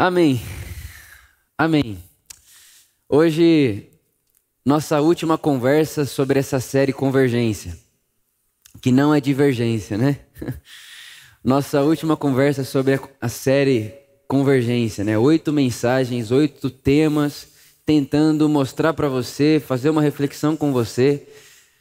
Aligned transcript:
Amém. 0.00 0.40
Amém. 1.58 1.98
Hoje, 3.08 3.88
nossa 4.64 5.00
última 5.00 5.36
conversa 5.36 6.04
sobre 6.04 6.38
essa 6.38 6.60
série 6.60 6.92
Convergência, 6.92 7.76
que 8.80 8.92
não 8.92 9.12
é 9.12 9.20
divergência, 9.20 9.98
né? 9.98 10.20
Nossa 11.42 11.82
última 11.82 12.16
conversa 12.16 12.62
sobre 12.62 13.00
a 13.20 13.28
série 13.28 13.92
Convergência, 14.28 15.02
né? 15.02 15.18
Oito 15.18 15.52
mensagens, 15.52 16.30
oito 16.30 16.70
temas, 16.70 17.48
tentando 17.84 18.48
mostrar 18.48 18.94
para 18.94 19.08
você, 19.08 19.60
fazer 19.66 19.90
uma 19.90 20.02
reflexão 20.02 20.56
com 20.56 20.72
você 20.72 21.26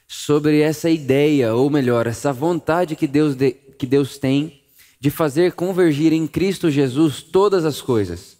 sobre 0.07 0.61
essa 0.61 0.89
ideia, 0.89 1.53
ou 1.53 1.69
melhor, 1.69 2.07
essa 2.07 2.33
vontade 2.33 2.95
que 2.95 3.05
Deus, 3.05 3.35
de, 3.35 3.51
que 3.51 3.85
Deus 3.85 4.17
tem 4.17 4.63
de 4.99 5.11
fazer 5.11 5.53
convergir 5.53 6.13
em 6.13 6.25
Cristo 6.27 6.69
Jesus 6.71 7.21
todas 7.21 7.65
as 7.65 7.81
coisas. 7.81 8.37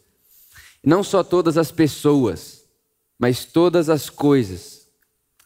Não 0.83 1.03
só 1.03 1.23
todas 1.23 1.57
as 1.57 1.71
pessoas, 1.71 2.63
mas 3.19 3.45
todas 3.45 3.89
as 3.89 4.09
coisas. 4.09 4.87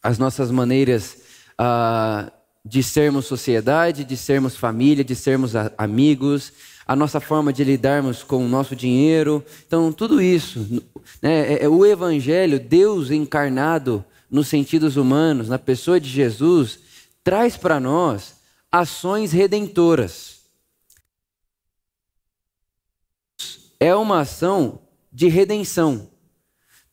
As 0.03 0.17
nossas 0.17 0.49
maneiras 0.51 1.17
ah, 1.57 2.31
de 2.63 2.81
sermos 2.81 3.25
sociedade, 3.25 4.03
de 4.03 4.15
sermos 4.15 4.55
família, 4.55 5.03
de 5.03 5.15
sermos 5.15 5.53
amigos, 5.77 6.53
a 6.85 6.95
nossa 6.95 7.19
forma 7.19 7.53
de 7.53 7.63
lidarmos 7.63 8.23
com 8.23 8.45
o 8.45 8.47
nosso 8.47 8.75
dinheiro. 8.75 9.43
Então, 9.65 9.91
tudo 9.91 10.21
isso. 10.21 10.83
Né, 11.21 11.53
é, 11.53 11.63
é 11.65 11.69
o 11.69 11.85
Evangelho, 11.85 12.59
Deus 12.59 13.11
encarnado 13.11 14.03
nos 14.29 14.47
sentidos 14.47 14.95
humanos, 14.95 15.49
na 15.49 15.59
pessoa 15.59 15.99
de 15.99 16.09
Jesus, 16.09 16.79
traz 17.23 17.57
para 17.57 17.79
nós 17.79 18.35
ações 18.71 19.31
redentoras. 19.31 20.30
É 23.81 23.95
uma 23.95 24.19
ação 24.19 24.79
de 25.11 25.27
redenção. 25.27 26.07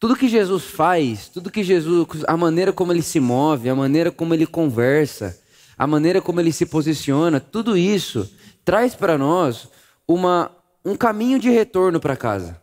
Tudo 0.00 0.16
que 0.16 0.26
Jesus 0.26 0.64
faz, 0.64 1.28
tudo 1.28 1.50
que 1.50 1.62
Jesus, 1.62 2.06
a 2.26 2.34
maneira 2.34 2.72
como 2.72 2.90
ele 2.90 3.02
se 3.02 3.20
move, 3.20 3.68
a 3.68 3.74
maneira 3.74 4.10
como 4.10 4.32
ele 4.32 4.46
conversa, 4.46 5.38
a 5.76 5.86
maneira 5.86 6.22
como 6.22 6.40
ele 6.40 6.50
se 6.50 6.64
posiciona, 6.64 7.40
tudo 7.40 7.76
isso 7.76 8.32
traz 8.64 8.94
para 8.94 9.18
nós 9.18 9.68
uma, 10.06 10.50
um 10.82 10.96
caminho 10.96 11.38
de 11.38 11.50
retorno 11.50 12.00
para 12.00 12.16
casa, 12.16 12.58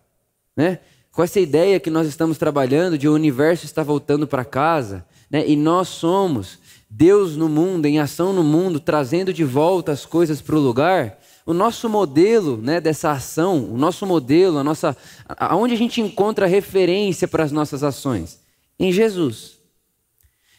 né? 0.57 0.79
Com 1.11 1.23
essa 1.23 1.39
ideia 1.39 1.79
que 1.79 1.91
nós 1.91 2.07
estamos 2.07 2.37
trabalhando 2.37 2.97
de 2.97 3.07
o 3.07 3.13
universo 3.13 3.63
está 3.65 3.83
voltando 3.83 4.25
para 4.25 4.43
casa, 4.43 5.05
né? 5.29 5.47
E 5.47 5.55
nós 5.55 5.87
somos 5.87 6.57
Deus 6.89 7.37
no 7.37 7.47
mundo, 7.47 7.85
em 7.85 7.99
ação 7.99 8.33
no 8.33 8.43
mundo, 8.43 8.79
trazendo 8.79 9.31
de 9.31 9.43
volta 9.43 9.91
as 9.91 10.03
coisas 10.03 10.41
para 10.41 10.55
o 10.55 10.59
lugar 10.59 11.19
o 11.45 11.53
nosso 11.53 11.87
modelo 11.87 12.57
né, 12.57 12.81
dessa 12.81 13.11
ação, 13.11 13.71
o 13.71 13.77
nosso 13.77 14.05
modelo, 14.05 14.57
a 14.57 14.63
nossa, 14.63 14.97
aonde 15.27 15.75
a 15.75 15.77
gente 15.77 16.01
encontra 16.01 16.47
referência 16.47 17.27
para 17.27 17.43
as 17.43 17.51
nossas 17.51 17.83
ações? 17.83 18.39
Em 18.79 18.91
Jesus. 18.91 19.59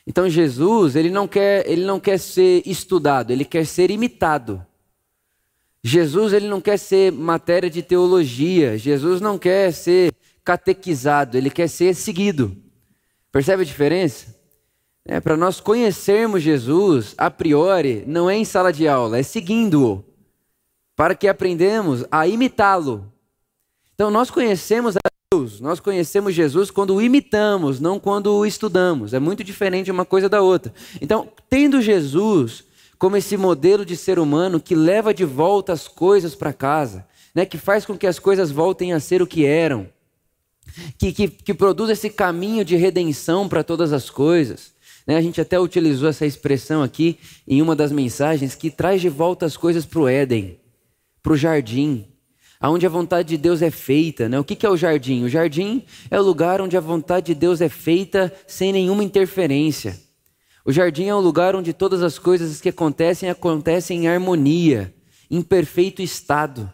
Então 0.07 0.31
Jesus, 0.31 0.95
ele 0.95 1.11
não 1.11 1.27
quer, 1.27 1.69
ele 1.69 1.85
não 1.85 1.99
quer 1.99 2.19
ser 2.19 2.63
estudado, 2.65 3.33
ele 3.33 3.45
quer 3.45 3.67
ser 3.67 3.91
imitado. 3.91 4.65
Jesus, 5.83 6.33
ele 6.33 6.47
não 6.47 6.61
quer 6.61 6.79
ser 6.79 7.11
matéria 7.11 7.69
de 7.69 7.83
teologia. 7.83 8.79
Jesus 8.79 9.21
não 9.21 9.37
quer 9.37 9.73
ser 9.73 10.15
catequizado, 10.45 11.37
ele 11.37 11.51
quer 11.51 11.69
ser 11.69 11.95
seguido. 11.95 12.57
Percebe 13.33 13.63
a 13.63 13.67
diferença? 13.67 14.37
É, 15.05 15.21
para 15.21 15.37
nós 15.37 15.61
conhecermos 15.61 16.43
Jesus, 16.43 17.15
a 17.19 17.31
priori, 17.31 18.05
não 18.07 18.31
é 18.31 18.37
em 18.37 18.45
sala 18.45 18.73
de 18.73 18.87
aula, 18.87 19.19
é 19.19 19.23
seguindo-o 19.23 20.16
para 20.97 21.15
que 21.15 21.29
aprendamos 21.29 22.05
a 22.11 22.27
imitá-lo. 22.27 23.13
Então 23.95 24.11
nós 24.11 24.31
conhecemos 24.31 24.97
a 24.97 25.01
Deus, 25.33 25.61
nós 25.61 25.79
conhecemos 25.79 26.35
Jesus 26.35 26.71
quando 26.71 26.95
o 26.95 27.03
imitamos, 27.03 27.79
não 27.79 28.01
quando 28.01 28.35
o 28.35 28.47
estudamos. 28.47 29.13
É 29.13 29.19
muito 29.19 29.45
diferente 29.45 29.91
uma 29.91 30.07
coisa 30.07 30.29
da 30.29 30.41
outra. 30.41 30.73
Então, 31.01 31.29
tendo 31.51 31.83
Jesus 31.83 32.65
como 32.99 33.17
esse 33.17 33.37
modelo 33.37 33.85
de 33.85 33.95
ser 33.95 34.19
humano 34.19 34.59
que 34.59 34.75
leva 34.75 35.13
de 35.13 35.25
volta 35.25 35.73
as 35.73 35.87
coisas 35.87 36.35
para 36.35 36.53
casa, 36.53 37.07
né, 37.35 37.45
que 37.45 37.59
faz 37.59 37.85
com 37.85 37.97
que 37.97 38.07
as 38.07 38.19
coisas 38.19 38.51
voltem 38.51 38.95
a 38.95 39.01
ser 39.01 39.21
o 39.21 39.27
que 39.27 39.45
eram, 39.45 39.87
que, 40.99 41.13
que, 41.13 41.29
que 41.29 41.53
produz 41.53 41.91
esse 41.91 42.09
caminho 42.09 42.65
de 42.65 42.75
redenção 42.75 43.47
para 43.47 43.63
todas 43.63 43.93
as 43.93 44.09
coisas. 44.09 44.73
Né? 45.07 45.17
A 45.17 45.21
gente 45.21 45.41
até 45.41 45.61
utilizou 45.61 46.09
essa 46.09 46.25
expressão 46.25 46.83
aqui 46.83 47.19
em 47.47 47.61
uma 47.61 47.77
das 47.77 47.93
mensagens 47.93 48.55
que 48.55 48.71
traz 48.71 49.03
de 49.03 49.11
volta 49.11 49.45
as 49.45 49.57
coisas 49.57 49.85
para 49.85 50.01
o 50.01 50.09
Éden 50.09 50.59
para 51.27 51.33
o 51.33 51.37
jardim, 51.37 52.07
aonde 52.61 52.87
a 52.87 52.89
vontade 52.89 53.31
de 53.31 53.37
Deus 53.37 53.61
é 53.61 53.69
feita. 53.69 54.29
Né? 54.29 54.39
O 54.39 54.45
que 54.45 54.65
é 54.65 54.71
o 54.71 54.77
jardim? 54.77 55.25
O 55.25 55.29
jardim 55.29 55.85
é 56.09 56.21
o 56.21 56.23
lugar 56.23 56.61
onde 56.61 56.77
a 56.77 56.81
vontade 56.81 57.27
de 57.27 57.35
Deus 57.35 57.61
é 57.61 57.69
feita 57.69 58.33
sem 58.47 58.73
nenhuma 58.73 59.03
interferência. 59.03 59.99
O 60.65 60.71
jardim 60.71 61.07
é 61.07 61.15
o 61.17 61.19
lugar 61.19 61.57
onde 61.57 61.73
todas 61.73 62.01
as 62.05 62.17
coisas 62.17 62.61
que 62.61 62.69
acontecem 62.69 63.29
acontecem 63.29 64.05
em 64.05 64.09
harmonia, 64.09 64.95
em 65.29 65.43
perfeito 65.43 66.01
estado. 66.01 66.73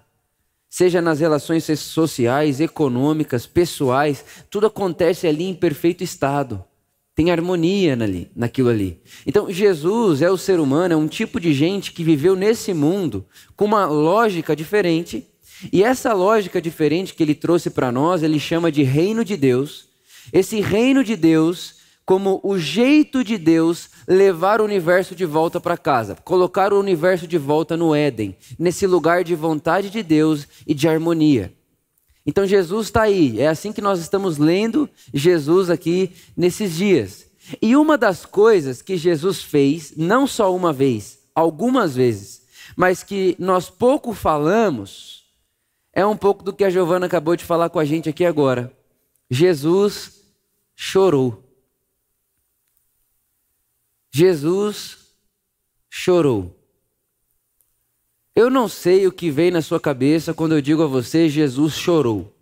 Seja 0.69 1.00
nas 1.00 1.19
relações 1.19 1.64
sociais, 1.80 2.60
econômicas, 2.60 3.46
pessoais, 3.46 4.22
tudo 4.50 4.66
acontece 4.66 5.26
ali 5.26 5.44
em 5.44 5.54
perfeito 5.54 6.04
estado. 6.04 6.62
Tem 7.15 7.31
harmonia 7.31 7.93
ali, 7.93 8.31
naquilo 8.34 8.71
ali. 8.71 9.00
Então, 9.27 9.50
Jesus 9.50 10.23
é 10.23 10.31
o 10.31 10.39
ser 10.39 10.59
humano, 10.59 10.95
é 10.95 10.97
um 10.97 11.06
tipo 11.06 11.39
de 11.39 11.53
gente 11.53 11.93
que 11.93 12.03
viveu 12.03 12.34
nesse 12.34 12.73
mundo 12.73 13.27
com 13.55 13.67
uma 13.67 13.84
lógica 13.84 14.56
diferente. 14.56 15.27
E 15.71 15.84
essa 15.84 16.15
lógica 16.15 16.61
diferente 16.61 17.15
que 17.15 17.23
ele 17.23 17.34
trouxe 17.34 17.69
para 17.69 17.93
nós, 17.93 18.23
ele 18.23 18.41
chama 18.41 18.73
de 18.73 18.83
reino 18.83 19.25
de 19.25 19.37
Deus. 19.37 19.89
Esse 20.33 20.61
reino 20.61 21.05
de 21.05 21.15
Deus, 21.15 21.77
como 22.06 22.41
o 22.43 22.59
jeito 22.59 23.23
de 23.23 23.37
Deus 23.37 23.91
levar 24.09 24.61
o 24.61 24.65
universo 24.65 25.15
de 25.15 25.27
volta 25.27 25.61
para 25.61 25.77
casa, 25.77 26.17
colocar 26.25 26.73
o 26.73 26.81
universo 26.81 27.27
de 27.27 27.37
volta 27.37 27.77
no 27.77 27.94
Éden, 27.94 28.34
nesse 28.59 28.87
lugar 28.87 29.23
de 29.23 29.34
vontade 29.34 29.91
de 29.91 30.03
Deus 30.03 30.49
e 30.67 30.73
de 30.73 30.89
harmonia. 30.89 31.53
Então 32.25 32.47
Jesus 32.47 32.87
está 32.87 33.03
aí, 33.03 33.41
é 33.41 33.49
assim 33.49 33.72
que 33.72 33.81
nós 33.81 34.00
estamos 34.00 34.38
lendo 34.38 34.88
Jesus 35.12 35.71
aqui 35.71 36.12
nesses 36.37 36.77
dias. 36.77 37.27
E 37.60 37.75
uma 37.75 37.99
das 37.99 38.25
coisas 38.25 38.81
que 38.81 38.97
Jesus 38.97 39.43
fez, 39.43 39.94
não 39.97 40.27
só 40.27 40.55
uma 40.55 40.72
vez, 40.72 41.19
algumas 41.34 41.97
vezes, 41.97 42.43
mas 42.77 43.03
que 43.03 43.34
nós 43.38 43.69
pouco 43.69 44.12
falamos, 44.12 45.25
é 45.93 46.06
um 46.06 46.16
pouco 46.16 46.44
do 46.44 46.53
que 46.53 46.65
a 46.65 46.71
Giovana 46.71 47.06
acabou 47.06 47.37
de 47.37 47.44
falar 47.44 47.69
com 47.69 47.78
a 47.78 47.84
gente 47.84 48.09
aqui 48.09 48.25
agora. 48.25 48.72
Jesus 49.28 50.22
chorou. 50.75 51.43
Jesus 54.12 54.99
chorou. 55.91 56.62
Eu 58.34 58.48
não 58.48 58.66
sei 58.66 59.06
o 59.06 59.12
que 59.12 59.31
vem 59.31 59.50
na 59.50 59.60
sua 59.60 59.78
cabeça 59.78 60.32
quando 60.32 60.54
eu 60.54 60.62
digo 60.62 60.82
a 60.82 60.87
você 60.87 61.28
Jesus 61.28 61.75
chorou. 61.75 62.34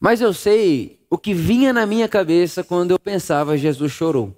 Mas 0.00 0.20
eu 0.20 0.32
sei 0.32 1.00
o 1.10 1.18
que 1.18 1.34
vinha 1.34 1.72
na 1.72 1.84
minha 1.84 2.08
cabeça 2.08 2.62
quando 2.62 2.92
eu 2.92 2.98
pensava 2.98 3.58
Jesus 3.58 3.92
chorou. 3.92 4.36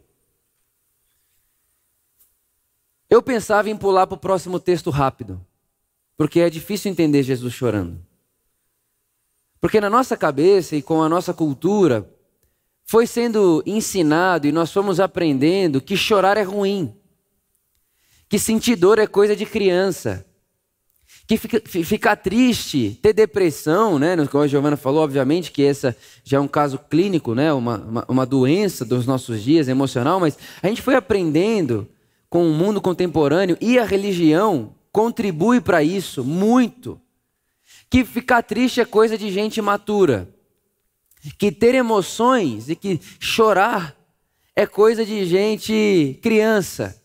Eu 3.08 3.22
pensava 3.22 3.68
em 3.68 3.76
pular 3.76 4.06
para 4.06 4.16
o 4.16 4.18
próximo 4.18 4.58
texto 4.58 4.90
rápido, 4.90 5.40
porque 6.16 6.40
é 6.40 6.48
difícil 6.48 6.90
entender 6.90 7.22
Jesus 7.22 7.52
chorando. 7.52 7.98
Porque 9.60 9.80
na 9.80 9.88
nossa 9.88 10.16
cabeça 10.16 10.74
e 10.74 10.82
com 10.82 11.02
a 11.02 11.08
nossa 11.08 11.32
cultura, 11.32 12.10
foi 12.84 13.06
sendo 13.06 13.62
ensinado 13.64 14.46
e 14.46 14.52
nós 14.52 14.72
fomos 14.72 15.00
aprendendo 15.00 15.80
que 15.80 15.96
chorar 15.96 16.36
é 16.36 16.42
ruim 16.42 16.94
que 18.34 18.38
sentir 18.40 18.74
dor 18.74 18.98
é 18.98 19.06
coisa 19.06 19.36
de 19.36 19.46
criança, 19.46 20.26
que 21.24 21.36
fica, 21.36 21.62
ficar 21.84 22.16
triste, 22.16 22.98
ter 23.00 23.12
depressão, 23.12 23.96
né? 23.96 24.16
Como 24.26 24.42
a 24.42 24.48
Giovana 24.48 24.76
falou, 24.76 25.04
obviamente 25.04 25.52
que 25.52 25.62
essa 25.62 25.96
já 26.24 26.38
é 26.38 26.40
um 26.40 26.48
caso 26.48 26.76
clínico, 26.76 27.32
né? 27.32 27.52
Uma, 27.52 27.76
uma, 27.78 28.04
uma 28.08 28.26
doença 28.26 28.84
dos 28.84 29.06
nossos 29.06 29.40
dias, 29.40 29.68
emocional, 29.68 30.18
mas 30.18 30.36
a 30.60 30.66
gente 30.66 30.82
foi 30.82 30.96
aprendendo 30.96 31.88
com 32.28 32.44
o 32.50 32.52
mundo 32.52 32.80
contemporâneo 32.80 33.56
e 33.60 33.78
a 33.78 33.84
religião 33.84 34.74
contribui 34.90 35.60
para 35.60 35.84
isso 35.84 36.24
muito. 36.24 37.00
Que 37.88 38.04
ficar 38.04 38.42
triste 38.42 38.80
é 38.80 38.84
coisa 38.84 39.16
de 39.16 39.30
gente 39.30 39.62
matura. 39.62 40.28
Que 41.38 41.52
ter 41.52 41.76
emoções 41.76 42.68
e 42.68 42.74
que 42.74 43.00
chorar 43.20 43.96
é 44.56 44.66
coisa 44.66 45.06
de 45.06 45.24
gente 45.24 46.18
criança. 46.20 47.00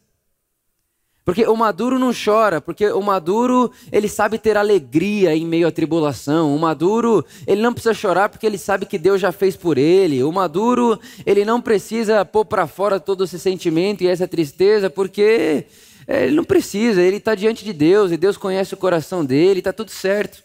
Porque 1.29 1.45
o 1.45 1.55
maduro 1.55 1.99
não 1.99 2.11
chora, 2.11 2.59
porque 2.59 2.87
o 2.87 3.03
maduro, 3.03 3.71
ele 3.91 4.09
sabe 4.09 4.39
ter 4.39 4.57
alegria 4.57 5.35
em 5.35 5.45
meio 5.45 5.67
à 5.67 5.71
tribulação. 5.71 6.55
O 6.55 6.57
maduro, 6.57 7.23
ele 7.45 7.61
não 7.61 7.71
precisa 7.71 7.93
chorar 7.93 8.29
porque 8.29 8.47
ele 8.47 8.57
sabe 8.57 8.87
que 8.87 8.97
Deus 8.97 9.21
já 9.21 9.31
fez 9.31 9.55
por 9.55 9.77
ele. 9.77 10.23
O 10.23 10.31
maduro, 10.31 10.99
ele 11.27 11.45
não 11.45 11.61
precisa 11.61 12.25
pôr 12.25 12.45
para 12.45 12.65
fora 12.65 12.99
todo 12.99 13.25
esse 13.25 13.37
sentimento 13.37 14.03
e 14.03 14.07
essa 14.07 14.27
tristeza, 14.27 14.89
porque 14.89 15.67
é, 16.07 16.25
ele 16.25 16.35
não 16.35 16.43
precisa, 16.43 16.99
ele 16.99 17.17
está 17.17 17.35
diante 17.35 17.63
de 17.63 17.73
Deus 17.73 18.11
e 18.11 18.17
Deus 18.17 18.35
conhece 18.35 18.73
o 18.73 18.77
coração 18.77 19.23
dele, 19.23 19.59
está 19.59 19.71
tudo 19.71 19.91
certo. 19.91 20.43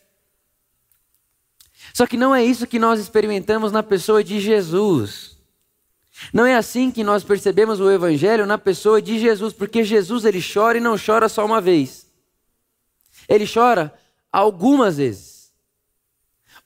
Só 1.95 2.07
que 2.07 2.19
não 2.19 2.35
é 2.35 2.45
isso 2.45 2.67
que 2.67 2.79
nós 2.79 3.01
experimentamos 3.01 3.73
na 3.73 3.83
pessoa 3.83 4.23
de 4.23 4.39
Jesus. 4.39 5.34
Não 6.32 6.46
é 6.46 6.55
assim 6.55 6.90
que 6.90 7.02
nós 7.02 7.25
percebemos 7.25 7.81
o 7.81 7.90
evangelho 7.90 8.46
na 8.46 8.56
pessoa 8.56 9.02
de 9.02 9.19
Jesus, 9.19 9.52
porque 9.52 9.82
Jesus 9.82 10.25
ele 10.25 10.40
chora 10.43 10.78
e 10.78 10.81
não 10.81 10.96
chora 10.96 11.28
só 11.28 11.44
uma 11.44 11.61
vez. 11.61 12.06
Ele 13.28 13.46
chora 13.52 13.93
algumas 14.32 14.96
vezes. 14.96 15.52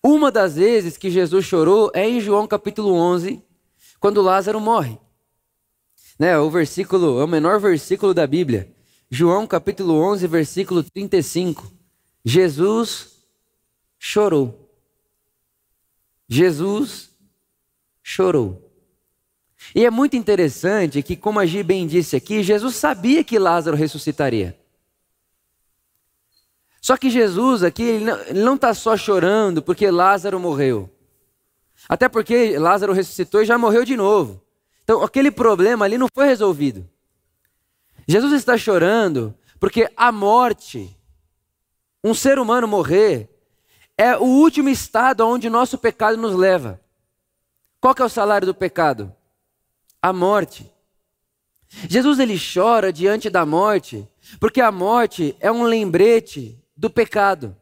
Uma 0.02 0.30
das 0.30 0.56
vezes 0.56 0.96
que 0.96 1.10
Jesus 1.10 1.44
chorou 1.44 1.90
é 1.94 2.08
em 2.08 2.20
João 2.20 2.46
capítulo 2.46 2.92
11, 2.92 3.42
quando 3.98 4.22
Lázaro 4.22 4.60
morre. 4.60 4.98
Né, 6.18 6.38
o 6.38 6.50
versículo, 6.50 7.20
é 7.20 7.24
o 7.24 7.28
menor 7.28 7.60
versículo 7.60 8.12
da 8.12 8.26
Bíblia. 8.26 8.74
João 9.10 9.46
capítulo 9.46 9.94
11, 9.94 10.26
versículo 10.26 10.82
35. 10.82 11.72
Jesus 12.24 13.18
chorou. 13.98 14.70
Jesus 16.28 17.10
chorou. 18.02 18.67
E 19.74 19.84
é 19.84 19.90
muito 19.90 20.16
interessante 20.16 21.02
que, 21.02 21.16
como 21.16 21.40
a 21.40 21.46
Gi 21.46 21.62
bem 21.62 21.86
disse 21.86 22.16
aqui, 22.16 22.42
Jesus 22.42 22.76
sabia 22.76 23.22
que 23.22 23.38
Lázaro 23.38 23.76
ressuscitaria. 23.76 24.58
Só 26.80 26.96
que 26.96 27.10
Jesus 27.10 27.62
aqui, 27.62 27.82
ele 27.82 28.06
não 28.34 28.54
está 28.54 28.72
só 28.72 28.96
chorando 28.96 29.60
porque 29.62 29.90
Lázaro 29.90 30.38
morreu. 30.38 30.88
Até 31.88 32.08
porque 32.08 32.58
Lázaro 32.58 32.92
ressuscitou 32.92 33.42
e 33.42 33.46
já 33.46 33.58
morreu 33.58 33.84
de 33.84 33.96
novo. 33.96 34.42
Então, 34.84 35.02
aquele 35.02 35.30
problema 35.30 35.84
ali 35.84 35.98
não 35.98 36.08
foi 36.12 36.26
resolvido. 36.26 36.88
Jesus 38.06 38.32
está 38.32 38.56
chorando 38.56 39.34
porque 39.60 39.90
a 39.96 40.10
morte, 40.10 40.96
um 42.02 42.14
ser 42.14 42.38
humano 42.38 42.66
morrer, 42.66 43.28
é 43.96 44.16
o 44.16 44.22
último 44.22 44.68
estado 44.68 45.22
aonde 45.22 45.50
nosso 45.50 45.76
pecado 45.76 46.16
nos 46.16 46.34
leva. 46.34 46.80
Qual 47.80 47.94
que 47.94 48.00
é 48.00 48.04
o 48.04 48.08
salário 48.08 48.46
do 48.46 48.54
pecado? 48.54 49.14
A 50.00 50.12
morte. 50.12 50.70
Jesus 51.88 52.18
ele 52.18 52.38
chora 52.38 52.92
diante 52.92 53.28
da 53.28 53.44
morte, 53.44 54.06
porque 54.40 54.60
a 54.60 54.72
morte 54.72 55.36
é 55.40 55.50
um 55.50 55.64
lembrete 55.64 56.58
do 56.76 56.88
pecado. 56.88 57.56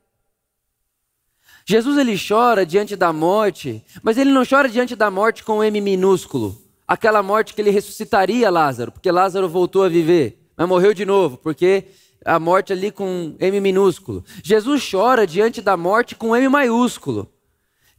Jesus 1.65 1.99
ele 1.99 2.17
chora 2.17 2.65
diante 2.65 2.95
da 2.95 3.13
morte, 3.13 3.85
mas 4.03 4.17
ele 4.17 4.31
não 4.31 4.45
chora 4.49 4.69
diante 4.69 4.95
da 4.95 5.11
morte 5.11 5.43
com 5.43 5.65
M 5.65 5.81
minúsculo, 5.81 6.57
aquela 6.87 7.23
morte 7.23 7.55
que 7.55 7.61
ele 7.61 7.71
ressuscitaria 7.71 8.49
Lázaro, 8.51 8.93
porque 8.93 9.11
Lázaro 9.11 9.49
voltou 9.49 9.83
a 9.83 9.89
viver, 9.89 10.49
mas 10.57 10.69
morreu 10.69 10.95
de 10.95 11.05
novo, 11.05 11.37
porque 11.37 11.87
a 12.25 12.39
morte 12.39 12.73
ali 12.73 12.93
com 12.93 13.35
M 13.41 13.61
minúsculo. 13.61 14.25
Jesus 14.45 14.89
chora 14.89 15.27
diante 15.27 15.61
da 15.61 15.77
morte 15.77 16.15
com 16.15 16.37
M 16.37 16.49
maiúsculo, 16.49 17.33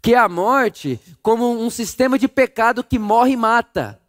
que 0.01 0.13
é 0.13 0.17
a 0.17 0.29
morte 0.29 0.97
como 1.21 1.49
um 1.51 1.69
sistema 1.69 2.17
de 2.17 2.29
pecado 2.29 2.83
que 2.83 2.97
morre 2.97 3.31
e 3.31 3.37
mata. 3.37 3.99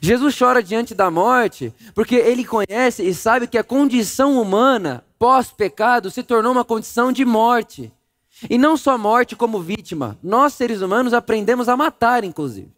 Jesus 0.00 0.36
chora 0.36 0.62
diante 0.62 0.94
da 0.94 1.10
morte 1.10 1.72
porque 1.94 2.16
ele 2.16 2.44
conhece 2.44 3.02
e 3.02 3.14
sabe 3.14 3.46
que 3.46 3.58
a 3.58 3.64
condição 3.64 4.40
humana 4.40 5.04
pós-pecado 5.18 6.10
se 6.10 6.22
tornou 6.22 6.52
uma 6.52 6.64
condição 6.64 7.12
de 7.12 7.24
morte. 7.24 7.92
E 8.50 8.58
não 8.58 8.76
só 8.76 8.98
morte 8.98 9.34
como 9.34 9.62
vítima. 9.62 10.18
Nós, 10.22 10.52
seres 10.52 10.82
humanos, 10.82 11.14
aprendemos 11.14 11.68
a 11.68 11.76
matar, 11.76 12.22
inclusive. 12.22 12.70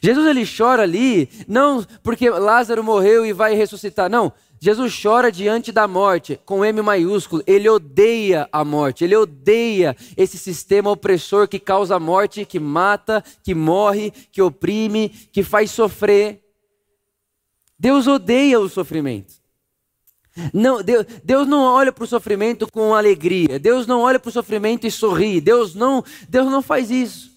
Jesus 0.00 0.26
ele 0.26 0.46
chora 0.46 0.84
ali, 0.84 1.28
não 1.48 1.84
porque 2.02 2.30
Lázaro 2.30 2.84
morreu 2.84 3.26
e 3.26 3.32
vai 3.32 3.54
ressuscitar, 3.54 4.08
não. 4.08 4.32
Jesus 4.62 5.00
chora 5.02 5.32
diante 5.32 5.72
da 5.72 5.88
morte, 5.88 6.38
com 6.44 6.62
M 6.62 6.82
maiúsculo. 6.82 7.42
Ele 7.46 7.66
odeia 7.66 8.46
a 8.52 8.62
morte, 8.62 9.02
ele 9.02 9.16
odeia 9.16 9.96
esse 10.18 10.36
sistema 10.36 10.90
opressor 10.90 11.48
que 11.48 11.58
causa 11.58 11.98
morte, 11.98 12.44
que 12.44 12.60
mata, 12.60 13.24
que 13.42 13.54
morre, 13.54 14.10
que 14.30 14.42
oprime, 14.42 15.08
que 15.08 15.42
faz 15.42 15.70
sofrer. 15.70 16.44
Deus 17.78 18.06
odeia 18.06 18.60
o 18.60 18.68
sofrimento. 18.68 19.40
Não, 20.52 20.82
Deus, 20.82 21.06
Deus 21.24 21.48
não 21.48 21.62
olha 21.62 21.90
para 21.90 22.04
o 22.04 22.06
sofrimento 22.06 22.70
com 22.70 22.94
alegria. 22.94 23.58
Deus 23.58 23.86
não 23.86 24.02
olha 24.02 24.20
para 24.20 24.28
o 24.28 24.32
sofrimento 24.32 24.86
e 24.86 24.90
sorri. 24.90 25.40
Deus 25.40 25.74
não, 25.74 26.04
Deus 26.28 26.50
não 26.50 26.60
faz 26.60 26.90
isso. 26.90 27.30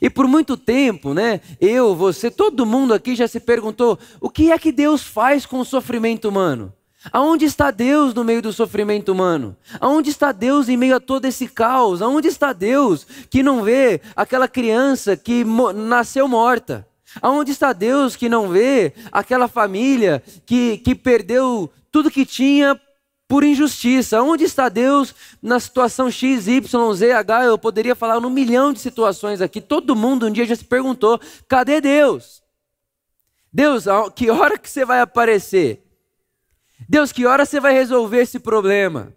E 0.00 0.08
por 0.08 0.26
muito 0.28 0.56
tempo, 0.56 1.14
né, 1.14 1.40
eu, 1.60 1.94
você, 1.94 2.30
todo 2.30 2.66
mundo 2.66 2.94
aqui 2.94 3.14
já 3.14 3.26
se 3.26 3.40
perguntou: 3.40 3.98
o 4.20 4.30
que 4.30 4.52
é 4.52 4.58
que 4.58 4.70
Deus 4.70 5.02
faz 5.02 5.46
com 5.46 5.60
o 5.60 5.64
sofrimento 5.64 6.28
humano? 6.28 6.72
Aonde 7.12 7.44
está 7.44 7.70
Deus 7.70 8.12
no 8.12 8.24
meio 8.24 8.42
do 8.42 8.52
sofrimento 8.52 9.12
humano? 9.12 9.56
Aonde 9.80 10.10
está 10.10 10.32
Deus 10.32 10.68
em 10.68 10.76
meio 10.76 10.96
a 10.96 11.00
todo 11.00 11.26
esse 11.26 11.46
caos? 11.46 12.02
Aonde 12.02 12.28
está 12.28 12.52
Deus 12.52 13.06
que 13.30 13.42
não 13.42 13.62
vê 13.62 14.00
aquela 14.16 14.48
criança 14.48 15.16
que 15.16 15.44
nasceu 15.74 16.26
morta? 16.26 16.86
Aonde 17.22 17.52
está 17.52 17.72
Deus 17.72 18.16
que 18.16 18.28
não 18.28 18.48
vê 18.48 18.92
aquela 19.12 19.48
família 19.48 20.22
que, 20.44 20.78
que 20.78 20.94
perdeu 20.94 21.70
tudo 21.90 22.10
que 22.10 22.26
tinha 22.26 22.78
por 23.28 23.44
injustiça. 23.44 24.22
Onde 24.22 24.44
está 24.44 24.70
Deus 24.70 25.14
na 25.40 25.60
situação 25.60 26.10
X, 26.10 26.48
Y, 26.48 26.94
Z, 26.94 27.12
H? 27.12 27.44
Eu 27.44 27.58
poderia 27.58 27.94
falar 27.94 28.18
num 28.18 28.30
milhão 28.30 28.72
de 28.72 28.80
situações 28.80 29.42
aqui. 29.42 29.60
Todo 29.60 29.94
mundo 29.94 30.26
um 30.26 30.30
dia 30.30 30.46
já 30.46 30.56
se 30.56 30.64
perguntou: 30.64 31.20
cadê 31.46 31.80
Deus? 31.80 32.42
Deus, 33.52 33.84
que 34.16 34.30
hora 34.30 34.58
que 34.58 34.68
você 34.68 34.84
vai 34.84 35.00
aparecer? 35.00 35.84
Deus, 36.88 37.12
que 37.12 37.26
hora 37.26 37.44
você 37.44 37.60
vai 37.60 37.74
resolver 37.74 38.22
esse 38.22 38.38
problema? 38.38 39.12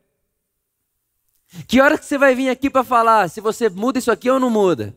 Que 1.67 1.81
hora 1.81 1.97
que 1.97 2.05
você 2.05 2.17
vai 2.17 2.33
vir 2.33 2.49
aqui 2.49 2.69
para 2.69 2.83
falar 2.83 3.29
se 3.29 3.41
você 3.41 3.69
muda 3.69 3.99
isso 3.99 4.11
aqui 4.11 4.29
ou 4.29 4.39
não 4.39 4.49
muda? 4.49 4.95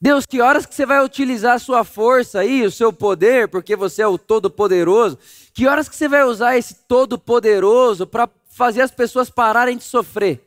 Deus, 0.00 0.26
que 0.26 0.40
horas 0.40 0.66
que 0.66 0.74
você 0.74 0.84
vai 0.84 1.02
utilizar 1.04 1.54
a 1.54 1.58
sua 1.60 1.84
força 1.84 2.40
aí, 2.40 2.66
o 2.66 2.72
seu 2.72 2.92
poder, 2.92 3.46
porque 3.46 3.76
você 3.76 4.02
é 4.02 4.06
o 4.06 4.18
todo-poderoso? 4.18 5.16
Que 5.52 5.66
horas 5.66 5.88
que 5.88 5.96
você 5.96 6.08
vai 6.08 6.24
usar 6.24 6.56
esse 6.56 6.74
todo-poderoso 6.86 8.06
para 8.06 8.28
fazer 8.48 8.80
as 8.82 8.90
pessoas 8.90 9.28
pararem 9.28 9.76
de 9.76 9.84
sofrer? 9.84 10.40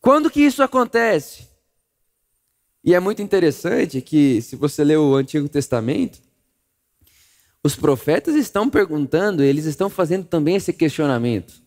Quando 0.00 0.30
que 0.30 0.40
isso 0.40 0.62
acontece? 0.62 1.48
E 2.84 2.94
é 2.94 3.00
muito 3.00 3.22
interessante 3.22 4.00
que, 4.00 4.42
se 4.42 4.56
você 4.56 4.82
ler 4.82 4.98
o 4.98 5.14
Antigo 5.14 5.48
Testamento, 5.48 6.20
os 7.62 7.76
profetas 7.76 8.34
estão 8.34 8.68
perguntando, 8.68 9.42
eles 9.42 9.64
estão 9.66 9.88
fazendo 9.88 10.26
também 10.26 10.56
esse 10.56 10.72
questionamento. 10.72 11.62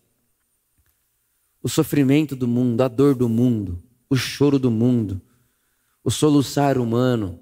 O 1.63 1.69
sofrimento 1.69 2.35
do 2.35 2.47
mundo, 2.47 2.81
a 2.81 2.89
dor 2.89 3.15
do 3.15 3.29
mundo, 3.29 3.81
o 4.09 4.15
choro 4.15 4.59
do 4.59 4.69
mundo, 4.69 5.21
o 6.03 6.11
soluçar 6.11 6.77
humano. 6.77 7.39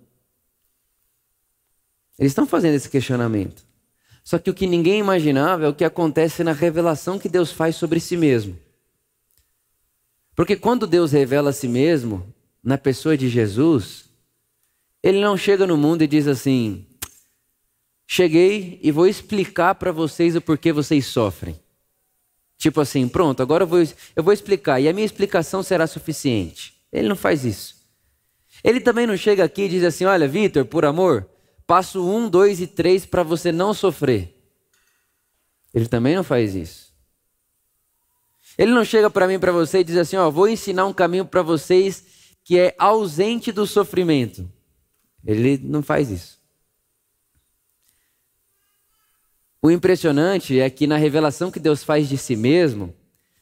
Eles 2.17 2.31
estão 2.31 2.45
fazendo 2.45 2.75
esse 2.75 2.89
questionamento. 2.89 3.63
Só 4.23 4.39
que 4.39 4.49
o 4.49 4.53
que 4.53 4.67
ninguém 4.67 4.99
imaginava 4.99 5.65
é 5.65 5.67
o 5.67 5.73
que 5.73 5.83
acontece 5.83 6.43
na 6.43 6.53
revelação 6.53 7.19
que 7.19 7.27
Deus 7.27 7.51
faz 7.51 7.75
sobre 7.75 7.99
si 7.99 8.15
mesmo. 8.15 8.57
Porque 10.35 10.55
quando 10.55 10.87
Deus 10.87 11.11
revela 11.11 11.49
a 11.49 11.53
si 11.53 11.67
mesmo, 11.67 12.25
na 12.63 12.77
pessoa 12.77 13.17
de 13.17 13.27
Jesus, 13.27 14.05
ele 15.01 15.19
não 15.19 15.35
chega 15.35 15.67
no 15.67 15.77
mundo 15.77 16.03
e 16.03 16.07
diz 16.07 16.27
assim: 16.27 16.85
Cheguei 18.07 18.79
e 18.81 18.91
vou 18.91 19.05
explicar 19.05 19.75
para 19.75 19.91
vocês 19.91 20.35
o 20.35 20.41
porquê 20.41 20.71
vocês 20.71 21.05
sofrem. 21.05 21.59
Tipo 22.57 22.79
assim, 22.79 23.07
pronto, 23.09 23.41
agora 23.43 23.63
eu 23.63 23.67
vou, 23.67 23.79
eu 24.15 24.23
vou 24.23 24.31
explicar 24.31 24.79
e 24.79 24.87
a 24.87 24.93
minha 24.93 25.05
explicação 25.05 25.61
será 25.61 25.85
suficiente. 25.85 26.73
Ele 26.91 27.09
não 27.09 27.15
faz 27.15 27.43
isso. 27.43 27.75
Ele 28.63 28.79
também 28.79 29.05
não 29.05 29.17
chega 29.17 29.43
aqui 29.43 29.63
e 29.63 29.69
diz 29.69 29.83
assim: 29.83 30.05
Olha, 30.05 30.27
Vitor, 30.27 30.63
por 30.65 30.85
amor, 30.85 31.27
passo 31.65 32.07
um, 32.07 32.29
dois 32.29 32.61
e 32.61 32.67
três 32.67 33.05
para 33.05 33.23
você 33.23 33.51
não 33.51 33.73
sofrer. 33.73 34.33
Ele 35.73 35.87
também 35.87 36.15
não 36.15 36.23
faz 36.23 36.55
isso. 36.55 36.93
Ele 38.57 38.71
não 38.71 38.85
chega 38.85 39.09
para 39.09 39.27
mim, 39.27 39.39
para 39.39 39.51
você 39.51 39.79
e 39.79 39.83
diz 39.83 39.97
assim: 39.97 40.15
Ó, 40.15 40.29
vou 40.29 40.47
ensinar 40.47 40.85
um 40.85 40.93
caminho 40.93 41.25
para 41.25 41.41
vocês 41.41 42.03
que 42.43 42.59
é 42.59 42.75
ausente 42.77 43.51
do 43.51 43.65
sofrimento. 43.65 44.49
Ele 45.25 45.57
não 45.57 45.81
faz 45.81 46.11
isso. 46.11 46.39
O 49.61 49.71
impressionante 49.71 50.59
é 50.59 50.69
que 50.69 50.85
na 50.85 50.97
revelação 50.97 51.49
que 51.49 51.59
Deus 51.59 51.83
faz 51.83 52.09
de 52.09 52.17
si 52.17 52.35
mesmo, 52.35 52.93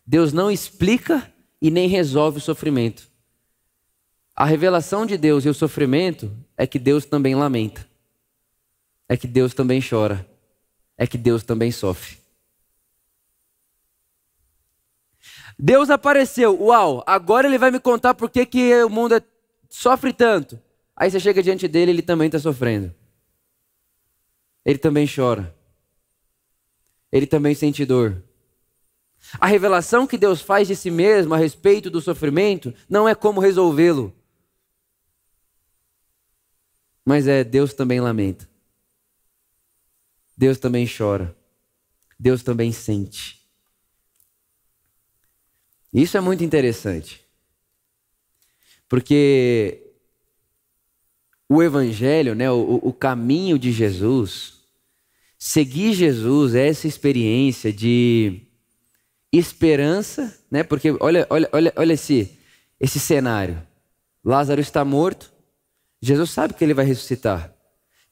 Deus 0.05 0.31
não 0.31 0.51
explica 0.51 1.33
e 1.59 1.71
nem 1.71 1.87
resolve 1.87 2.37
o 2.37 2.41
sofrimento. 2.41 3.09
A 4.35 4.45
revelação 4.45 5.05
de 5.05 5.17
Deus 5.17 5.45
e 5.45 5.49
o 5.49 5.53
sofrimento 5.53 6.31
é 6.55 6.67
que 6.67 6.77
Deus 6.77 7.05
também 7.05 7.35
lamenta, 7.35 7.87
é 9.11 9.17
que 9.17 9.27
Deus 9.27 9.53
também 9.53 9.81
chora, 9.81 10.25
é 10.97 11.05
que 11.05 11.17
Deus 11.17 11.43
também 11.43 11.69
sofre. 11.69 12.17
Deus 15.59 15.89
apareceu, 15.89 16.57
uau, 16.57 17.03
agora 17.05 17.45
ele 17.45 17.57
vai 17.57 17.71
me 17.71 17.79
contar 17.81 18.13
por 18.13 18.29
que, 18.29 18.45
que 18.45 18.73
o 18.85 18.89
mundo 18.89 19.15
é, 19.15 19.21
sofre 19.67 20.13
tanto. 20.13 20.57
Aí 20.95 21.11
você 21.11 21.19
chega 21.19 21.43
diante 21.43 21.67
dele, 21.67 21.91
ele 21.91 22.01
também 22.01 22.27
está 22.27 22.39
sofrendo. 22.39 22.95
Ele 24.63 24.79
também 24.79 25.05
chora. 25.05 25.53
Ele 27.11 27.27
também 27.27 27.53
sente 27.53 27.83
dor. 27.83 28.23
A 29.41 29.45
revelação 29.45 30.07
que 30.07 30.17
Deus 30.17 30.39
faz 30.41 30.69
de 30.69 30.75
si 30.77 30.89
mesmo 30.89 31.33
a 31.33 31.37
respeito 31.37 31.89
do 31.89 31.99
sofrimento 31.99 32.73
não 32.87 33.09
é 33.09 33.13
como 33.13 33.41
resolvê-lo. 33.41 34.15
Mas 37.03 37.27
é 37.27 37.43
Deus 37.43 37.73
também 37.73 37.99
lamenta. 37.99 38.50
Deus 40.41 40.57
também 40.57 40.87
chora. 40.87 41.35
Deus 42.19 42.41
também 42.41 42.71
sente. 42.71 43.39
Isso 45.93 46.17
é 46.17 46.19
muito 46.19 46.43
interessante. 46.43 47.23
Porque 48.89 49.93
o 51.47 51.61
evangelho, 51.61 52.33
né, 52.33 52.49
o, 52.49 52.79
o 52.81 52.91
caminho 52.91 53.59
de 53.59 53.71
Jesus, 53.71 54.63
seguir 55.37 55.93
Jesus 55.93 56.55
é 56.55 56.69
essa 56.69 56.87
experiência 56.87 57.71
de 57.71 58.41
esperança, 59.31 60.43
né? 60.49 60.63
Porque 60.63 60.89
olha, 60.99 61.27
olha, 61.29 61.47
olha, 61.51 61.71
olha 61.75 61.93
esse, 61.93 62.35
esse 62.79 62.99
cenário. 62.99 63.61
Lázaro 64.25 64.59
está 64.59 64.83
morto, 64.83 65.31
Jesus 66.01 66.31
sabe 66.31 66.55
que 66.55 66.63
ele 66.63 66.73
vai 66.73 66.85
ressuscitar. 66.85 67.55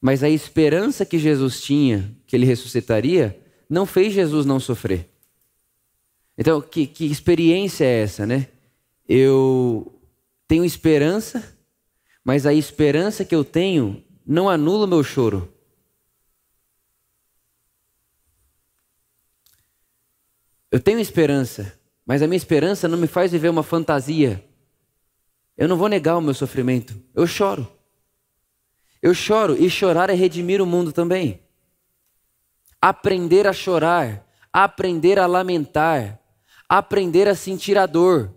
Mas 0.00 0.22
a 0.22 0.28
esperança 0.30 1.04
que 1.04 1.18
Jesus 1.18 1.60
tinha 1.60 2.16
que 2.30 2.36
ele 2.36 2.46
ressuscitaria 2.46 3.36
não 3.68 3.84
fez 3.84 4.12
Jesus 4.12 4.46
não 4.46 4.60
sofrer. 4.60 5.10
Então, 6.38 6.60
que, 6.60 6.86
que 6.86 7.04
experiência 7.04 7.84
é 7.84 8.02
essa, 8.02 8.24
né? 8.24 8.46
Eu 9.08 10.00
tenho 10.46 10.64
esperança, 10.64 11.58
mas 12.24 12.46
a 12.46 12.54
esperança 12.54 13.24
que 13.24 13.34
eu 13.34 13.44
tenho 13.44 14.04
não 14.24 14.48
anula 14.48 14.84
o 14.84 14.88
meu 14.88 15.02
choro. 15.02 15.52
Eu 20.70 20.78
tenho 20.78 21.00
esperança, 21.00 21.76
mas 22.06 22.22
a 22.22 22.28
minha 22.28 22.36
esperança 22.36 22.86
não 22.86 22.96
me 22.96 23.08
faz 23.08 23.32
viver 23.32 23.48
uma 23.48 23.64
fantasia. 23.64 24.44
Eu 25.58 25.66
não 25.66 25.76
vou 25.76 25.88
negar 25.88 26.16
o 26.16 26.20
meu 26.20 26.32
sofrimento, 26.32 26.94
eu 27.12 27.26
choro. 27.26 27.66
Eu 29.02 29.14
choro 29.14 29.60
e 29.60 29.68
chorar 29.68 30.10
é 30.10 30.14
redimir 30.14 30.62
o 30.62 30.66
mundo 30.66 30.92
também. 30.92 31.40
Aprender 32.80 33.46
a 33.46 33.52
chorar, 33.52 34.24
aprender 34.52 35.18
a 35.18 35.26
lamentar, 35.26 36.18
aprender 36.68 37.28
a 37.28 37.34
sentir 37.34 37.76
a 37.76 37.86
dor, 37.86 38.34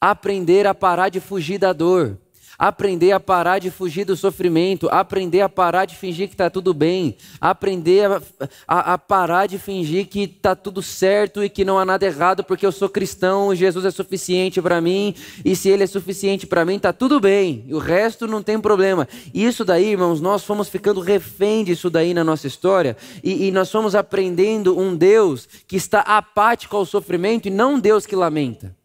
aprender 0.00 0.66
a 0.66 0.74
parar 0.74 1.10
de 1.10 1.20
fugir 1.20 1.58
da 1.58 1.72
dor, 1.72 2.18
aprender 2.58 3.12
a 3.12 3.20
parar 3.20 3.58
de 3.58 3.70
fugir 3.70 4.04
do 4.04 4.16
sofrimento, 4.16 4.88
aprender 4.90 5.40
a 5.40 5.48
parar 5.48 5.84
de 5.84 5.96
fingir 5.96 6.28
que 6.28 6.34
está 6.34 6.48
tudo 6.48 6.72
bem, 6.72 7.16
aprender 7.40 8.10
a, 8.10 8.22
a, 8.66 8.94
a, 8.94 8.98
parar 8.98 9.46
de 9.46 9.58
fingir 9.58 10.06
que 10.06 10.22
está 10.22 10.54
tudo 10.54 10.82
certo 10.82 11.42
e 11.42 11.48
que 11.48 11.64
não 11.64 11.78
há 11.78 11.84
nada 11.84 12.06
errado 12.06 12.44
porque 12.44 12.64
eu 12.64 12.72
sou 12.72 12.88
cristão, 12.88 13.54
Jesus 13.54 13.84
é 13.84 13.90
suficiente 13.90 14.62
para 14.62 14.80
mim 14.80 15.14
e 15.44 15.56
se 15.56 15.68
Ele 15.68 15.84
é 15.84 15.86
suficiente 15.86 16.46
para 16.46 16.64
mim 16.64 16.76
está 16.76 16.92
tudo 16.92 17.20
bem, 17.20 17.66
o 17.70 17.78
resto 17.78 18.26
não 18.26 18.42
tem 18.42 18.60
problema. 18.60 19.08
Isso 19.32 19.64
daí, 19.64 19.90
irmãos, 19.90 20.20
nós 20.20 20.44
fomos 20.44 20.68
ficando 20.68 21.00
refém 21.00 21.64
disso 21.64 21.90
daí 21.90 22.14
na 22.14 22.24
nossa 22.24 22.46
história 22.46 22.96
e, 23.22 23.48
e 23.48 23.50
nós 23.50 23.70
fomos 23.70 23.94
aprendendo 23.94 24.78
um 24.78 24.96
Deus 24.96 25.48
que 25.66 25.76
está 25.76 26.00
apático 26.00 26.76
ao 26.76 26.86
sofrimento 26.86 27.48
e 27.48 27.50
não 27.50 27.74
um 27.74 27.80
Deus 27.80 28.06
que 28.06 28.14
lamenta, 28.14 28.76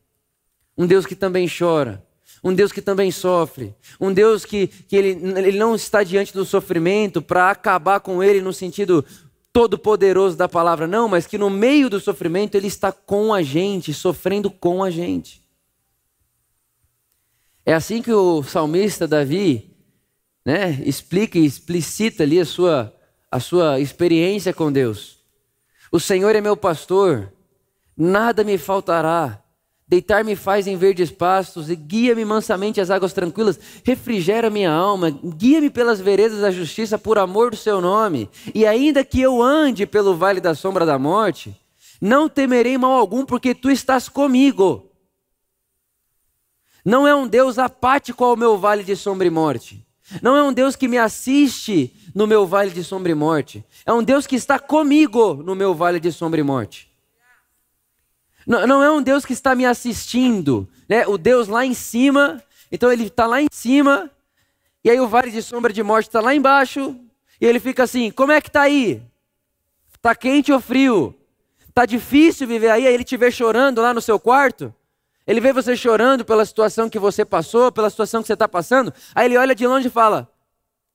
um 0.77 0.87
Deus 0.87 1.05
que 1.05 1.15
também 1.15 1.47
chora 1.47 2.08
um 2.43 2.53
Deus 2.53 2.71
que 2.71 2.81
também 2.81 3.11
sofre, 3.11 3.75
um 3.99 4.13
Deus 4.13 4.45
que, 4.45 4.67
que 4.67 4.95
ele, 4.95 5.09
ele 5.39 5.57
não 5.57 5.75
está 5.75 6.03
diante 6.03 6.33
do 6.33 6.45
sofrimento 6.45 7.21
para 7.21 7.51
acabar 7.51 7.99
com 7.99 8.23
ele 8.23 8.41
no 8.41 8.53
sentido 8.53 9.05
todo-poderoso 9.51 10.37
da 10.37 10.47
palavra, 10.47 10.87
não, 10.87 11.07
mas 11.07 11.25
que 11.25 11.37
no 11.37 11.49
meio 11.49 11.89
do 11.89 11.99
sofrimento 11.99 12.55
ele 12.55 12.67
está 12.67 12.91
com 12.91 13.33
a 13.33 13.41
gente, 13.41 13.93
sofrendo 13.93 14.49
com 14.49 14.83
a 14.83 14.89
gente. 14.89 15.41
É 17.65 17.73
assim 17.73 18.01
que 18.01 18.11
o 18.11 18.41
salmista 18.43 19.07
Davi 19.07 19.75
né, 20.45 20.81
explica 20.85 21.37
e 21.37 21.45
explicita 21.45 22.23
ali 22.23 22.39
a 22.39 22.45
sua, 22.45 22.95
a 23.29 23.39
sua 23.39 23.79
experiência 23.79 24.53
com 24.53 24.71
Deus. 24.71 25.19
O 25.91 25.99
Senhor 25.99 26.35
é 26.35 26.41
meu 26.41 26.55
pastor, 26.55 27.33
nada 27.97 28.43
me 28.43 28.57
faltará. 28.57 29.43
Deitar-me 29.89 30.35
faz 30.35 30.67
em 30.67 30.77
verdes 30.77 31.09
pastos 31.09 31.67
e 31.67 31.75
guia-me 31.75 32.23
mansamente 32.23 32.79
às 32.79 32.91
águas 32.91 33.11
tranquilas. 33.11 33.59
Refrigera 33.83 34.47
minha 34.47 34.71
alma, 34.71 35.09
guia-me 35.09 35.71
pelas 35.71 35.99
veredas 35.99 36.41
da 36.41 36.51
justiça 36.51 36.95
por 36.95 37.17
amor 37.17 37.49
do 37.49 37.57
seu 37.57 37.81
nome. 37.81 38.29
E 38.53 38.67
ainda 38.67 39.03
que 39.03 39.19
eu 39.19 39.41
ande 39.41 39.87
pelo 39.87 40.15
vale 40.15 40.39
da 40.39 40.53
sombra 40.53 40.85
da 40.85 40.99
morte, 40.99 41.59
não 41.99 42.29
temerei 42.29 42.77
mal 42.77 42.91
algum, 42.91 43.25
porque 43.25 43.55
tu 43.55 43.71
estás 43.71 44.07
comigo. 44.07 44.91
Não 46.85 47.07
é 47.07 47.15
um 47.15 47.27
Deus 47.27 47.57
apático 47.57 48.23
ao 48.23 48.37
meu 48.37 48.59
vale 48.59 48.83
de 48.83 48.95
sombra 48.95 49.25
e 49.25 49.31
morte. 49.31 49.83
Não 50.21 50.37
é 50.37 50.43
um 50.43 50.53
Deus 50.53 50.75
que 50.75 50.87
me 50.87 50.99
assiste 50.99 51.91
no 52.13 52.27
meu 52.27 52.45
vale 52.45 52.69
de 52.69 52.83
sombra 52.83 53.11
e 53.11 53.15
morte. 53.15 53.65
É 53.87 53.91
um 53.91 54.03
Deus 54.03 54.27
que 54.27 54.35
está 54.35 54.59
comigo 54.59 55.33
no 55.33 55.55
meu 55.55 55.73
vale 55.73 55.99
de 55.99 56.11
sombra 56.11 56.39
e 56.39 56.43
morte. 56.43 56.88
Não, 58.49 58.65
não 58.65 58.83
é 58.83 58.89
um 58.89 58.99
Deus 58.99 59.23
que 59.23 59.33
está 59.33 59.53
me 59.53 59.63
assistindo, 59.63 60.67
né? 60.89 61.05
O 61.05 61.19
Deus 61.19 61.47
lá 61.47 61.63
em 61.63 61.75
cima, 61.75 62.43
então 62.71 62.91
ele 62.91 63.05
está 63.05 63.27
lá 63.27 63.39
em 63.39 63.47
cima, 63.51 64.09
e 64.83 64.89
aí 64.89 64.99
o 64.99 65.07
vale 65.07 65.29
de 65.29 65.43
sombra 65.43 65.71
de 65.71 65.83
morte 65.83 66.07
está 66.07 66.19
lá 66.19 66.33
embaixo, 66.33 66.95
e 67.39 67.45
ele 67.45 67.59
fica 67.59 67.83
assim: 67.83 68.09
como 68.09 68.31
é 68.31 68.41
que 68.41 68.49
está 68.49 68.63
aí? 68.63 69.03
Está 69.95 70.15
quente 70.15 70.51
ou 70.51 70.59
frio? 70.59 71.13
Está 71.67 71.85
difícil 71.85 72.47
viver 72.47 72.71
aí? 72.71 72.87
Aí 72.87 72.93
ele 72.95 73.03
te 73.03 73.15
vê 73.15 73.29
chorando 73.29 73.83
lá 73.83 73.93
no 73.93 74.01
seu 74.01 74.19
quarto? 74.19 74.73
Ele 75.27 75.39
vê 75.39 75.53
você 75.53 75.77
chorando 75.77 76.25
pela 76.25 76.43
situação 76.43 76.89
que 76.89 76.97
você 76.97 77.23
passou, 77.23 77.71
pela 77.71 77.87
situação 77.87 78.19
que 78.19 78.25
você 78.25 78.33
está 78.33 78.47
passando. 78.47 78.91
Aí 79.13 79.27
ele 79.27 79.37
olha 79.37 79.53
de 79.53 79.67
longe 79.67 79.89
e 79.89 79.91
fala: 79.91 80.27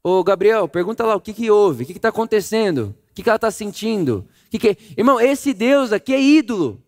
Ô 0.03 0.25
Gabriel, 0.25 0.67
pergunta 0.67 1.07
lá 1.07 1.15
o 1.15 1.21
que, 1.21 1.33
que 1.33 1.49
houve, 1.53 1.85
o 1.85 1.87
que 1.87 1.93
está 1.93 2.09
acontecendo, 2.09 2.97
o 3.13 3.15
que, 3.15 3.23
que 3.23 3.29
ela 3.29 3.37
está 3.37 3.53
sentindo. 3.53 4.27
Que 4.51 4.59
que... 4.59 4.77
Irmão, 4.99 5.21
esse 5.21 5.55
Deus 5.55 5.93
aqui 5.93 6.13
é 6.13 6.21
ídolo. 6.21 6.84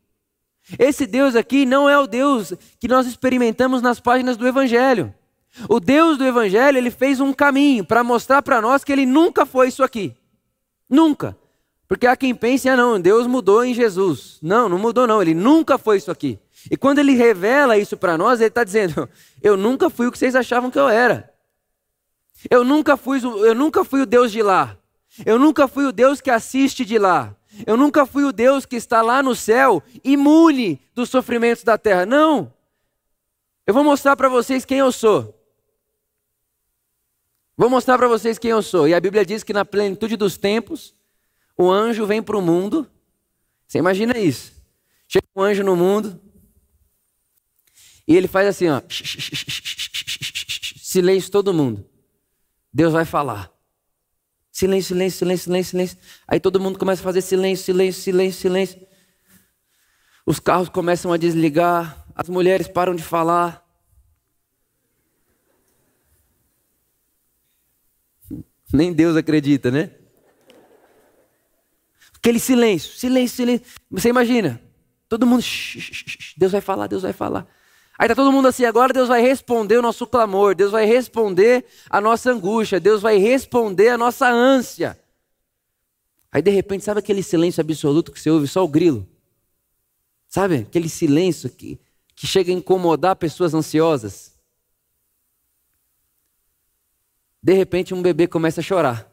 Esse 0.79 1.07
Deus 1.07 1.37
aqui 1.37 1.65
não 1.65 1.89
é 1.89 1.99
o 1.99 2.07
Deus 2.07 2.53
que 2.81 2.89
nós 2.89 3.07
experimentamos 3.07 3.81
nas 3.81 4.01
páginas 4.01 4.37
do 4.37 4.47
Evangelho. 4.47 5.15
O 5.69 5.81
Deus 5.81 6.19
do 6.19 6.25
Evangelho, 6.25 6.77
ele 6.77 6.91
fez 6.91 7.21
um 7.21 7.33
caminho 7.33 7.85
para 7.85 8.05
mostrar 8.05 8.43
para 8.43 8.61
nós 8.61 8.85
que 8.85 8.93
ele 8.93 9.07
nunca 9.07 9.47
foi 9.47 9.69
isso 9.69 9.83
aqui. 9.83 10.15
Nunca. 10.89 11.37
Porque 11.89 12.07
há 12.07 12.17
quem 12.17 12.35
pense, 12.35 12.69
ah 12.69 12.77
não, 12.77 13.01
Deus 13.01 13.27
mudou 13.27 13.65
em 13.65 13.73
Jesus. 13.73 14.39
Não, 14.43 14.69
não 14.69 14.79
mudou 14.79 15.07
não, 15.07 15.23
ele 15.23 15.35
nunca 15.35 15.79
foi 15.79 15.99
isso 15.99 16.11
aqui. 16.11 16.39
E 16.71 16.77
quando 16.77 16.99
ele 16.99 17.13
revela 17.13 17.79
isso 17.79 17.97
para 17.97 18.19
nós, 18.19 18.41
ele 18.41 18.49
está 18.49 18.65
dizendo, 18.65 19.09
eu 19.41 19.57
nunca 19.57 19.89
fui 19.89 20.07
o 20.07 20.13
que 20.13 20.19
vocês 20.19 20.35
achavam 20.35 20.71
que 20.71 20.79
eu 20.79 20.89
era. 20.89 21.33
Eu 22.51 22.65
nunca 22.65 22.97
fui, 22.97 23.21
eu 23.25 23.55
nunca 23.55 23.85
fui 23.85 24.03
o 24.03 24.07
Deus 24.07 24.33
de 24.33 24.43
lá. 24.43 24.77
Eu 25.25 25.39
nunca 25.39 25.67
fui 25.67 25.87
o 25.87 25.93
Deus 25.93 26.21
que 26.21 26.31
assiste 26.31 26.85
de 26.85 26.99
lá. 26.99 27.35
Eu 27.65 27.77
nunca 27.77 28.05
fui 28.05 28.25
o 28.25 28.33
Deus 28.33 28.67
que 28.67 28.77
está 28.77 29.01
lá 29.03 29.23
no 29.23 29.35
céu, 29.35 29.83
imune 30.03 30.81
dos 30.95 31.09
sofrimentos 31.09 31.63
da 31.63 31.79
terra. 31.79 32.05
Não. 32.05 32.53
Eu 33.67 33.73
vou 33.73 33.85
mostrar 33.85 34.17
para 34.17 34.29
vocês 34.29 34.65
quem 34.65 34.79
eu 34.79 34.91
sou. 34.91 35.33
Vou 37.57 37.71
mostrar 37.71 37.97
para 37.97 38.09
vocês 38.09 38.39
quem 38.39 38.51
eu 38.51 38.63
sou. 38.63 38.87
E 38.87 38.95
a 38.95 39.01
Bíblia 39.01 39.25
diz 39.25 39.43
que 39.43 39.53
na 39.53 39.65
plenitude 39.65 40.17
dos 40.17 40.37
tempos, 40.37 40.95
o 41.57 41.71
anjo 41.71 42.05
vem 42.05 42.23
para 42.23 42.37
o 42.37 42.43
mundo. 42.43 42.87
Você 43.67 43.79
imagina 43.79 44.19
isso? 44.19 44.53
Chega 45.09 45.27
um 45.35 45.43
anjo 45.43 45.65
no 45.65 45.75
mundo 45.75 46.21
e 48.07 48.17
ele 48.17 48.29
faz 48.29 48.47
assim, 48.49 48.69
ó. 48.69 48.81
Silêncio 50.77 51.31
todo 51.31 51.53
mundo. 51.53 51.85
Deus 52.73 52.93
vai 52.93 53.05
falar. 53.05 53.51
Silêncio, 54.57 54.95
silêncio, 54.95 55.19
silêncio, 55.19 55.45
silêncio, 55.45 55.71
silêncio. 55.71 55.99
Aí 56.27 56.41
todo 56.41 56.59
mundo 56.59 56.79
começa 56.79 57.03
a 57.03 57.05
fazer 57.05 57.21
silêncio, 57.21 57.63
silêncio, 57.67 58.03
silêncio, 58.03 58.41
silêncio. 58.41 58.87
Os 60.25 60.41
carros 60.41 60.71
começam 60.71 61.13
a 61.13 61.19
desligar, 61.19 62.07
as 62.15 62.27
mulheres 62.27 62.67
param 62.67 62.95
de 62.95 63.03
falar. 63.03 63.63
Nem 68.73 68.95
Deus 68.95 69.15
acredita, 69.15 69.71
né? 69.71 69.91
Aquele 72.15 72.39
silêncio, 72.39 72.95
silêncio, 72.95 73.37
silêncio. 73.37 73.67
Você 73.91 74.09
imagina? 74.09 74.59
Todo 75.07 75.27
mundo, 75.27 75.45
Deus 76.35 76.53
vai 76.53 76.63
falar, 76.63 76.87
Deus 76.87 77.03
vai 77.03 77.13
falar. 77.13 77.47
Aí 77.99 78.07
está 78.07 78.15
todo 78.15 78.31
mundo 78.31 78.49
assim, 78.49 78.65
agora 78.65 78.93
Deus 78.93 79.09
vai 79.09 79.23
responder 79.23 79.79
o 79.79 79.83
nosso 79.83 80.07
clamor, 80.07 80.55
Deus 80.55 80.71
vai 80.71 80.85
responder 80.85 81.65
a 81.89 82.01
nossa 82.01 82.31
angústia, 82.31 82.79
Deus 82.79 83.01
vai 83.01 83.17
responder 83.17 83.89
a 83.89 83.97
nossa 83.97 84.29
ânsia. 84.29 85.01
Aí 86.31 86.43
de 86.43 86.51
repente, 86.51 86.85
sabe 86.85 87.01
aquele 87.01 87.23
silêncio 87.23 87.63
absoluto 87.63 88.13
que 88.13 88.21
você 88.21 88.29
ouve 88.29 88.47
só 88.47 88.63
o 88.63 88.69
grilo? 88.69 89.09
Sabe? 90.29 90.57
Aquele 90.57 90.89
silêncio 90.89 91.49
que, 91.49 91.81
que 92.15 92.27
chega 92.27 92.51
a 92.51 92.55
incomodar 92.55 93.17
pessoas 93.17 93.55
ansiosas. 93.55 94.37
De 97.43 97.55
repente, 97.55 97.95
um 97.95 98.03
bebê 98.03 98.27
começa 98.27 98.61
a 98.61 98.65
chorar. 98.65 99.11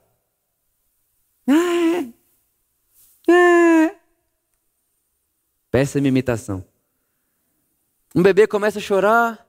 Ah, 1.47 2.09
ah. 3.29 3.95
Péssima 5.71 6.07
imitação. 6.07 6.72
Um 8.15 8.21
bebê 8.21 8.45
começa 8.45 8.77
a 8.77 8.81
chorar, 8.81 9.47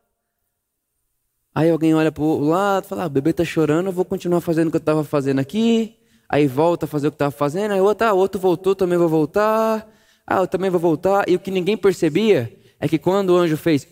aí 1.54 1.68
alguém 1.68 1.94
olha 1.94 2.10
para 2.10 2.22
o 2.22 2.40
lado 2.40 2.84
e 2.84 2.88
fala: 2.88 3.04
ah, 3.04 3.06
o 3.06 3.10
bebê 3.10 3.30
está 3.30 3.44
chorando, 3.44 3.86
eu 3.86 3.92
vou 3.92 4.04
continuar 4.04 4.40
fazendo 4.40 4.68
o 4.68 4.70
que 4.70 4.76
eu 4.76 4.80
estava 4.80 5.04
fazendo 5.04 5.38
aqui. 5.38 5.98
Aí 6.26 6.46
volta 6.46 6.86
a 6.86 6.88
fazer 6.88 7.08
o 7.08 7.10
que 7.10 7.16
estava 7.16 7.30
fazendo, 7.30 7.72
aí 7.72 7.80
outro, 7.80 8.06
ah, 8.06 8.12
outro 8.14 8.40
voltou, 8.40 8.74
também 8.74 8.96
vou 8.96 9.08
voltar. 9.08 9.86
Ah, 10.26 10.38
eu 10.38 10.46
também 10.46 10.70
vou 10.70 10.80
voltar. 10.80 11.28
E 11.28 11.36
o 11.36 11.38
que 11.38 11.50
ninguém 11.50 11.76
percebia 11.76 12.58
é 12.80 12.88
que 12.88 12.98
quando 12.98 13.30
o 13.30 13.36
anjo 13.36 13.56
fez, 13.58 13.86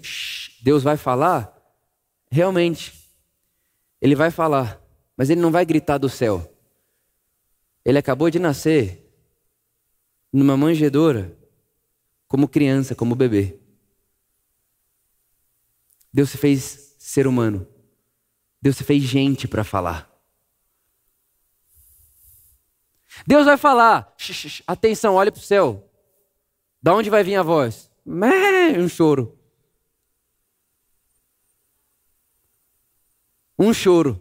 Deus 0.63 0.83
vai 0.83 0.97
falar, 0.97 1.55
realmente, 2.31 2.95
ele 4.01 4.15
vai 4.15 4.31
falar, 4.31 4.81
mas 5.17 5.29
ele 5.29 5.41
não 5.41 5.51
vai 5.51 5.67
gritar 5.67 5.99
do 5.99 6.09
céu. 6.09 6.51
Ele 7.85 7.99
acabou 7.99 8.31
de 8.31 8.39
nascer 8.39 9.15
numa 10.33 10.57
manjedoura, 10.57 11.37
como 12.27 12.49
criança, 12.49 12.95
como 12.95 13.15
bebê. 13.15 13.62
Deus 16.13 16.31
se 16.31 16.39
fez 16.39 16.95
ser 16.99 17.27
humano. 17.27 17.67
Deus 18.61 18.77
se 18.77 18.85
fez 18.85 19.03
gente 19.03 19.49
para 19.49 19.65
falar. 19.65 20.11
Deus 23.27 23.47
vai 23.47 23.57
falar. 23.57 24.15
Atenção, 24.67 25.15
olhe 25.15 25.31
para 25.31 25.41
o 25.41 25.43
céu. 25.43 25.91
Da 26.83 26.95
onde 26.95 27.11
vai 27.11 27.23
vir 27.23 27.37
a 27.37 27.43
voz? 27.43 27.91
Um 28.07 28.89
choro. 28.89 29.39
Um 33.59 33.73
choro. 33.73 34.21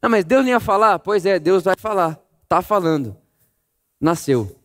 Não, 0.00 0.08
mas 0.08 0.24
Deus 0.24 0.44
nem 0.44 0.52
ia 0.52 0.60
falar? 0.60 0.98
Pois 1.00 1.26
é, 1.26 1.38
Deus 1.38 1.64
vai 1.64 1.74
falar. 1.76 2.20
Está 2.44 2.62
falando. 2.62 3.16
Nasceu. 4.00 4.56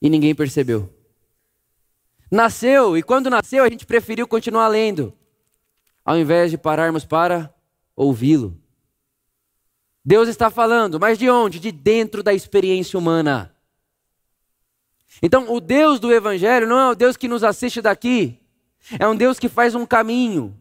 E 0.00 0.10
ninguém 0.10 0.34
percebeu. 0.34 0.97
Nasceu, 2.30 2.96
e 2.96 3.02
quando 3.02 3.30
nasceu, 3.30 3.64
a 3.64 3.68
gente 3.68 3.86
preferiu 3.86 4.28
continuar 4.28 4.68
lendo, 4.68 5.16
ao 6.04 6.18
invés 6.18 6.50
de 6.50 6.58
pararmos 6.58 7.04
para 7.04 7.52
ouvi-lo. 7.96 8.60
Deus 10.04 10.28
está 10.28 10.50
falando, 10.50 10.98
mas 11.00 11.18
de 11.18 11.28
onde? 11.28 11.58
De 11.58 11.72
dentro 11.72 12.22
da 12.22 12.32
experiência 12.32 12.98
humana. 12.98 13.54
Então, 15.22 15.52
o 15.52 15.60
Deus 15.60 15.98
do 15.98 16.12
Evangelho 16.12 16.66
não 16.66 16.78
é 16.78 16.90
o 16.90 16.94
Deus 16.94 17.16
que 17.16 17.28
nos 17.28 17.42
assiste 17.42 17.80
daqui, 17.80 18.40
é 18.98 19.06
um 19.06 19.16
Deus 19.16 19.38
que 19.38 19.48
faz 19.48 19.74
um 19.74 19.84
caminho, 19.84 20.56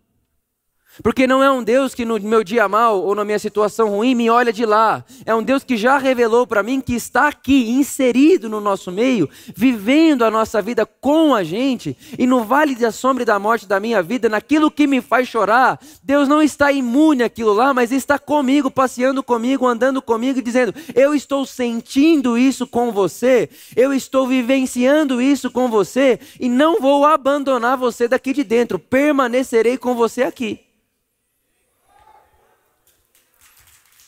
porque 1.04 1.28
não 1.28 1.44
é 1.44 1.52
um 1.52 1.64
Deus 1.64 1.94
que 1.94 2.06
no 2.06 2.20
meu 2.20 2.44
dia 2.44 2.68
mal 2.68 3.02
ou 3.02 3.16
na 3.16 3.24
minha 3.24 3.40
situação 3.40 3.90
ruim 3.90 4.16
me 4.16 4.30
olha 4.30 4.52
de 4.52 4.66
lá. 4.66 5.04
É 5.26 5.34
um 5.34 5.44
Deus 5.44 5.64
que 5.64 5.78
já 5.78 5.98
revelou 5.98 6.48
para 6.48 6.64
mim 6.64 6.82
que 6.82 6.94
está 6.94 7.28
aqui, 7.28 7.70
inserido 7.70 8.50
no 8.50 8.60
nosso 8.60 8.92
meio, 8.92 9.30
vivendo 9.56 10.24
a 10.24 10.32
nossa 10.32 10.62
vida 10.62 10.86
com 10.86 11.34
a 11.34 11.44
gente. 11.44 11.98
E 12.18 12.26
no 12.26 12.44
vale 12.44 12.76
da 12.76 12.92
sombra 12.92 13.24
e 13.24 13.26
da 13.26 13.40
morte 13.40 13.68
da 13.68 13.80
minha 13.80 14.02
vida, 14.02 14.30
naquilo 14.30 14.72
que 14.72 14.88
me 14.88 15.02
faz 15.02 15.28
chorar, 15.28 15.80
Deus 16.04 16.28
não 16.28 16.42
está 16.42 16.72
imune 16.72 17.24
àquilo 17.24 17.54
lá, 17.54 17.74
mas 17.74 17.92
está 17.92 18.18
comigo, 18.18 18.72
passeando 18.72 19.24
comigo, 19.24 19.66
andando 19.66 20.02
comigo, 20.02 20.42
dizendo: 20.42 20.74
Eu 20.96 21.14
estou 21.14 21.46
sentindo 21.46 22.38
isso 22.38 22.66
com 22.66 22.92
você, 22.92 23.50
eu 23.76 23.94
estou 23.94 24.28
vivenciando 24.28 25.22
isso 25.22 25.52
com 25.52 25.70
você, 25.70 26.20
e 26.40 26.50
não 26.50 26.80
vou 26.80 27.06
abandonar 27.06 27.78
você 27.78 28.08
daqui 28.08 28.34
de 28.34 28.44
dentro, 28.44 28.80
permanecerei 28.80 29.78
com 29.78 29.96
você 29.96 30.24
aqui. 30.24 30.67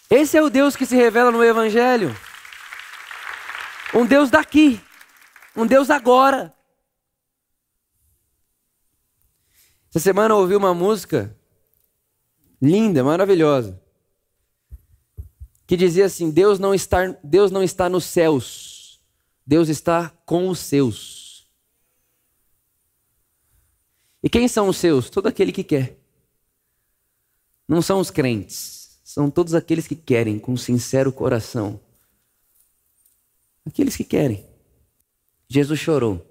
Esse 0.10 0.38
é 0.38 0.42
o 0.42 0.50
Deus 0.50 0.75
que 0.75 0.88
se 0.88 0.96
revela 0.96 1.30
no 1.30 1.44
Evangelho. 1.44 2.16
Um 3.94 4.08
Deus 4.08 4.32
daqui. 4.32 4.82
Um 5.56 5.68
Deus 5.68 5.92
agora. 5.92 6.54
Essa 9.89 10.00
semana 10.00 10.34
eu 10.34 10.39
ouvi 10.39 10.56
uma 10.56 10.74
música 10.74 11.36
linda, 12.62 13.04
maravilhosa, 13.04 13.80
que 15.67 15.78
dizia 15.78 16.06
assim: 16.06 16.32
Deus 16.32 16.58
não 16.60 16.74
está, 16.74 17.08
Deus 17.24 17.52
não 17.52 17.63
está 17.63 17.88
nos 17.88 18.06
céus, 18.06 19.02
Deus 19.45 19.69
está 19.69 20.10
com 20.26 20.50
os 20.50 20.60
seus. 20.60 21.50
E 24.22 24.30
quem 24.30 24.48
são 24.48 24.67
os 24.67 24.78
seus? 24.78 25.10
Todo 25.10 25.28
aquele 25.28 25.52
que 25.52 25.63
quer. 25.63 25.98
Não 27.67 27.82
são 27.82 28.00
os 28.00 28.12
crentes 28.12 28.79
são 29.12 29.28
todos 29.28 29.56
aqueles 29.56 29.88
que 29.88 29.95
querem 29.95 30.38
com 30.38 30.56
sincero 30.56 31.12
coração. 31.12 31.80
Aqueles 33.65 33.98
que 33.98 34.04
querem. 34.04 34.45
Jesus 35.48 35.80
chorou. 35.80 36.24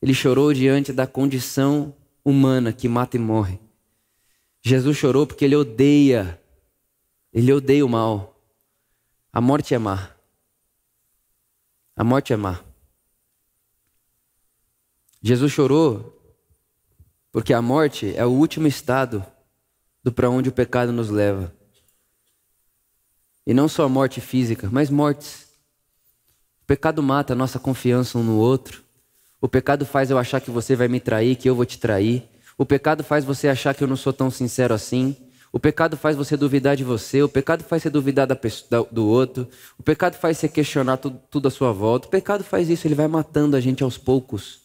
Ele 0.00 0.14
chorou 0.14 0.54
diante 0.54 0.90
da 0.90 1.06
condição 1.06 1.94
humana 2.24 2.72
que 2.72 2.88
mata 2.88 3.18
e 3.18 3.20
morre. 3.20 3.60
Jesus 4.64 4.96
chorou 4.96 5.26
porque 5.26 5.44
ele 5.44 5.54
odeia, 5.54 6.40
ele 7.30 7.52
odeia 7.52 7.84
o 7.84 7.90
mal. 7.90 8.40
A 9.30 9.38
morte 9.38 9.74
é 9.74 9.78
má. 9.78 10.16
A 11.94 12.02
morte 12.02 12.32
é 12.32 12.36
má. 12.38 12.64
Jesus 15.20 15.52
chorou 15.52 16.18
porque 17.30 17.52
a 17.52 17.60
morte 17.60 18.16
é 18.16 18.24
o 18.24 18.30
último 18.30 18.66
estado 18.66 19.22
do 20.02 20.10
para 20.10 20.30
onde 20.30 20.48
o 20.48 20.52
pecado 20.52 20.90
nos 20.90 21.10
leva. 21.10 21.54
E 23.46 23.54
não 23.54 23.68
só 23.68 23.88
morte 23.88 24.20
física, 24.20 24.68
mas 24.72 24.90
mortes. 24.90 25.46
O 26.62 26.66
pecado 26.66 27.02
mata 27.02 27.32
a 27.32 27.36
nossa 27.36 27.58
confiança 27.58 28.18
um 28.18 28.24
no 28.24 28.36
outro. 28.36 28.82
O 29.40 29.48
pecado 29.48 29.86
faz 29.86 30.10
eu 30.10 30.18
achar 30.18 30.40
que 30.40 30.50
você 30.50 30.74
vai 30.74 30.88
me 30.88 30.98
trair, 30.98 31.36
que 31.36 31.48
eu 31.48 31.54
vou 31.54 31.64
te 31.64 31.78
trair. 31.78 32.28
O 32.58 32.66
pecado 32.66 33.04
faz 33.04 33.24
você 33.24 33.48
achar 33.48 33.74
que 33.74 33.84
eu 33.84 33.88
não 33.88 33.96
sou 33.96 34.12
tão 34.12 34.30
sincero 34.30 34.74
assim. 34.74 35.14
O 35.52 35.60
pecado 35.60 35.96
faz 35.96 36.16
você 36.16 36.36
duvidar 36.36 36.74
de 36.74 36.82
você. 36.82 37.22
O 37.22 37.28
pecado 37.28 37.62
faz 37.62 37.82
você 37.82 37.90
duvidar 37.90 38.26
da 38.26 38.34
pessoa, 38.34 38.88
do 38.90 39.06
outro. 39.06 39.48
O 39.78 39.82
pecado 39.82 40.14
faz 40.14 40.38
você 40.38 40.48
questionar 40.48 40.96
tudo, 40.96 41.20
tudo 41.30 41.48
à 41.48 41.50
sua 41.50 41.72
volta. 41.72 42.08
O 42.08 42.10
pecado 42.10 42.42
faz 42.42 42.68
isso, 42.68 42.86
ele 42.86 42.94
vai 42.94 43.06
matando 43.06 43.56
a 43.56 43.60
gente 43.60 43.82
aos 43.84 43.96
poucos. 43.96 44.60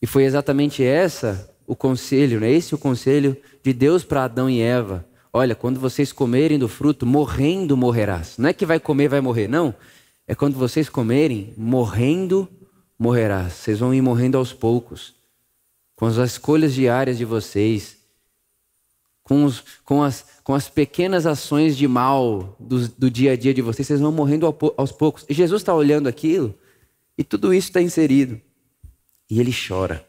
E 0.00 0.06
foi 0.06 0.24
exatamente 0.24 0.84
essa 0.84 1.50
o 1.66 1.74
conselho, 1.74 2.40
né? 2.40 2.50
Esse 2.50 2.74
o 2.74 2.78
conselho 2.78 3.36
de 3.62 3.72
Deus 3.72 4.04
para 4.04 4.24
Adão 4.24 4.48
e 4.48 4.60
Eva. 4.60 5.04
Olha, 5.32 5.54
quando 5.54 5.80
vocês 5.80 6.12
comerem 6.12 6.58
do 6.58 6.68
fruto, 6.68 7.06
morrendo 7.06 7.76
morrerás. 7.76 8.36
Não 8.36 8.50
é 8.50 8.52
que 8.52 8.66
vai 8.66 8.78
comer, 8.78 9.08
vai 9.08 9.20
morrer, 9.20 9.48
não. 9.48 9.74
É 10.26 10.34
quando 10.34 10.54
vocês 10.54 10.88
comerem, 10.90 11.54
morrendo 11.56 12.46
morrerás. 12.98 13.54
Vocês 13.54 13.78
vão 13.78 13.94
ir 13.94 14.02
morrendo 14.02 14.36
aos 14.36 14.52
poucos. 14.52 15.14
Com 15.96 16.04
as 16.04 16.16
escolhas 16.16 16.74
diárias 16.74 17.16
de 17.16 17.24
vocês. 17.24 17.96
Com, 19.22 19.44
os, 19.44 19.64
com, 19.84 20.02
as, 20.02 20.26
com 20.44 20.52
as 20.52 20.68
pequenas 20.68 21.24
ações 21.24 21.76
de 21.76 21.88
mal 21.88 22.54
do, 22.60 22.88
do 22.88 23.10
dia 23.10 23.32
a 23.32 23.36
dia 23.36 23.54
de 23.54 23.62
vocês, 23.62 23.86
vocês 23.86 24.00
vão 24.00 24.12
morrendo 24.12 24.46
aos 24.76 24.92
poucos. 24.92 25.24
E 25.28 25.32
Jesus 25.32 25.62
está 25.62 25.72
olhando 25.72 26.08
aquilo 26.08 26.54
e 27.16 27.24
tudo 27.24 27.54
isso 27.54 27.68
está 27.68 27.80
inserido. 27.80 28.40
E 29.30 29.40
ele 29.40 29.52
chora. 29.52 30.06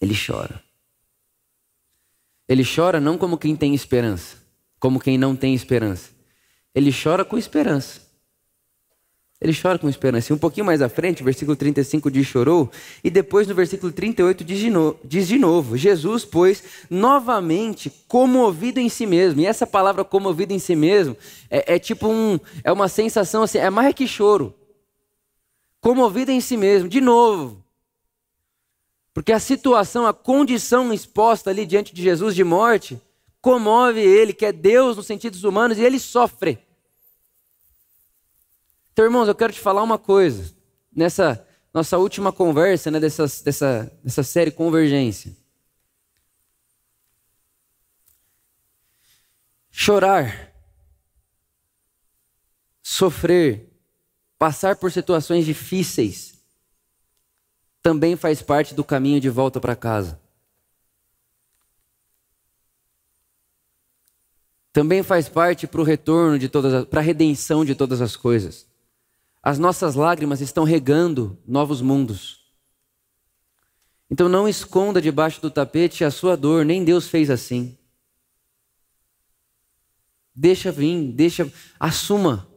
Ele 0.00 0.14
chora. 0.14 0.71
Ele 2.48 2.64
chora 2.64 3.00
não 3.00 3.16
como 3.16 3.38
quem 3.38 3.54
tem 3.56 3.74
esperança, 3.74 4.36
como 4.78 5.00
quem 5.00 5.16
não 5.16 5.36
tem 5.36 5.54
esperança. 5.54 6.10
Ele 6.74 6.92
chora 6.92 7.24
com 7.24 7.38
esperança. 7.38 8.00
Ele 9.42 9.52
chora 9.60 9.76
com 9.76 9.88
esperança. 9.88 10.32
E 10.32 10.34
um 10.34 10.38
pouquinho 10.38 10.64
mais 10.64 10.80
à 10.80 10.88
frente, 10.88 11.24
versículo 11.24 11.56
35 11.56 12.08
diz 12.08 12.24
chorou, 12.26 12.70
e 13.02 13.10
depois 13.10 13.48
no 13.48 13.54
versículo 13.56 13.90
38 13.90 14.44
diz 14.44 14.58
de, 14.60 14.70
no, 14.70 14.96
diz 15.04 15.26
de 15.26 15.36
novo: 15.36 15.76
Jesus, 15.76 16.24
pois, 16.24 16.62
novamente 16.88 17.90
comovido 18.06 18.78
em 18.78 18.88
si 18.88 19.04
mesmo. 19.04 19.40
E 19.40 19.46
essa 19.46 19.66
palavra 19.66 20.04
comovido 20.04 20.52
em 20.52 20.60
si 20.60 20.76
mesmo 20.76 21.16
é, 21.50 21.74
é 21.74 21.78
tipo 21.78 22.06
um, 22.06 22.38
é 22.62 22.70
uma 22.70 22.86
sensação 22.86 23.42
assim, 23.42 23.58
é 23.58 23.68
mais 23.68 23.92
que 23.94 24.06
choro. 24.06 24.54
Comovido 25.80 26.30
em 26.30 26.40
si 26.40 26.56
mesmo, 26.56 26.88
de 26.88 27.00
novo. 27.00 27.61
Porque 29.14 29.32
a 29.32 29.38
situação, 29.38 30.06
a 30.06 30.14
condição 30.14 30.92
exposta 30.92 31.50
ali 31.50 31.66
diante 31.66 31.94
de 31.94 32.02
Jesus 32.02 32.34
de 32.34 32.42
morte, 32.42 33.00
comove 33.40 34.00
ele, 34.00 34.32
que 34.32 34.46
é 34.46 34.52
Deus 34.52 34.96
nos 34.96 35.06
sentidos 35.06 35.44
humanos, 35.44 35.78
e 35.78 35.82
ele 35.82 35.98
sofre. 35.98 36.58
Então, 38.92 39.04
irmãos, 39.04 39.28
eu 39.28 39.34
quero 39.34 39.52
te 39.52 39.60
falar 39.60 39.82
uma 39.82 39.98
coisa. 39.98 40.54
Nessa 40.94 41.46
nossa 41.72 41.96
última 41.96 42.32
conversa, 42.32 42.90
né, 42.90 43.00
dessa, 43.00 43.24
dessa, 43.42 44.00
dessa 44.04 44.22
série 44.22 44.50
Convergência. 44.50 45.34
Chorar, 49.70 50.52
sofrer, 52.82 53.72
passar 54.38 54.76
por 54.76 54.92
situações 54.92 55.46
difíceis, 55.46 56.31
também 57.82 58.16
faz 58.16 58.40
parte 58.40 58.74
do 58.74 58.84
caminho 58.84 59.20
de 59.20 59.28
volta 59.28 59.60
para 59.60 59.74
casa. 59.74 60.22
também 64.72 65.02
faz 65.02 65.28
parte 65.28 65.66
para 65.66 65.80
o 65.80 65.84
retorno 65.84 66.38
de 66.38 66.48
todas, 66.48 66.86
para 66.86 67.00
a 67.00 67.02
redenção 67.04 67.64
de 67.64 67.74
todas 67.74 68.00
as 68.00 68.16
coisas. 68.16 68.66
As 69.42 69.58
nossas 69.58 69.94
lágrimas 69.94 70.40
estão 70.40 70.64
regando 70.64 71.38
novos 71.46 71.82
mundos. 71.82 72.40
Então 74.10 74.28
não 74.28 74.48
esconda 74.48 75.00
debaixo 75.00 75.40
do 75.40 75.50
tapete 75.50 76.04
a 76.04 76.10
sua 76.10 76.36
dor, 76.36 76.64
nem 76.64 76.84
Deus 76.84 77.08
fez 77.08 77.28
assim. 77.28 77.76
Deixa 80.34 80.72
vir, 80.72 81.12
deixa, 81.12 81.52
assuma. 81.78 82.48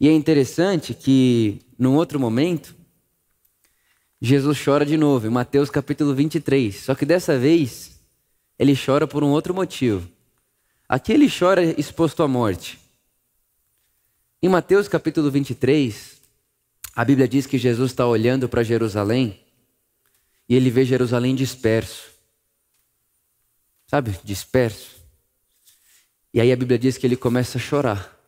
E 0.00 0.08
é 0.08 0.12
interessante 0.12 0.94
que, 0.94 1.60
num 1.78 1.94
outro 1.96 2.18
momento, 2.18 2.74
Jesus 4.24 4.58
chora 4.58 4.86
de 4.86 4.96
novo, 4.96 5.26
em 5.26 5.30
Mateus 5.30 5.68
capítulo 5.68 6.14
23. 6.14 6.74
Só 6.74 6.94
que 6.94 7.04
dessa 7.04 7.38
vez, 7.38 8.00
ele 8.58 8.74
chora 8.74 9.06
por 9.06 9.22
um 9.22 9.28
outro 9.28 9.52
motivo. 9.52 10.08
Aqui 10.88 11.12
ele 11.12 11.28
chora 11.30 11.62
exposto 11.78 12.22
à 12.22 12.28
morte. 12.28 12.80
Em 14.42 14.48
Mateus 14.48 14.88
capítulo 14.88 15.30
23, 15.30 16.16
a 16.96 17.04
Bíblia 17.04 17.28
diz 17.28 17.46
que 17.46 17.58
Jesus 17.58 17.90
está 17.90 18.06
olhando 18.06 18.48
para 18.48 18.62
Jerusalém 18.62 19.38
e 20.48 20.54
ele 20.54 20.70
vê 20.70 20.86
Jerusalém 20.86 21.34
disperso. 21.34 22.08
Sabe, 23.86 24.18
disperso. 24.24 25.02
E 26.32 26.40
aí 26.40 26.50
a 26.50 26.56
Bíblia 26.56 26.78
diz 26.78 26.96
que 26.96 27.06
ele 27.06 27.16
começa 27.16 27.58
a 27.58 27.60
chorar. 27.60 28.18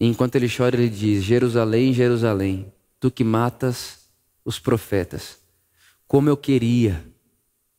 E 0.00 0.06
enquanto 0.06 0.34
ele 0.34 0.48
chora, 0.48 0.76
ele 0.76 0.88
diz: 0.88 1.22
Jerusalém, 1.22 1.92
Jerusalém, 1.92 2.72
tu 3.00 3.10
que 3.10 3.24
matas 3.24 4.08
os 4.44 4.58
profetas, 4.58 5.38
como 6.06 6.28
eu 6.28 6.36
queria 6.36 7.04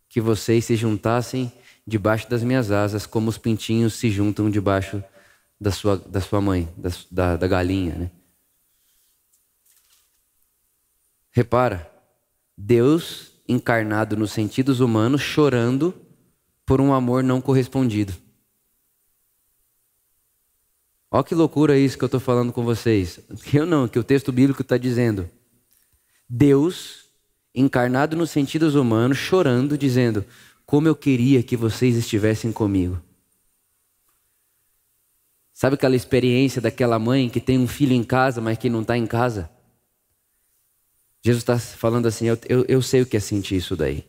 que 0.08 0.21
vocês 0.21 0.65
se 0.65 0.75
juntassem 0.75 1.51
debaixo 1.86 2.29
das 2.29 2.43
minhas 2.43 2.71
asas, 2.71 3.05
como 3.05 3.29
os 3.29 3.38
pintinhos 3.38 3.95
se 3.95 4.10
juntam 4.10 4.49
debaixo 4.49 5.03
da 5.60 5.71
sua, 5.71 5.97
da 5.97 6.21
sua 6.21 6.39
mãe, 6.39 6.71
da, 6.77 6.89
da, 7.12 7.36
da 7.36 7.47
galinha. 7.47 7.95
Né? 7.95 8.12
Repara, 11.32 11.91
Deus 12.58 13.34
encarnado 13.47 14.15
nos 14.15 14.32
sentidos 14.32 14.79
humanos, 14.79 15.21
chorando 15.21 15.93
por 16.65 16.79
um 16.79 16.93
amor 16.93 17.23
não 17.23 17.41
correspondido. 17.41 18.13
Olha 21.11 21.23
que 21.23 21.33
loucura 21.33 21.77
isso 21.77 21.97
que 21.97 22.03
eu 22.03 22.07
estou 22.07 22.19
falando 22.19 22.53
com 22.53 22.63
vocês. 22.63 23.19
Eu 23.51 23.65
não, 23.65 23.87
que 23.87 23.97
o 23.97 24.03
texto 24.03 24.31
bíblico 24.31 24.61
está 24.61 24.77
dizendo. 24.77 25.27
Deus, 26.29 27.05
encarnado 27.53 28.15
nos 28.15 28.29
sentidos 28.29 28.75
humanos, 28.75 29.17
chorando, 29.17 29.77
dizendo: 29.77 30.23
Como 30.65 30.87
eu 30.87 30.95
queria 30.95 31.41
que 31.41 31.57
vocês 31.57 31.95
estivessem 31.95 32.51
comigo. 32.51 33.01
Sabe 35.51 35.73
aquela 35.73 35.95
experiência 35.95 36.61
daquela 36.61 36.99
mãe 36.99 37.27
que 37.27 37.41
tem 37.41 37.57
um 37.57 37.67
filho 37.67 37.93
em 37.93 38.03
casa, 38.03 38.39
mas 38.39 38.57
que 38.57 38.69
não 38.69 38.81
está 38.81 38.97
em 38.97 39.07
casa? 39.07 39.49
Jesus 41.25 41.41
está 41.41 41.57
falando 41.59 42.05
assim: 42.05 42.27
eu, 42.27 42.37
eu, 42.47 42.65
eu 42.67 42.81
sei 42.81 43.01
o 43.01 43.05
que 43.05 43.17
é 43.17 43.19
sentir 43.19 43.55
isso 43.55 43.75
daí. 43.75 44.05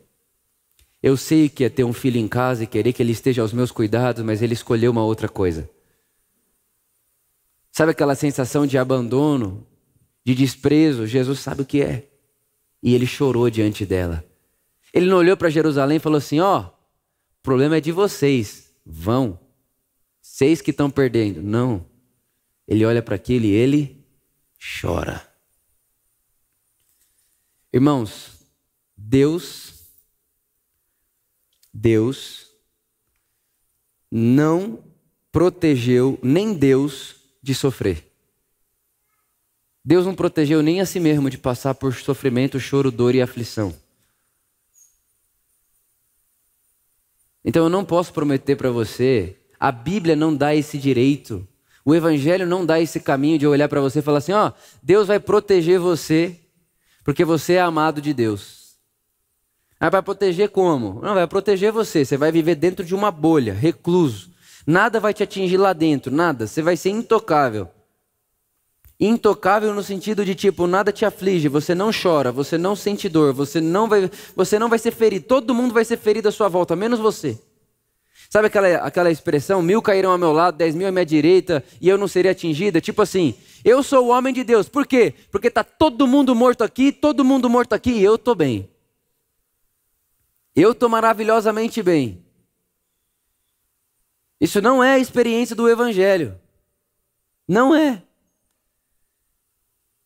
Eu 1.03 1.17
sei 1.17 1.49
que 1.49 1.65
é 1.65 1.71
ter 1.71 1.83
um 1.83 1.95
filho 1.95 2.19
em 2.19 2.29
casa 2.29 2.63
e 2.63 2.67
querer 2.67 2.93
que 2.93 3.03
ele 3.03 3.13
esteja 3.13 3.41
aos 3.41 3.55
meus 3.55 3.73
cuidados, 3.73 4.23
mas 4.23 4.43
ele 4.43 4.53
escolheu 4.53 4.93
uma 4.93 5.03
outra 5.03 5.29
coisa. 5.29 5.69
Sabe 7.81 7.93
aquela 7.93 8.15
sensação 8.15 8.67
de 8.67 8.77
abandono, 8.77 9.67
de 10.23 10.35
desprezo? 10.35 11.07
Jesus 11.07 11.41
sabe 11.41 11.63
o 11.63 11.65
que 11.65 11.81
é. 11.81 12.11
E 12.83 12.95
ele 12.95 13.07
chorou 13.07 13.49
diante 13.49 13.87
dela. 13.87 14.23
Ele 14.93 15.09
não 15.09 15.17
olhou 15.17 15.35
para 15.35 15.49
Jerusalém 15.49 15.97
e 15.97 15.99
falou 15.99 16.19
assim: 16.19 16.41
Ó, 16.41 16.61
oh, 16.61 16.67
o 16.67 17.43
problema 17.43 17.79
é 17.79 17.81
de 17.81 17.91
vocês, 17.91 18.71
vão. 18.85 19.41
Vocês 20.21 20.61
que 20.61 20.73
estão 20.73 20.91
perdendo. 20.91 21.43
Não. 21.43 21.87
Ele 22.69 22.85
olha 22.85 23.01
para 23.01 23.15
aquilo 23.15 23.47
e 23.47 23.53
ele 23.53 24.05
chora. 24.83 25.27
Irmãos, 27.73 28.47
Deus 28.95 29.89
Deus 31.73 32.47
não 34.11 34.85
protegeu 35.33 36.19
nem 36.23 36.53
Deus 36.53 37.20
de 37.43 37.55
sofrer. 37.55 38.07
Deus 39.85 40.05
não 40.05 40.15
protegeu 40.15 40.63
nem 40.63 40.81
a 40.81 40.87
si 40.87 41.01
mesmo 41.01 41.31
de 41.31 41.39
passar 41.39 41.75
por 41.75 41.95
sofrimento, 41.95 42.61
choro, 42.61 42.91
dor 42.91 43.15
e 43.15 43.23
aflição. 43.23 43.75
Então 47.45 47.65
eu 47.65 47.71
não 47.71 47.85
posso 47.85 48.13
prometer 48.13 48.57
para 48.57 48.71
você, 48.71 49.37
a 49.59 49.73
Bíblia 49.73 50.15
não 50.15 50.37
dá 50.37 50.55
esse 50.55 50.77
direito, 50.77 51.47
o 51.85 51.95
Evangelho 51.95 52.47
não 52.47 52.67
dá 52.67 52.79
esse 52.79 53.01
caminho 53.01 53.39
de 53.39 53.47
olhar 53.47 53.69
para 53.69 53.81
você 53.81 54.01
e 54.01 54.03
falar 54.03 54.19
assim: 54.19 54.33
ó, 54.33 54.53
Deus 54.83 55.09
vai 55.09 55.19
proteger 55.19 55.81
você, 55.81 56.39
porque 57.03 57.25
você 57.25 57.55
é 57.55 57.61
amado 57.61 58.03
de 58.03 58.13
Deus. 58.13 58.61
Ah, 59.81 59.89
vai 59.89 60.03
proteger 60.03 60.51
como? 60.51 61.01
Não, 61.01 61.15
vai 61.15 61.27
proteger 61.27 61.73
você. 61.73 62.05
Você 62.05 62.19
vai 62.19 62.31
viver 62.31 62.55
dentro 62.55 62.85
de 62.85 62.95
uma 62.95 63.11
bolha, 63.11 63.55
recluso. 63.55 64.31
Nada 64.67 65.01
vai 65.01 65.15
te 65.15 65.23
atingir 65.23 65.57
lá 65.57 65.73
dentro, 65.73 66.15
nada. 66.15 66.47
Você 66.47 66.63
vai 66.63 66.77
ser 66.77 66.91
intocável. 66.91 67.69
Intocável 68.99 69.73
no 69.73 69.83
sentido 69.83 70.25
de 70.25 70.35
tipo, 70.35 70.67
nada 70.67 70.93
te 70.93 71.07
aflige, 71.07 71.49
você 71.49 71.75
não 71.75 71.91
chora, 71.91 72.31
você 72.31 72.59
não 72.59 72.77
sente 72.77 73.09
dor, 73.09 73.33
você 73.33 73.59
não 73.59 73.89
vai, 73.89 74.11
você 74.37 74.59
não 74.59 74.69
vai 74.69 74.79
ser 74.79 74.91
ferido. 74.91 75.25
Todo 75.27 75.55
mundo 75.55 75.73
vai 75.73 75.87
ser 75.87 75.97
ferido 75.97 76.29
à 76.29 76.33
sua 76.33 76.49
volta, 76.49 76.77
menos 76.77 76.99
você. 77.01 77.41
Sabe 78.29 78.49
aquela, 78.49 78.69
aquela 78.77 79.11
expressão, 79.11 79.63
mil 79.63 79.81
cairão 79.81 80.13
ao 80.13 80.19
meu 80.19 80.33
lado, 80.33 80.57
dez 80.57 80.75
mil 80.75 80.87
à 80.87 80.93
minha 80.93 81.07
direita, 81.07 81.65
e 81.81 81.89
eu 81.89 81.97
não 81.97 82.07
seria 82.07 82.31
atingida? 82.31 82.81
Tipo 82.81 83.03
assim, 83.03 83.35
eu 83.65 83.83
sou 83.83 84.07
o 84.07 84.09
homem 84.11 84.35
de 84.35 84.45
Deus. 84.45 84.69
Por 84.69 84.87
quê? 84.87 85.15
Porque 85.33 85.49
está 85.49 85.65
todo 85.65 86.07
mundo 86.07 86.35
morto 86.35 86.63
aqui, 86.63 86.93
todo 86.93 87.25
mundo 87.25 87.49
morto 87.49 87.73
aqui, 87.73 87.91
e 87.91 88.05
eu 88.05 88.17
estou 88.17 88.35
bem. 88.35 88.69
Eu 90.55 90.73
estou 90.73 90.89
maravilhosamente 90.89 91.83
bem. 91.83 92.23
Isso 94.41 94.63
não 94.63 94.83
é 94.83 94.95
a 94.95 94.99
experiência 94.99 95.55
do 95.55 95.69
Evangelho. 95.69 96.41
Não 97.47 97.75
é. 97.75 98.03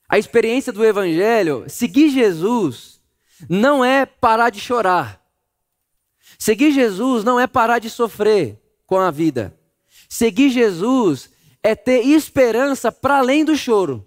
A 0.08 0.18
experiência 0.18 0.72
do 0.72 0.84
Evangelho, 0.84 1.64
seguir 1.68 2.08
Jesus, 2.08 3.00
não 3.48 3.84
é 3.84 4.04
parar 4.04 4.50
de 4.50 4.60
chorar. 4.60 5.24
Seguir 6.38 6.72
Jesus 6.72 7.22
não 7.22 7.38
é 7.38 7.46
parar 7.46 7.78
de 7.78 7.88
sofrer 7.88 8.60
com 8.86 8.98
a 8.98 9.10
vida. 9.10 9.56
Seguir 10.08 10.50
Jesus 10.50 11.30
é 11.62 11.74
ter 11.74 12.04
esperança 12.06 12.92
para 12.92 13.18
além 13.18 13.44
do 13.44 13.56
choro, 13.56 14.06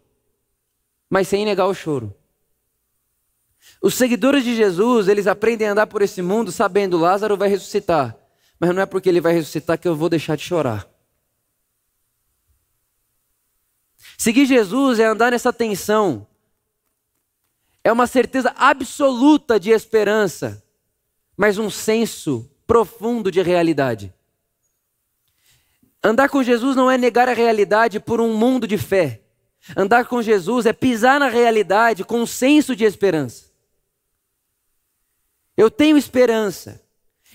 mas 1.09 1.27
sem 1.27 1.45
negar 1.45 1.67
o 1.67 1.73
choro. 1.73 2.13
Os 3.81 3.95
seguidores 3.95 4.43
de 4.43 4.55
Jesus, 4.55 5.07
eles 5.07 5.27
aprendem 5.27 5.67
a 5.67 5.71
andar 5.71 5.87
por 5.87 6.01
esse 6.01 6.21
mundo 6.21 6.51
sabendo 6.51 6.97
Lázaro 6.97 7.37
vai 7.37 7.49
ressuscitar. 7.49 8.17
Mas 8.59 8.73
não 8.73 8.81
é 8.81 8.85
porque 8.85 9.09
ele 9.09 9.21
vai 9.21 9.33
ressuscitar 9.33 9.77
que 9.77 9.87
eu 9.87 9.95
vou 9.95 10.09
deixar 10.09 10.35
de 10.35 10.43
chorar. 10.43 10.87
Seguir 14.17 14.45
Jesus 14.45 14.99
é 14.99 15.05
andar 15.05 15.31
nessa 15.31 15.53
tensão. 15.53 16.25
É 17.83 17.91
uma 17.91 18.07
certeza 18.07 18.53
absoluta 18.57 19.59
de 19.59 19.69
esperança, 19.69 20.63
mas 21.37 21.57
um 21.57 21.69
senso 21.69 22.49
profundo 22.65 23.31
de 23.31 23.41
realidade. 23.41 24.13
Andar 26.03 26.29
com 26.29 26.43
Jesus 26.43 26.75
não 26.75 26.89
é 26.89 26.97
negar 26.97 27.29
a 27.29 27.33
realidade 27.33 27.99
por 27.99 28.19
um 28.19 28.35
mundo 28.35 28.67
de 28.67 28.77
fé. 28.77 29.21
Andar 29.75 30.05
com 30.05 30.21
Jesus 30.21 30.65
é 30.65 30.73
pisar 30.73 31.19
na 31.19 31.29
realidade 31.29 32.03
com 32.03 32.21
um 32.21 32.25
senso 32.25 32.75
de 32.75 32.85
esperança. 32.85 33.45
Eu 35.55 35.69
tenho 35.69 35.97
esperança. 35.97 36.81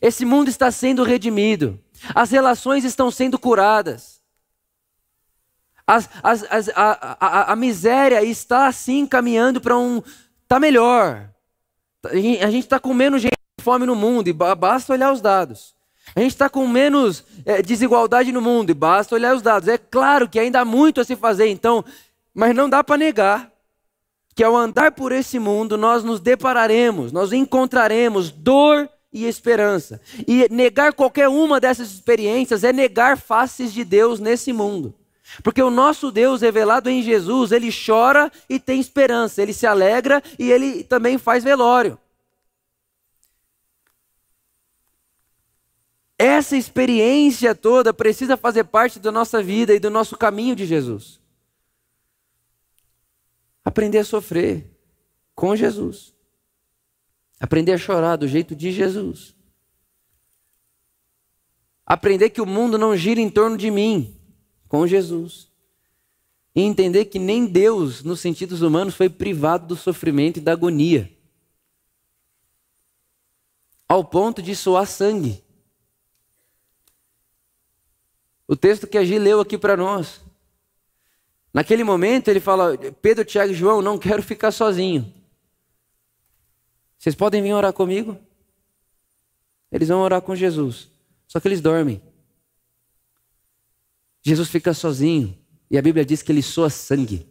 Esse 0.02 0.24
mundo 0.24 0.48
está 0.48 0.68
sendo 0.72 1.04
redimido. 1.04 1.78
As 2.12 2.32
relações 2.32 2.84
estão 2.84 3.08
sendo 3.08 3.38
curadas. 3.38 4.20
As, 5.86 6.10
as, 6.20 6.44
as, 6.50 6.68
a, 6.70 7.16
a, 7.20 7.52
a, 7.52 7.56
miséria 7.56 8.22
está 8.24 8.66
assim 8.66 9.06
caminhando 9.06 9.60
para 9.60 9.78
um. 9.78 10.02
Está 10.42 10.58
melhor. 10.58 11.30
A 12.04 12.16
gente 12.16 12.64
está 12.64 12.80
com 12.80 12.92
menos 12.92 13.22
gente 13.22 13.36
com 13.56 13.62
fome 13.62 13.86
no 13.86 13.94
mundo, 13.94 14.26
e 14.26 14.32
basta 14.32 14.92
olhar 14.92 15.12
os 15.12 15.20
dados. 15.20 15.72
A 16.16 16.20
gente 16.20 16.32
está 16.32 16.48
com 16.48 16.66
menos 16.66 17.24
é, 17.46 17.62
desigualdade 17.62 18.32
no 18.32 18.40
mundo, 18.40 18.70
e 18.70 18.74
basta 18.74 19.14
olhar 19.14 19.36
os 19.36 19.42
dados. 19.42 19.68
É 19.68 19.78
claro 19.78 20.28
que 20.28 20.40
ainda 20.40 20.60
há 20.60 20.64
muito 20.64 21.00
a 21.00 21.04
se 21.04 21.14
fazer, 21.14 21.46
então, 21.46 21.84
mas 22.34 22.54
não 22.56 22.68
dá 22.68 22.82
para 22.82 22.96
negar 22.96 23.52
que 24.34 24.42
ao 24.42 24.56
andar 24.56 24.92
por 24.92 25.12
esse 25.12 25.38
mundo 25.38 25.76
nós 25.76 26.02
nos 26.02 26.18
depararemos, 26.18 27.12
nós 27.12 27.32
encontraremos 27.32 28.30
dor 28.30 28.88
e 29.12 29.26
esperança. 29.26 30.00
E 30.26 30.48
negar 30.50 30.92
qualquer 30.92 31.28
uma 31.28 31.60
dessas 31.60 31.92
experiências 31.92 32.64
é 32.64 32.72
negar 32.72 33.18
faces 33.18 33.72
de 33.72 33.84
Deus 33.84 34.18
nesse 34.18 34.52
mundo. 34.52 34.94
Porque 35.42 35.62
o 35.62 35.70
nosso 35.70 36.10
Deus 36.10 36.40
revelado 36.40 36.90
em 36.90 37.02
Jesus, 37.02 37.52
ele 37.52 37.70
chora 37.72 38.30
e 38.48 38.58
tem 38.58 38.80
esperança, 38.80 39.42
ele 39.42 39.52
se 39.52 39.66
alegra 39.66 40.22
e 40.38 40.50
ele 40.50 40.84
também 40.84 41.18
faz 41.18 41.44
velório. 41.44 41.98
Essa 46.18 46.56
experiência 46.56 47.54
toda 47.54 47.92
precisa 47.92 48.36
fazer 48.36 48.64
parte 48.64 49.00
da 49.00 49.10
nossa 49.10 49.42
vida 49.42 49.74
e 49.74 49.80
do 49.80 49.90
nosso 49.90 50.16
caminho 50.16 50.54
de 50.54 50.66
Jesus. 50.66 51.20
Aprender 53.64 53.98
a 53.98 54.04
sofrer 54.04 54.70
com 55.34 55.56
Jesus. 55.56 56.14
Aprender 57.42 57.72
a 57.72 57.76
chorar 57.76 58.14
do 58.14 58.28
jeito 58.28 58.54
de 58.54 58.70
Jesus. 58.70 59.34
Aprender 61.84 62.30
que 62.30 62.40
o 62.40 62.46
mundo 62.46 62.78
não 62.78 62.96
gira 62.96 63.20
em 63.20 63.28
torno 63.28 63.56
de 63.56 63.68
mim, 63.68 64.16
com 64.68 64.86
Jesus. 64.86 65.50
E 66.54 66.62
entender 66.62 67.06
que 67.06 67.18
nem 67.18 67.44
Deus, 67.44 68.04
nos 68.04 68.20
sentidos 68.20 68.62
humanos, 68.62 68.94
foi 68.94 69.08
privado 69.08 69.66
do 69.66 69.74
sofrimento 69.74 70.36
e 70.36 70.40
da 70.40 70.52
agonia. 70.52 71.10
Ao 73.88 74.04
ponto 74.04 74.40
de 74.40 74.54
soar 74.54 74.86
sangue. 74.86 75.42
O 78.46 78.54
texto 78.54 78.86
que 78.86 78.96
a 78.96 79.04
Gi 79.04 79.18
leu 79.18 79.40
aqui 79.40 79.58
para 79.58 79.76
nós. 79.76 80.20
Naquele 81.52 81.82
momento 81.82 82.28
ele 82.28 82.38
fala: 82.38 82.78
Pedro, 83.02 83.24
Tiago 83.24 83.50
e 83.50 83.56
João, 83.56 83.82
não 83.82 83.98
quero 83.98 84.22
ficar 84.22 84.52
sozinho. 84.52 85.12
Vocês 87.02 87.16
podem 87.16 87.42
vir 87.42 87.52
orar 87.52 87.72
comigo? 87.72 88.16
Eles 89.72 89.88
vão 89.88 90.02
orar 90.02 90.22
com 90.22 90.36
Jesus. 90.36 90.88
Só 91.26 91.40
que 91.40 91.48
eles 91.48 91.60
dormem. 91.60 92.00
Jesus 94.22 94.48
fica 94.48 94.72
sozinho. 94.72 95.36
E 95.68 95.76
a 95.76 95.82
Bíblia 95.82 96.04
diz 96.04 96.22
que 96.22 96.30
ele 96.30 96.42
soa 96.42 96.70
sangue. 96.70 97.26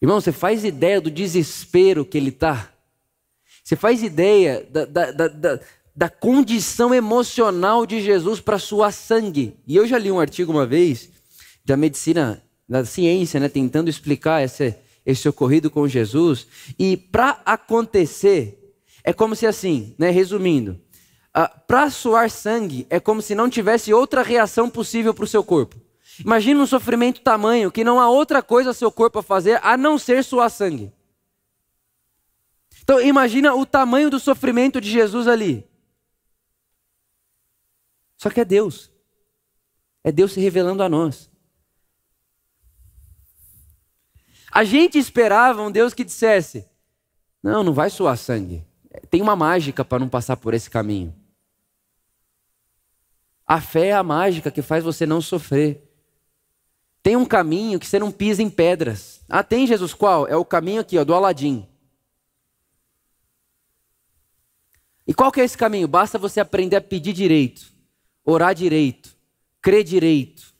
Irmão, 0.00 0.20
você 0.20 0.30
faz 0.30 0.64
ideia 0.64 1.00
do 1.00 1.10
desespero 1.10 2.04
que 2.04 2.16
ele 2.16 2.28
está? 2.28 2.72
Você 3.64 3.74
faz 3.74 4.04
ideia 4.04 4.64
da, 4.70 4.84
da, 4.84 5.10
da, 5.10 5.60
da, 5.96 6.08
condição 6.08 6.94
emocional 6.94 7.84
de 7.84 8.00
Jesus 8.00 8.38
para 8.38 8.56
suar 8.56 8.92
sangue? 8.92 9.56
E 9.66 9.74
eu 9.74 9.84
já 9.84 9.98
li 9.98 10.12
um 10.12 10.20
artigo 10.20 10.52
uma 10.52 10.64
vez 10.64 11.10
da 11.64 11.76
medicina, 11.76 12.40
da 12.68 12.84
ciência, 12.84 13.40
né, 13.40 13.48
tentando 13.48 13.90
explicar 13.90 14.40
essa, 14.42 14.78
esse 15.04 15.28
ocorrido 15.28 15.70
com 15.70 15.88
Jesus. 15.88 16.46
E 16.78 16.96
para 16.96 17.40
acontecer, 17.44 18.76
é 19.04 19.12
como 19.12 19.34
se 19.34 19.46
assim, 19.46 19.94
né, 19.98 20.10
resumindo, 20.10 20.80
uh, 21.36 21.60
para 21.66 21.90
suar 21.90 22.30
sangue 22.30 22.86
é 22.88 23.00
como 23.00 23.20
se 23.20 23.34
não 23.34 23.50
tivesse 23.50 23.92
outra 23.92 24.22
reação 24.22 24.70
possível 24.70 25.12
para 25.12 25.24
o 25.24 25.28
seu 25.28 25.42
corpo. 25.42 25.76
Imagina 26.20 26.60
um 26.60 26.66
sofrimento 26.66 27.20
tamanho 27.20 27.72
que 27.72 27.84
não 27.84 27.98
há 27.98 28.08
outra 28.08 28.42
coisa 28.42 28.72
seu 28.72 28.92
corpo 28.92 29.18
a 29.18 29.22
fazer 29.22 29.58
a 29.62 29.76
não 29.76 29.98
ser 29.98 30.22
suar 30.22 30.50
sangue. 30.50 30.92
Então 32.82 33.00
imagina 33.00 33.54
o 33.54 33.64
tamanho 33.64 34.10
do 34.10 34.20
sofrimento 34.20 34.80
de 34.80 34.90
Jesus 34.90 35.26
ali. 35.26 35.66
Só 38.18 38.28
que 38.28 38.40
é 38.40 38.44
Deus. 38.44 38.90
É 40.04 40.12
Deus 40.12 40.32
se 40.32 40.40
revelando 40.40 40.82
a 40.82 40.88
nós. 40.88 41.31
A 44.54 44.64
gente 44.64 44.98
esperava 44.98 45.62
um 45.62 45.70
Deus 45.70 45.94
que 45.94 46.04
dissesse: 46.04 46.68
Não, 47.42 47.64
não 47.64 47.72
vai 47.72 47.88
suar 47.88 48.18
sangue. 48.18 48.62
Tem 49.08 49.22
uma 49.22 49.34
mágica 49.34 49.82
para 49.82 49.98
não 49.98 50.10
passar 50.10 50.36
por 50.36 50.52
esse 50.52 50.68
caminho. 50.68 51.14
A 53.46 53.62
fé 53.62 53.88
é 53.88 53.92
a 53.92 54.02
mágica 54.02 54.50
que 54.50 54.60
faz 54.60 54.84
você 54.84 55.06
não 55.06 55.22
sofrer. 55.22 55.88
Tem 57.02 57.16
um 57.16 57.24
caminho 57.24 57.80
que 57.80 57.86
você 57.86 57.98
não 57.98 58.12
pisa 58.12 58.42
em 58.42 58.50
pedras. 58.50 59.22
Ah, 59.26 59.42
tem 59.42 59.66
Jesus 59.66 59.94
qual? 59.94 60.28
É 60.28 60.36
o 60.36 60.44
caminho 60.44 60.82
aqui, 60.82 60.98
ó, 60.98 61.04
do 61.04 61.14
Aladim. 61.14 61.66
E 65.06 65.14
qual 65.14 65.32
que 65.32 65.40
é 65.40 65.44
esse 65.44 65.56
caminho? 65.56 65.88
Basta 65.88 66.18
você 66.18 66.40
aprender 66.40 66.76
a 66.76 66.80
pedir 66.80 67.12
direito, 67.12 67.72
orar 68.24 68.54
direito, 68.54 69.16
crer 69.60 69.82
direito, 69.82 70.51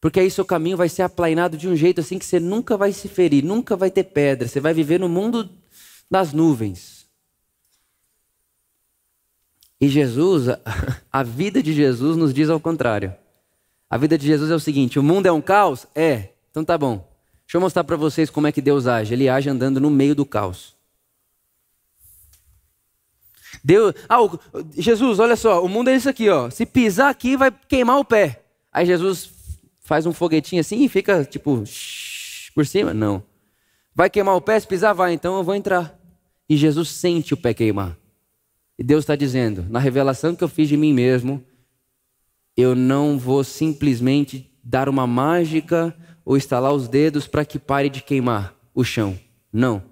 porque 0.00 0.20
aí 0.20 0.30
seu 0.30 0.44
caminho 0.44 0.76
vai 0.76 0.88
ser 0.88 1.02
aplainado 1.02 1.56
de 1.56 1.68
um 1.68 1.74
jeito 1.74 2.00
assim 2.00 2.18
que 2.18 2.24
você 2.24 2.38
nunca 2.38 2.76
vai 2.76 2.92
se 2.92 3.08
ferir, 3.08 3.44
nunca 3.44 3.76
vai 3.76 3.90
ter 3.90 4.04
pedra, 4.04 4.46
você 4.46 4.60
vai 4.60 4.72
viver 4.72 5.00
no 5.00 5.08
mundo 5.08 5.50
das 6.10 6.32
nuvens. 6.32 7.06
E 9.80 9.88
Jesus, 9.88 10.46
a 11.12 11.22
vida 11.22 11.62
de 11.62 11.72
Jesus 11.72 12.16
nos 12.16 12.32
diz 12.34 12.48
ao 12.50 12.60
contrário. 12.60 13.14
A 13.90 13.96
vida 13.96 14.18
de 14.18 14.26
Jesus 14.26 14.50
é 14.50 14.54
o 14.54 14.60
seguinte: 14.60 14.98
o 14.98 15.02
mundo 15.02 15.26
é 15.26 15.32
um 15.32 15.40
caos? 15.40 15.86
É. 15.94 16.30
Então 16.50 16.64
tá 16.64 16.76
bom. 16.76 17.06
Deixa 17.46 17.56
eu 17.56 17.60
mostrar 17.60 17.84
para 17.84 17.96
vocês 17.96 18.28
como 18.28 18.46
é 18.46 18.52
que 18.52 18.60
Deus 18.60 18.86
age. 18.86 19.14
Ele 19.14 19.28
age 19.28 19.48
andando 19.48 19.80
no 19.80 19.90
meio 19.90 20.14
do 20.14 20.26
caos. 20.26 20.76
Deus, 23.64 23.94
ah, 24.08 24.22
o, 24.22 24.38
Jesus, 24.76 25.18
olha 25.18 25.34
só, 25.34 25.64
o 25.64 25.68
mundo 25.68 25.88
é 25.88 25.96
isso 25.96 26.08
aqui, 26.08 26.28
ó. 26.28 26.50
Se 26.50 26.66
pisar 26.66 27.08
aqui, 27.08 27.36
vai 27.36 27.50
queimar 27.50 27.98
o 27.98 28.04
pé. 28.04 28.42
Aí 28.72 28.84
Jesus 28.84 29.30
faz 29.88 30.04
um 30.04 30.12
foguetinho 30.12 30.60
assim 30.60 30.84
e 30.84 30.88
fica 30.88 31.24
tipo 31.24 31.64
por 32.54 32.66
cima? 32.66 32.92
Não. 32.92 33.22
Vai 33.94 34.10
queimar 34.10 34.36
o 34.36 34.40
pé? 34.40 34.60
Se 34.60 34.66
pisar, 34.66 34.92
vai. 34.92 35.14
Então 35.14 35.38
eu 35.38 35.42
vou 35.42 35.54
entrar. 35.54 35.98
E 36.46 36.58
Jesus 36.58 36.90
sente 36.90 37.32
o 37.32 37.36
pé 37.38 37.54
queimar. 37.54 37.96
E 38.78 38.84
Deus 38.84 39.02
está 39.02 39.16
dizendo: 39.16 39.64
na 39.70 39.78
revelação 39.78 40.36
que 40.36 40.44
eu 40.44 40.48
fiz 40.48 40.68
de 40.68 40.76
mim 40.76 40.92
mesmo, 40.92 41.42
eu 42.54 42.74
não 42.74 43.18
vou 43.18 43.42
simplesmente 43.42 44.52
dar 44.62 44.90
uma 44.90 45.06
mágica 45.06 45.96
ou 46.22 46.36
estalar 46.36 46.74
os 46.74 46.86
dedos 46.86 47.26
para 47.26 47.44
que 47.44 47.58
pare 47.58 47.88
de 47.88 48.02
queimar 48.02 48.54
o 48.74 48.84
chão. 48.84 49.18
Não. 49.50 49.82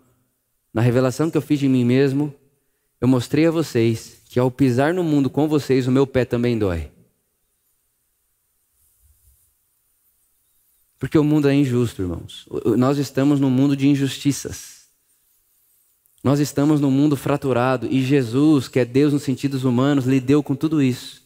Na 0.74 0.82
revelação 0.82 1.30
que 1.30 1.38
eu 1.38 1.42
fiz 1.42 1.58
de 1.58 1.68
mim 1.68 1.86
mesmo, 1.86 2.34
eu 3.00 3.08
mostrei 3.08 3.46
a 3.46 3.50
vocês 3.50 4.20
que 4.28 4.38
ao 4.38 4.50
pisar 4.50 4.92
no 4.92 5.02
mundo 5.02 5.30
com 5.30 5.48
vocês, 5.48 5.88
o 5.88 5.90
meu 5.90 6.06
pé 6.06 6.26
também 6.26 6.58
dói. 6.58 6.90
Porque 10.98 11.18
o 11.18 11.24
mundo 11.24 11.48
é 11.48 11.54
injusto, 11.54 12.02
irmãos. 12.02 12.48
Nós 12.76 12.98
estamos 12.98 13.38
num 13.38 13.50
mundo 13.50 13.76
de 13.76 13.88
injustiças. 13.88 14.86
Nós 16.24 16.40
estamos 16.40 16.80
num 16.80 16.90
mundo 16.90 17.16
fraturado 17.16 17.86
e 17.86 18.02
Jesus, 18.02 18.66
que 18.66 18.80
é 18.80 18.84
Deus 18.84 19.12
nos 19.12 19.22
sentidos 19.22 19.64
humanos, 19.64 20.06
lidou 20.06 20.42
com 20.42 20.56
tudo 20.56 20.82
isso. 20.82 21.22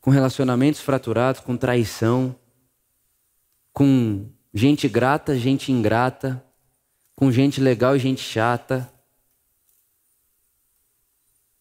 Com 0.00 0.10
relacionamentos 0.10 0.80
fraturados, 0.80 1.40
com 1.40 1.56
traição, 1.56 2.34
com 3.72 4.28
gente 4.52 4.88
grata, 4.88 5.38
gente 5.38 5.70
ingrata, 5.70 6.44
com 7.14 7.30
gente 7.30 7.60
legal 7.60 7.94
e 7.94 8.00
gente 8.00 8.20
chata. 8.20 8.92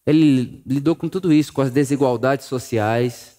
Ele 0.05 0.63
lidou 0.65 0.95
com 0.95 1.07
tudo 1.07 1.31
isso, 1.31 1.53
com 1.53 1.61
as 1.61 1.71
desigualdades 1.71 2.47
sociais 2.47 3.38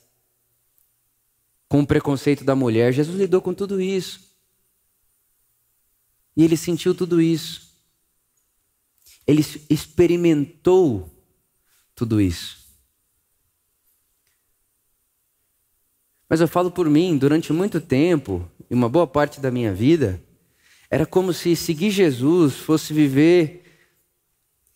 com 1.70 1.80
o 1.80 1.86
preconceito 1.86 2.42
da 2.42 2.56
mulher. 2.56 2.92
Jesus 2.92 3.16
lidou 3.16 3.40
com 3.40 3.54
tudo 3.54 3.80
isso. 3.80 4.28
E 6.36 6.42
ele 6.42 6.56
sentiu 6.56 6.92
tudo 6.92 7.22
isso. 7.22 7.70
Ele 9.24 9.40
experimentou 9.70 11.08
tudo 11.94 12.20
isso. 12.20 12.58
Mas 16.28 16.40
eu 16.40 16.48
falo 16.48 16.72
por 16.72 16.90
mim, 16.90 17.16
durante 17.16 17.52
muito 17.52 17.80
tempo, 17.80 18.50
e 18.68 18.74
uma 18.74 18.88
boa 18.88 19.06
parte 19.06 19.40
da 19.40 19.50
minha 19.50 19.72
vida, 19.72 20.20
era 20.90 21.06
como 21.06 21.32
se 21.32 21.54
seguir 21.54 21.90
Jesus 21.90 22.56
fosse 22.56 22.92
viver 22.92 23.64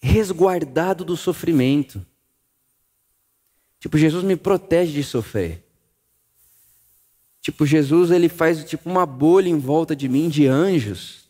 resguardado 0.01 1.05
do 1.05 1.17
sofrimento. 1.17 2.07
Tipo, 3.81 3.99
Jesus 3.99 4.23
me 4.23 4.37
protege 4.37 4.93
de 4.93 5.03
sofrer. 5.03 5.64
Tipo, 7.45 7.67
Jesus 7.67 8.11
ele 8.11 8.31
faz 8.31 8.65
tipo 8.65 8.89
uma 8.89 9.05
bolha 9.05 9.51
em 9.51 9.59
volta 9.59 9.95
de 9.95 10.09
mim 10.09 10.31
de 10.31 10.47
anjos. 10.47 11.29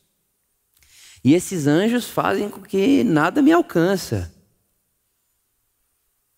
E 1.24 1.34
esses 1.34 1.66
anjos 1.66 2.08
fazem 2.08 2.48
com 2.48 2.60
que 2.60 3.02
nada 3.02 3.42
me 3.42 3.50
alcança. 3.50 4.32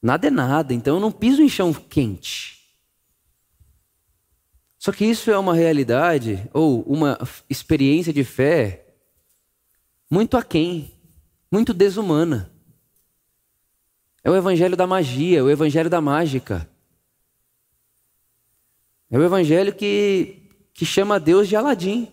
Nada 0.01 0.29
é 0.29 0.31
nada, 0.31 0.73
então 0.73 0.95
eu 0.95 1.01
não 1.01 1.13
piso 1.13 1.43
em 1.43 1.49
chão 1.49 1.75
quente. 1.75 2.57
Só 4.79 4.91
que 4.93 5.05
isso 5.05 5.31
é 5.31 5.37
uma 5.37 5.53
realidade 5.53 6.49
ou 6.55 6.81
uma 6.85 7.19
experiência 7.51 8.15
de 8.15 8.25
fé 8.25 8.95
muito 10.11 10.39
aquém, 10.39 10.91
muito 11.53 11.75
desumana. 11.75 12.51
É 14.25 14.31
o 14.31 14.37
evangelho 14.37 14.75
da 14.75 14.87
magia, 14.87 15.45
o 15.45 15.51
evangelho 15.51 15.91
da 15.91 16.01
mágica. 16.01 16.67
É 19.11 19.19
o 19.19 19.23
evangelho 19.23 19.75
que, 19.75 20.51
que 20.75 20.85
chama 20.85 21.21
Deus 21.21 21.49
de 21.49 21.57
Aladim. 21.57 22.13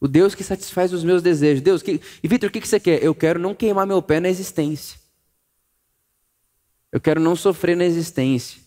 O 0.00 0.08
Deus 0.08 0.34
que 0.34 0.44
satisfaz 0.44 0.92
os 0.92 1.04
meus 1.04 1.22
desejos. 1.22 1.62
Deus, 1.62 1.82
que... 1.82 2.00
e 2.22 2.28
Vitor, 2.28 2.48
o 2.48 2.52
que 2.52 2.60
você 2.66 2.80
quer? 2.80 3.02
Eu 3.02 3.14
quero 3.14 3.38
não 3.38 3.54
queimar 3.54 3.86
meu 3.86 4.02
pé 4.02 4.20
na 4.20 4.28
existência. 4.28 4.98
Eu 6.90 7.00
quero 7.00 7.20
não 7.20 7.34
sofrer 7.34 7.76
na 7.76 7.84
existência. 7.84 8.60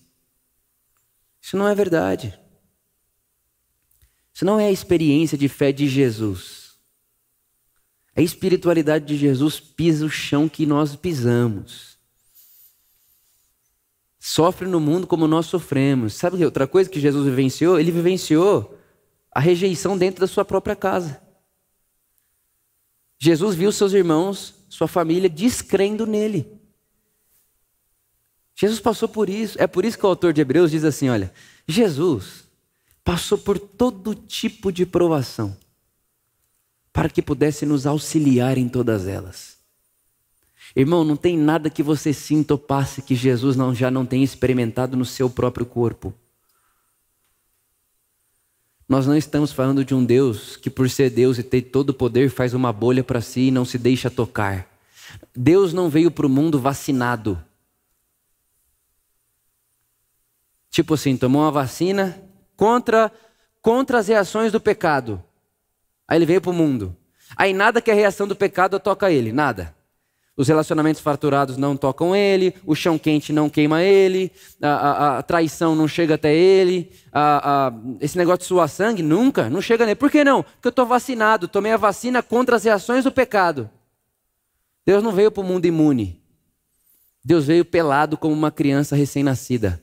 Isso 1.41 1.55
não 1.55 1.67
é 1.67 1.75
verdade. 1.75 2.39
Isso 4.33 4.43
não 4.43 4.59
é 4.59 4.67
a 4.67 4.71
experiência 4.71 5.37
de 5.37 5.47
fé 5.47 5.71
de 5.71 5.87
Jesus. 5.87 6.73
A 8.15 8.21
espiritualidade 8.21 9.05
de 9.05 9.17
Jesus 9.17 9.59
pisa 9.59 10.05
o 10.05 10.09
chão 10.09 10.49
que 10.49 10.65
nós 10.65 10.95
pisamos. 10.95 11.94
Sofre 14.27 14.67
no 14.67 14.79
mundo 14.79 15.05
como 15.05 15.27
nós 15.27 15.45
sofremos. 15.45 16.15
Sabe 16.15 16.43
outra 16.43 16.65
coisa 16.65 16.89
que 16.89 16.99
Jesus 16.99 17.27
vivenciou? 17.27 17.79
Ele 17.79 17.91
vivenciou 17.91 18.75
a 19.31 19.39
rejeição 19.39 19.95
dentro 19.95 20.21
da 20.21 20.25
sua 20.25 20.43
própria 20.43 20.75
casa. 20.75 21.21
Jesus 23.19 23.53
viu 23.53 23.71
seus 23.71 23.93
irmãos, 23.93 24.55
sua 24.67 24.87
família, 24.87 25.29
descrendo 25.29 26.07
nele. 26.07 26.59
Jesus 28.55 28.79
passou 28.79 29.07
por 29.07 29.29
isso. 29.29 29.61
É 29.61 29.67
por 29.67 29.85
isso 29.85 29.95
que 29.95 30.05
o 30.07 30.09
autor 30.09 30.33
de 30.33 30.41
Hebreus 30.41 30.71
diz 30.71 30.83
assim: 30.83 31.07
olha, 31.07 31.31
Jesus 31.67 32.45
passou 33.03 33.37
por 33.37 33.59
todo 33.59 34.15
tipo 34.15 34.71
de 34.71 34.87
provação 34.87 35.55
para 36.91 37.09
que 37.09 37.21
pudesse 37.21 37.63
nos 37.63 37.85
auxiliar 37.85 38.57
em 38.57 38.67
todas 38.67 39.05
elas. 39.05 39.54
Irmão, 40.75 41.05
não 41.05 41.15
tem 41.15 41.37
nada 41.37 41.69
que 41.69 41.81
você 41.81 42.11
sinta 42.11 42.53
ou 42.53 42.57
passe 42.57 43.01
que 43.01 43.15
Jesus 43.15 43.55
não, 43.55 43.73
já 43.73 43.89
não 43.89 44.05
tenha 44.05 44.25
experimentado 44.25 44.97
no 44.97 45.05
seu 45.05 45.29
próprio 45.29 45.65
corpo. 45.65 46.13
Nós 48.87 49.07
não 49.07 49.15
estamos 49.15 49.53
falando 49.53 49.85
de 49.85 49.95
um 49.95 50.03
Deus 50.03 50.57
que, 50.57 50.69
por 50.69 50.89
ser 50.89 51.09
Deus 51.09 51.39
e 51.39 51.43
ter 51.43 51.61
todo 51.61 51.89
o 51.89 51.93
poder, 51.93 52.29
faz 52.29 52.53
uma 52.53 52.73
bolha 52.73 53.03
para 53.03 53.21
si 53.21 53.47
e 53.47 53.51
não 53.51 53.63
se 53.63 53.77
deixa 53.77 54.11
tocar. 54.11 54.67
Deus 55.35 55.73
não 55.73 55.89
veio 55.89 56.11
para 56.11 56.27
o 56.27 56.29
mundo 56.29 56.59
vacinado. 56.59 57.41
Tipo 60.69 60.93
assim, 60.95 61.15
tomou 61.15 61.41
uma 61.41 61.51
vacina 61.51 62.21
contra, 62.57 63.11
contra 63.61 63.99
as 63.99 64.09
reações 64.09 64.51
do 64.51 64.59
pecado. 64.59 65.23
Aí 66.05 66.17
ele 66.17 66.25
veio 66.25 66.41
para 66.41 66.51
o 66.51 66.53
mundo. 66.53 66.95
Aí 67.35 67.53
nada 67.53 67.81
que 67.81 67.89
a 67.89 67.95
reação 67.95 68.27
do 68.27 68.35
pecado 68.35 68.79
toca 68.79 69.09
ele, 69.09 69.31
nada. 69.31 69.73
Os 70.37 70.49
relacionamentos 70.49 71.01
fraturados 71.01 71.55
não 71.55 71.77
tocam 71.77 72.13
ele, 72.13 72.53
o 72.65 72.75
chão 72.75 72.99
quente 72.99 73.31
não 73.31 73.49
queima 73.49 73.81
ele, 73.81 74.29
a, 74.61 74.67
a, 74.67 75.17
a 75.19 75.23
traição 75.23 75.73
não 75.75 75.87
chega 75.87 76.15
até 76.15 76.35
ele, 76.35 76.91
a, 77.13 77.71
esse 78.01 78.17
negócio 78.17 78.39
de 78.39 78.45
suar 78.45 78.67
sangue 78.67 79.01
nunca, 79.01 79.49
não 79.49 79.61
chega 79.61 79.85
nele. 79.85 79.95
Por 79.95 80.11
que 80.11 80.25
não? 80.25 80.43
Porque 80.43 80.67
eu 80.67 80.71
estou 80.71 80.85
vacinado, 80.85 81.47
tomei 81.47 81.71
a 81.71 81.77
vacina 81.77 82.21
contra 82.21 82.57
as 82.57 82.65
reações 82.65 83.05
do 83.05 83.13
pecado. 83.13 83.69
Deus 84.85 85.01
não 85.01 85.13
veio 85.13 85.31
para 85.31 85.41
o 85.41 85.45
mundo 85.45 85.65
imune. 85.65 86.21
Deus 87.23 87.45
veio 87.45 87.63
pelado 87.63 88.17
como 88.17 88.33
uma 88.33 88.51
criança 88.51 88.93
recém-nascida. 88.93 89.81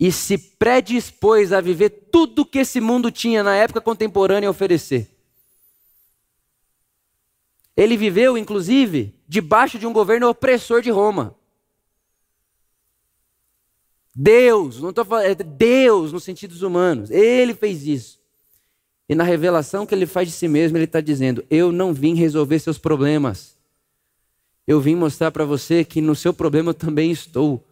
E 0.00 0.10
se 0.10 0.36
predispôs 0.36 1.52
a 1.52 1.60
viver 1.60 2.08
tudo 2.10 2.44
que 2.44 2.58
esse 2.58 2.80
mundo 2.80 3.08
tinha 3.08 3.44
na 3.44 3.54
época 3.54 3.80
contemporânea 3.80 4.48
a 4.48 4.50
oferecer. 4.50 5.11
Ele 7.76 7.96
viveu, 7.96 8.36
inclusive, 8.36 9.14
debaixo 9.26 9.78
de 9.78 9.86
um 9.86 9.92
governo 9.92 10.28
opressor 10.28 10.82
de 10.82 10.90
Roma. 10.90 11.34
Deus, 14.14 14.80
não 14.80 14.90
estou 14.90 15.04
falando, 15.04 15.24
é 15.24 15.34
Deus 15.34 16.12
nos 16.12 16.22
sentidos 16.22 16.62
humanos. 16.62 17.10
Ele 17.10 17.54
fez 17.54 17.86
isso. 17.86 18.20
E 19.08 19.14
na 19.14 19.24
revelação 19.24 19.86
que 19.86 19.94
ele 19.94 20.06
faz 20.06 20.28
de 20.28 20.34
si 20.34 20.46
mesmo, 20.46 20.76
ele 20.76 20.84
está 20.84 21.00
dizendo: 21.00 21.44
Eu 21.50 21.72
não 21.72 21.92
vim 21.92 22.14
resolver 22.14 22.58
seus 22.58 22.78
problemas. 22.78 23.56
Eu 24.66 24.80
vim 24.80 24.94
mostrar 24.94 25.30
para 25.30 25.44
você 25.44 25.84
que 25.84 26.00
no 26.00 26.14
seu 26.14 26.32
problema 26.32 26.70
eu 26.70 26.74
também 26.74 27.10
estou. 27.10 27.66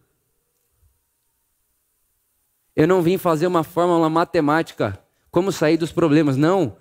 Eu 2.75 2.89
não 2.89 3.03
vim 3.03 3.19
fazer 3.19 3.47
uma 3.47 3.63
fórmula 3.63 4.09
matemática, 4.09 4.99
como 5.31 5.53
sair 5.53 5.77
dos 5.77 5.93
problemas. 5.93 6.37
Não. 6.37 6.77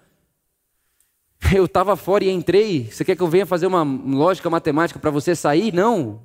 Eu 1.55 1.65
estava 1.65 1.95
fora 1.95 2.23
e 2.23 2.29
entrei. 2.29 2.91
Você 2.91 3.03
quer 3.03 3.15
que 3.15 3.23
eu 3.23 3.27
venha 3.27 3.45
fazer 3.45 3.65
uma 3.65 3.83
lógica 3.83 4.49
matemática 4.49 4.99
para 4.99 5.09
você 5.09 5.35
sair? 5.35 5.73
Não. 5.73 6.23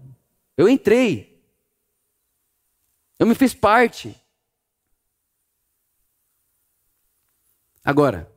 Eu 0.56 0.68
entrei. 0.68 1.42
Eu 3.18 3.26
me 3.26 3.34
fiz 3.34 3.54
parte. 3.54 4.14
Agora, 7.82 8.30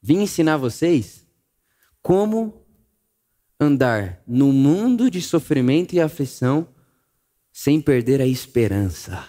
vim 0.00 0.22
ensinar 0.22 0.56
vocês 0.56 1.26
como 2.02 2.66
andar 3.58 4.22
no 4.26 4.52
mundo 4.52 5.10
de 5.10 5.20
sofrimento 5.20 5.94
e 5.94 6.00
aflição 6.00 6.68
sem 7.52 7.80
perder 7.80 8.20
a 8.20 8.26
esperança. 8.26 9.28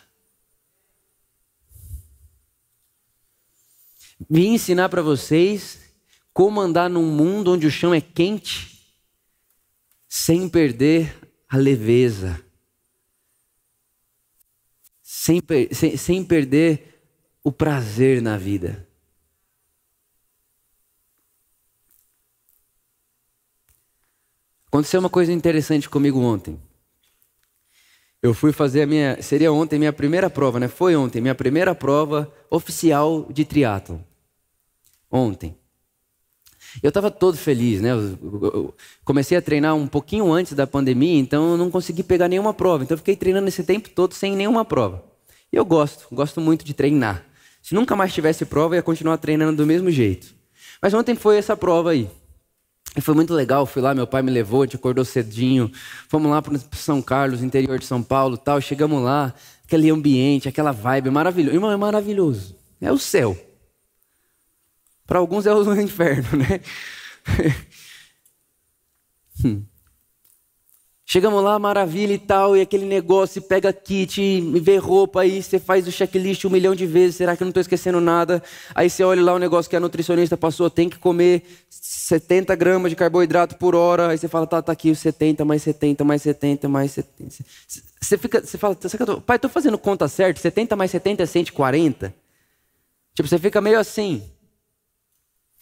Vim 4.30 4.54
ensinar 4.54 4.90
para 4.90 5.02
vocês 5.02 5.89
como 6.40 6.62
andar 6.62 6.90
num 6.90 7.06
mundo 7.06 7.52
onde 7.52 7.68
o 7.68 7.70
chão 7.70 7.94
é 7.94 8.00
quente, 8.00 8.96
sem 10.08 10.48
perder 10.48 11.14
a 11.50 11.58
leveza, 11.58 12.42
sem, 15.04 15.42
sem, 15.74 15.98
sem 15.98 16.24
perder 16.24 17.04
o 17.44 17.52
prazer 17.52 18.22
na 18.22 18.38
vida. 18.38 18.88
Aconteceu 24.68 25.02
uma 25.02 25.10
coisa 25.10 25.34
interessante 25.34 25.90
comigo 25.90 26.22
ontem. 26.22 26.58
Eu 28.22 28.34
fui 28.34 28.54
fazer 28.54 28.84
a 28.84 28.88
minha, 28.88 29.22
seria 29.22 29.52
ontem 29.52 29.78
minha 29.78 29.92
primeira 29.92 30.30
prova, 30.30 30.58
né? 30.58 30.70
Foi 30.70 30.96
ontem 30.96 31.20
minha 31.20 31.36
primeira 31.36 31.76
prova 31.76 32.34
oficial 32.50 33.28
de 33.30 33.44
triatlo. 33.44 34.02
Ontem. 35.12 35.60
Eu 36.82 36.90
estava 36.90 37.10
todo 37.10 37.38
feliz, 37.38 37.82
né? 37.82 37.92
Eu 37.92 38.74
comecei 39.04 39.38
a 39.38 39.42
treinar 39.42 39.76
um 39.76 39.88
pouquinho 39.88 40.32
antes 40.32 40.54
da 40.54 40.68
pandemia, 40.68 41.20
então 41.20 41.52
eu 41.52 41.58
não 41.58 41.70
consegui 41.72 42.04
pegar 42.04 42.28
nenhuma 42.28 42.54
prova. 42.54 42.84
Então 42.84 42.96
eu 42.96 43.00
fiquei 43.00 43.16
treinando 43.16 43.48
esse 43.48 43.64
tempo 43.64 43.90
todo 43.90 44.14
sem 44.14 44.36
nenhuma 44.36 44.64
prova. 44.64 45.04
E 45.52 45.56
eu 45.56 45.66
gosto, 45.66 46.08
gosto 46.14 46.40
muito 46.40 46.64
de 46.64 46.74
treinar. 46.74 47.26
Se 47.62 47.74
nunca 47.74 47.96
mais 47.96 48.14
tivesse 48.14 48.46
prova, 48.46 48.76
eu 48.76 48.78
ia 48.78 48.84
continuar 48.84 49.18
treinando 49.18 49.58
do 49.58 49.66
mesmo 49.66 49.90
jeito. 49.92 50.34
Mas 50.82 50.94
ontem 50.94 51.16
foi 51.16 51.38
essa 51.38 51.58
prova 51.58 51.92
aí. 51.92 52.10
E 52.96 53.02
foi 53.02 53.14
muito 53.14 53.34
legal, 53.34 53.66
fui 53.66 53.82
lá, 53.82 53.94
meu 53.94 54.08
pai 54.08 54.22
me 54.22 54.32
levou, 54.32 54.66
te 54.66 54.76
acordou 54.76 55.06
cedinho. 55.06 55.72
Fomos 56.08 56.32
lá 56.32 56.42
para 56.42 56.58
São 56.74 57.02
Carlos, 57.02 57.44
interior 57.44 57.78
de 57.78 57.86
São 57.86 58.02
Paulo, 58.02 58.38
tal. 58.38 58.60
Chegamos 58.62 59.04
lá, 59.04 59.34
aquele 59.66 59.90
ambiente, 59.90 60.48
aquela 60.48 60.72
vibe 60.72 61.10
maravilhoso. 61.10 61.56
Irmão, 61.56 61.72
é 61.72 61.78
maravilhoso. 61.78 62.56
É 62.82 62.92
o 62.92 62.98
céu. 62.98 63.38
Para 65.10 65.18
alguns 65.18 65.48
é 65.48 65.54
o 65.54 65.74
inferno, 65.82 66.38
né? 66.38 66.62
Hum. 69.42 69.64
Chegamos 71.06 71.42
lá, 71.42 71.58
maravilha 71.58 72.12
e 72.12 72.18
tal, 72.18 72.58
e 72.58 72.62
aquele 72.62 72.86
negócio, 72.86 73.42
pega 73.42 73.72
kit, 73.72 74.42
vê 74.60 74.76
roupa 74.76 75.22
aí, 75.22 75.42
você 75.42 75.58
faz 75.58 75.88
o 75.88 75.92
checklist 75.94 76.44
um 76.44 76.50
milhão 76.50 76.76
de 76.76 76.86
vezes, 76.86 77.16
será 77.16 77.38
que 77.38 77.42
eu 77.42 77.46
não 77.46 77.52
estou 77.52 77.62
esquecendo 77.62 78.02
nada? 78.02 78.44
Aí 78.76 78.90
você 78.90 79.02
olha 79.02 79.24
lá 79.24 79.34
o 79.34 79.40
negócio 79.40 79.70
que 79.70 79.78
a 79.78 79.80
nutricionista 79.80 80.36
passou, 80.36 80.70
tem 80.70 80.90
que 80.90 81.00
comer 81.00 81.44
70 81.70 82.54
gramas 82.58 82.92
de 82.92 82.98
carboidrato 82.98 83.56
por 83.56 83.76
hora, 83.76 84.10
aí 84.10 84.18
você 84.18 84.28
fala, 84.28 84.46
tá, 84.46 84.62
tá 84.62 84.74
aqui 84.74 84.94
70, 84.94 85.46
mais 85.46 85.64
70, 85.64 86.04
mais 86.04 86.22
70, 86.22 86.68
mais 86.68 86.92
70. 86.92 87.46
Você 88.02 88.18
fica, 88.18 88.42
você 88.42 88.58
fala, 88.58 88.76
pai, 89.26 89.38
estou 89.38 89.50
fazendo 89.50 89.78
conta 89.78 90.06
certa, 90.10 90.42
70 90.42 90.76
mais 90.76 90.92
70 90.92 91.24
é 91.24 91.26
140? 91.26 92.14
Tipo, 93.16 93.30
você 93.30 93.40
fica 93.40 93.62
meio 93.62 93.80
assim. 93.80 94.22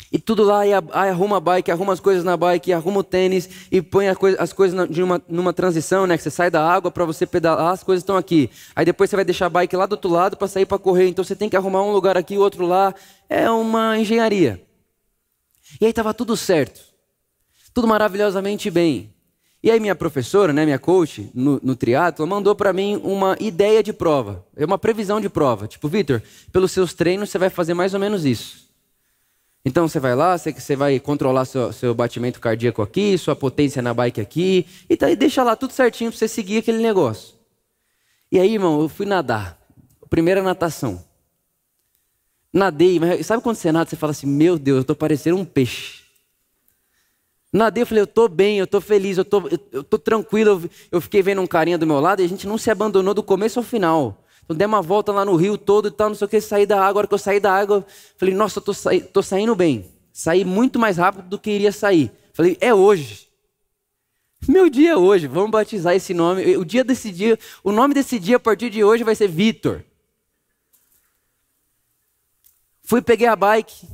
E 0.10 0.18
tudo 0.18 0.44
lá, 0.44 0.66
e 0.66 0.72
arruma 0.74 1.38
a 1.38 1.40
bike, 1.40 1.70
arruma 1.70 1.92
as 1.92 2.00
coisas 2.00 2.24
na 2.24 2.38
bike, 2.38 2.72
arruma 2.72 3.02
o 3.02 3.04
tênis 3.04 3.68
e 3.70 3.82
põe 3.82 4.08
as 4.08 4.54
coisas 4.54 4.90
numa, 4.90 5.22
numa 5.28 5.52
transição, 5.52 6.08
né? 6.08 6.16
Que 6.16 6.24
você 6.24 6.32
sai 6.32 6.50
da 6.50 6.66
água 6.66 6.90
para 6.90 7.04
você 7.04 7.26
pedalar, 7.26 7.74
as 7.74 7.84
coisas 7.84 8.04
estão 8.04 8.16
aqui. 8.16 8.50
Aí 8.74 8.86
depois 8.86 9.10
você 9.10 9.18
vai 9.18 9.26
deixar 9.26 9.48
a 9.48 9.50
bike 9.50 9.76
lá 9.76 9.86
do 9.86 9.94
outro 9.94 10.10
lado 10.10 10.38
para 10.38 10.48
sair 10.48 10.66
para 10.66 10.80
correr. 10.80 11.10
Então 11.10 11.26
você 11.26 11.36
tem 11.36 11.50
que 11.50 11.58
arrumar 11.58 11.84
um 11.84 11.92
lugar 11.92 12.18
aqui, 12.18 12.38
outro 12.38 12.66
lá. 12.66 12.96
É 13.30 13.50
uma 13.50 14.00
engenharia. 14.00 14.66
E 15.82 15.86
aí 15.86 15.90
estava 15.90 16.14
tudo 16.14 16.38
certo. 16.38 16.80
Tudo 17.74 17.86
maravilhosamente 17.86 18.72
bem. 18.72 19.14
E 19.62 19.70
aí 19.70 19.80
minha 19.80 19.96
professora, 19.96 20.54
né, 20.54 20.64
minha 20.64 20.80
coach 20.80 21.30
no, 21.34 21.60
no 21.62 21.76
triatlo, 21.76 22.26
mandou 22.26 22.56
para 22.56 22.72
mim 22.72 23.02
uma 23.04 23.36
ideia 23.42 23.84
de 23.84 23.92
prova. 23.92 24.46
É 24.56 24.64
uma 24.64 24.78
previsão 24.78 25.20
de 25.20 25.28
prova. 25.28 25.68
Tipo, 25.68 25.90
Vitor, 25.90 26.22
pelos 26.54 26.72
seus 26.72 26.94
treinos 26.94 27.30
você 27.30 27.38
vai 27.38 27.50
fazer 27.50 27.74
mais 27.74 27.94
ou 27.94 28.00
menos 28.00 28.24
isso. 28.24 28.67
Então 29.68 29.86
você 29.86 30.00
vai 30.00 30.16
lá, 30.16 30.38
você, 30.38 30.78
vai 30.78 30.98
controlar 30.98 31.44
seu, 31.44 31.74
seu 31.74 31.94
batimento 31.94 32.40
cardíaco 32.40 32.82
aqui, 32.82 33.18
sua 33.18 33.36
potência 33.36 33.82
na 33.82 33.94
bike 33.94 34.22
aqui, 34.22 34.66
e 34.90 34.96
tá, 34.96 35.14
deixa 35.14 35.44
lá 35.44 35.58
tudo 35.58 35.74
certinho 35.74 36.10
para 36.10 36.18
você 36.18 36.26
seguir 36.26 36.60
aquele 36.60 36.78
negócio. 36.78 37.36
E 38.32 38.40
aí, 38.40 38.54
irmão, 38.54 38.80
eu 38.80 38.88
fui 38.88 39.06
nadar. 39.06 39.60
Primeira 40.10 40.42
natação. 40.42 41.04
Nadei, 42.54 42.98
mas 42.98 43.26
sabe 43.26 43.44
quando 43.44 43.58
você 43.58 43.70
nada, 43.70 43.90
você 43.90 43.98
fala 43.98 44.12
assim, 44.12 44.26
meu 44.26 44.58
Deus, 44.58 44.78
eu 44.78 44.86
tô 44.86 44.96
parecendo 44.96 45.36
um 45.36 45.44
peixe. 45.44 46.02
Nadei, 47.52 47.84
eu 47.84 47.88
falei, 47.88 48.04
eu 48.04 48.08
tô 48.08 48.30
bem, 48.30 48.60
eu 48.60 48.68
tô 48.68 48.80
feliz, 48.80 49.18
eu 49.18 49.26
tô, 49.26 49.50
eu, 49.50 49.60
eu 49.74 49.84
tô 49.84 50.00
tranquilo. 50.00 50.52
Eu, 50.52 50.70
eu 50.94 51.02
fiquei 51.02 51.22
vendo 51.22 51.42
um 51.42 51.48
carinha 51.48 51.78
do 51.78 51.86
meu 51.86 52.00
lado 52.00 52.22
e 52.22 52.26
a 52.26 52.30
gente 52.30 52.48
não 52.48 52.58
se 52.58 52.72
abandonou 52.72 53.14
do 53.14 53.22
começo 53.22 53.60
ao 53.60 53.66
final. 53.66 54.24
Então 54.48 54.56
dei 54.56 54.66
uma 54.66 54.82
volta 54.82 55.12
lá 55.12 55.26
no 55.26 55.36
rio 55.36 55.58
todo 55.58 55.90
e 55.90 55.92
tal, 55.92 56.08
não 56.08 56.16
sei 56.16 56.26
o 56.26 56.30
que, 56.30 56.40
saí 56.40 56.66
da 56.66 56.78
água. 56.78 56.90
Agora 56.90 57.08
que 57.08 57.14
eu 57.14 57.18
saí 57.18 57.38
da 57.38 57.54
água, 57.54 57.86
falei, 58.16 58.34
nossa, 58.34 58.60
eu 58.60 58.64
tô, 58.64 58.74
sa 58.74 58.92
tô 59.12 59.22
saindo 59.22 59.54
bem. 59.54 59.92
Saí 60.14 60.46
muito 60.46 60.80
mais 60.80 60.96
rápido 60.96 61.28
do 61.28 61.38
que 61.38 61.52
iria 61.52 61.72
sair. 61.72 62.10
Falei, 62.34 62.58
é 62.62 62.74
hoje. 62.74 63.28
Meu 64.48 64.70
dia 64.70 64.98
hoje, 64.98 65.28
vamos 65.28 65.52
batizar 65.52 65.96
esse 65.96 66.14
nome. 66.14 66.56
O 66.56 66.64
dia 66.64 66.82
desse 66.82 67.12
dia, 67.12 67.38
o 67.62 67.74
nome 67.74 67.94
desse 67.94 68.18
dia 68.18 68.38
a 68.38 68.40
partir 68.40 68.70
de 68.70 68.86
hoje 68.86 69.04
vai 69.04 69.16
ser 69.16 69.28
Vitor. 69.28 69.84
Fui, 72.84 73.02
peguei 73.02 73.28
a 73.28 73.36
bike, 73.36 73.86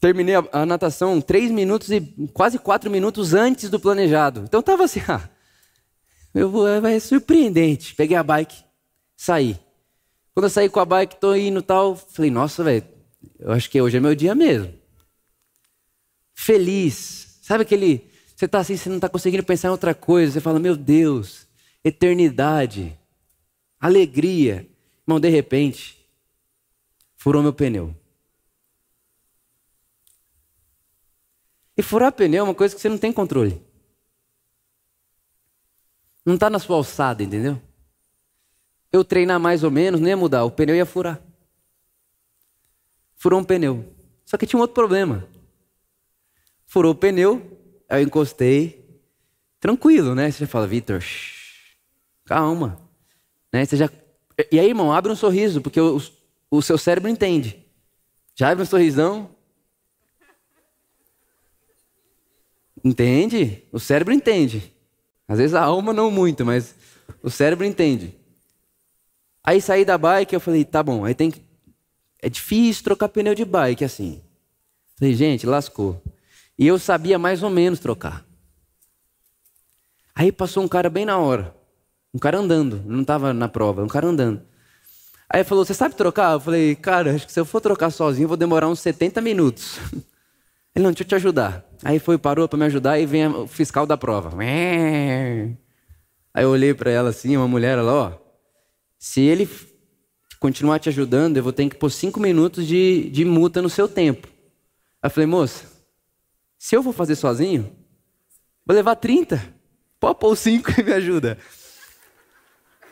terminei 0.00 0.34
a, 0.34 0.44
a, 0.50 0.66
natação 0.66 1.20
três 1.20 1.48
minutos 1.48 1.92
e 1.92 2.00
quase 2.34 2.58
quatro 2.58 2.90
minutos 2.90 3.34
antes 3.34 3.70
do 3.70 3.78
planejado. 3.78 4.40
Então 4.40 4.60
tava 4.60 4.82
assim, 4.82 5.00
ah, 5.06 5.28
eu 6.34 6.50
vou, 6.50 6.66
ser 6.66 7.00
surpreendente. 7.00 7.94
Peguei 7.94 8.16
a 8.16 8.22
bike, 8.24 8.65
saí. 9.16 9.58
Quando 10.34 10.44
eu 10.44 10.50
saí 10.50 10.68
com 10.68 10.80
a 10.80 10.84
bike, 10.84 11.18
tô 11.18 11.34
indo 11.34 11.62
tal, 11.62 11.96
falei, 11.96 12.30
nossa, 12.30 12.62
velho, 12.62 12.86
eu 13.38 13.52
acho 13.52 13.70
que 13.70 13.80
hoje 13.80 13.96
é 13.96 14.00
meu 14.00 14.14
dia 14.14 14.34
mesmo. 14.34 14.72
Feliz. 16.34 17.38
Sabe 17.42 17.62
aquele. 17.62 18.10
Você 18.34 18.46
tá 18.46 18.58
assim, 18.58 18.76
você 18.76 18.90
não 18.90 19.00
tá 19.00 19.08
conseguindo 19.08 19.42
pensar 19.42 19.68
em 19.68 19.70
outra 19.70 19.94
coisa. 19.94 20.32
Você 20.32 20.40
fala, 20.40 20.58
meu 20.58 20.76
Deus, 20.76 21.46
eternidade, 21.82 22.98
alegria. 23.80 24.68
Irmão, 25.06 25.18
de 25.18 25.28
repente, 25.28 26.06
furou 27.16 27.42
meu 27.42 27.52
pneu. 27.52 27.94
E 31.76 31.82
furar 31.82 32.12
pneu 32.12 32.40
é 32.40 32.42
uma 32.42 32.54
coisa 32.54 32.74
que 32.74 32.80
você 32.80 32.88
não 32.88 32.98
tem 32.98 33.12
controle. 33.12 33.62
Não 36.24 36.34
está 36.34 36.50
na 36.50 36.58
sua 36.58 36.76
alçada, 36.76 37.22
entendeu? 37.22 37.60
Eu 38.92 39.04
treinar 39.04 39.38
mais 39.40 39.62
ou 39.62 39.70
menos, 39.70 40.00
não 40.00 40.08
ia 40.08 40.16
mudar, 40.16 40.44
o 40.44 40.50
pneu 40.50 40.74
ia 40.74 40.86
furar. 40.86 41.20
Furou 43.16 43.40
um 43.40 43.44
pneu. 43.44 43.84
Só 44.24 44.36
que 44.36 44.46
tinha 44.46 44.58
um 44.58 44.60
outro 44.60 44.74
problema. 44.74 45.26
Furou 46.66 46.92
o 46.92 46.94
pneu, 46.94 47.58
aí 47.88 48.02
eu 48.02 48.06
encostei. 48.06 48.84
Tranquilo, 49.60 50.14
né? 50.14 50.30
Você 50.30 50.40
já 50.40 50.46
fala, 50.46 50.66
Vitor, 50.66 51.02
calma. 52.24 52.80
Né? 53.52 53.64
Você 53.64 53.76
já... 53.76 53.90
E 54.52 54.60
aí, 54.60 54.68
irmão, 54.68 54.92
abre 54.92 55.10
um 55.10 55.16
sorriso, 55.16 55.60
porque 55.60 55.80
o, 55.80 56.00
o 56.50 56.62
seu 56.62 56.76
cérebro 56.76 57.08
entende. 57.08 57.64
Já 58.34 58.50
abre 58.50 58.62
um 58.62 58.66
sorrisão, 58.66 59.30
Entende? 62.86 63.64
O 63.72 63.80
cérebro 63.80 64.14
entende. 64.14 64.72
Às 65.26 65.38
vezes 65.38 65.54
a 65.54 65.62
alma 65.64 65.92
não 65.92 66.08
muito, 66.08 66.46
mas 66.46 66.72
o 67.20 67.28
cérebro 67.28 67.66
entende. 67.66 68.15
Aí 69.46 69.60
saí 69.60 69.84
da 69.84 69.96
bike, 69.96 70.34
eu 70.34 70.40
falei, 70.40 70.64
tá 70.64 70.82
bom, 70.82 71.04
aí 71.04 71.14
tem 71.14 71.30
que... 71.30 71.40
É 72.20 72.28
difícil 72.28 72.82
trocar 72.82 73.08
pneu 73.08 73.32
de 73.32 73.44
bike 73.44 73.84
assim. 73.84 74.20
Falei, 74.98 75.14
gente, 75.14 75.46
lascou. 75.46 76.02
E 76.58 76.66
eu 76.66 76.80
sabia 76.80 77.16
mais 77.16 77.44
ou 77.44 77.50
menos 77.50 77.78
trocar. 77.78 78.26
Aí 80.12 80.32
passou 80.32 80.64
um 80.64 80.68
cara 80.68 80.90
bem 80.90 81.04
na 81.04 81.18
hora. 81.18 81.54
Um 82.12 82.18
cara 82.18 82.38
andando, 82.38 82.82
não 82.84 83.02
estava 83.02 83.32
na 83.32 83.48
prova, 83.48 83.84
um 83.84 83.88
cara 83.88 84.08
andando. 84.08 84.42
Aí 85.28 85.44
falou, 85.44 85.64
você 85.64 85.74
sabe 85.74 85.94
trocar? 85.94 86.32
Eu 86.32 86.40
falei, 86.40 86.74
cara, 86.74 87.14
acho 87.14 87.26
que 87.26 87.32
se 87.32 87.38
eu 87.38 87.44
for 87.44 87.60
trocar 87.60 87.90
sozinho, 87.90 88.26
vou 88.26 88.36
demorar 88.36 88.68
uns 88.68 88.80
70 88.80 89.20
minutos. 89.20 89.78
Ele, 90.74 90.82
não, 90.82 90.90
deixa 90.90 91.04
eu 91.04 91.08
te 91.08 91.14
ajudar. 91.14 91.64
Aí 91.84 91.98
foi, 91.98 92.18
parou 92.18 92.48
para 92.48 92.58
me 92.58 92.64
ajudar 92.64 92.98
e 92.98 93.06
vem 93.06 93.26
o 93.28 93.46
fiscal 93.46 93.86
da 93.86 93.96
prova. 93.96 94.30
Aí 96.34 96.44
eu 96.44 96.50
olhei 96.50 96.74
para 96.74 96.90
ela 96.90 97.10
assim, 97.10 97.36
uma 97.36 97.48
mulher, 97.48 97.78
ela, 97.78 97.92
ó, 97.92 98.25
se 98.98 99.20
ele 99.20 99.48
continuar 100.40 100.78
te 100.78 100.88
ajudando, 100.88 101.36
eu 101.36 101.42
vou 101.42 101.52
ter 101.52 101.68
que 101.68 101.76
pôr 101.76 101.90
cinco 101.90 102.20
minutos 102.20 102.66
de, 102.66 103.10
de 103.10 103.24
multa 103.24 103.62
no 103.62 103.70
seu 103.70 103.88
tempo. 103.88 104.28
Aí 105.02 105.08
eu 105.08 105.10
falei, 105.10 105.26
moça, 105.26 105.64
se 106.58 106.76
eu 106.76 106.82
vou 106.82 106.92
fazer 106.92 107.16
sozinho, 107.16 107.70
vou 108.64 108.74
levar 108.74 108.96
30. 108.96 109.54
Pode 109.98 110.18
pôr 110.18 110.36
cinco 110.36 110.70
e 110.78 110.82
me 110.82 110.92
ajuda. 110.92 111.38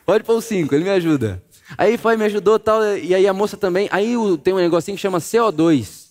Pode 0.04 0.24
pôr 0.24 0.40
cinco, 0.42 0.74
ele 0.74 0.84
me 0.84 0.90
ajuda. 0.90 1.42
Aí 1.78 1.96
foi, 1.96 2.16
me 2.16 2.24
ajudou 2.24 2.58
tal, 2.58 2.82
e 2.96 3.14
aí 3.14 3.26
a 3.26 3.32
moça 3.32 3.56
também. 3.56 3.88
Aí 3.90 4.14
tem 4.42 4.52
um 4.52 4.58
negocinho 4.58 4.96
que 4.96 5.02
chama 5.02 5.18
CO2. 5.18 6.04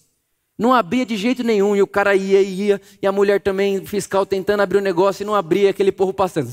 Não 0.57 0.73
abria 0.73 1.05
de 1.05 1.15
jeito 1.15 1.43
nenhum, 1.43 1.75
e 1.75 1.81
o 1.81 1.87
cara 1.87 2.15
ia 2.15 2.41
e 2.41 2.67
ia, 2.67 2.81
e 3.01 3.07
a 3.07 3.11
mulher 3.11 3.41
também, 3.41 3.85
fiscal, 3.85 4.25
tentando 4.25 4.61
abrir 4.61 4.77
o 4.77 4.81
negócio 4.81 5.23
e 5.23 5.25
não 5.25 5.35
abria, 5.35 5.69
aquele 5.69 5.91
porro 5.91 6.13
passando. 6.13 6.47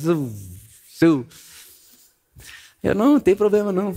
Seu. 0.88 1.26
Eu 2.82 2.94
não, 2.94 3.14
não 3.14 3.20
tem 3.20 3.36
problema 3.36 3.72
não. 3.72 3.94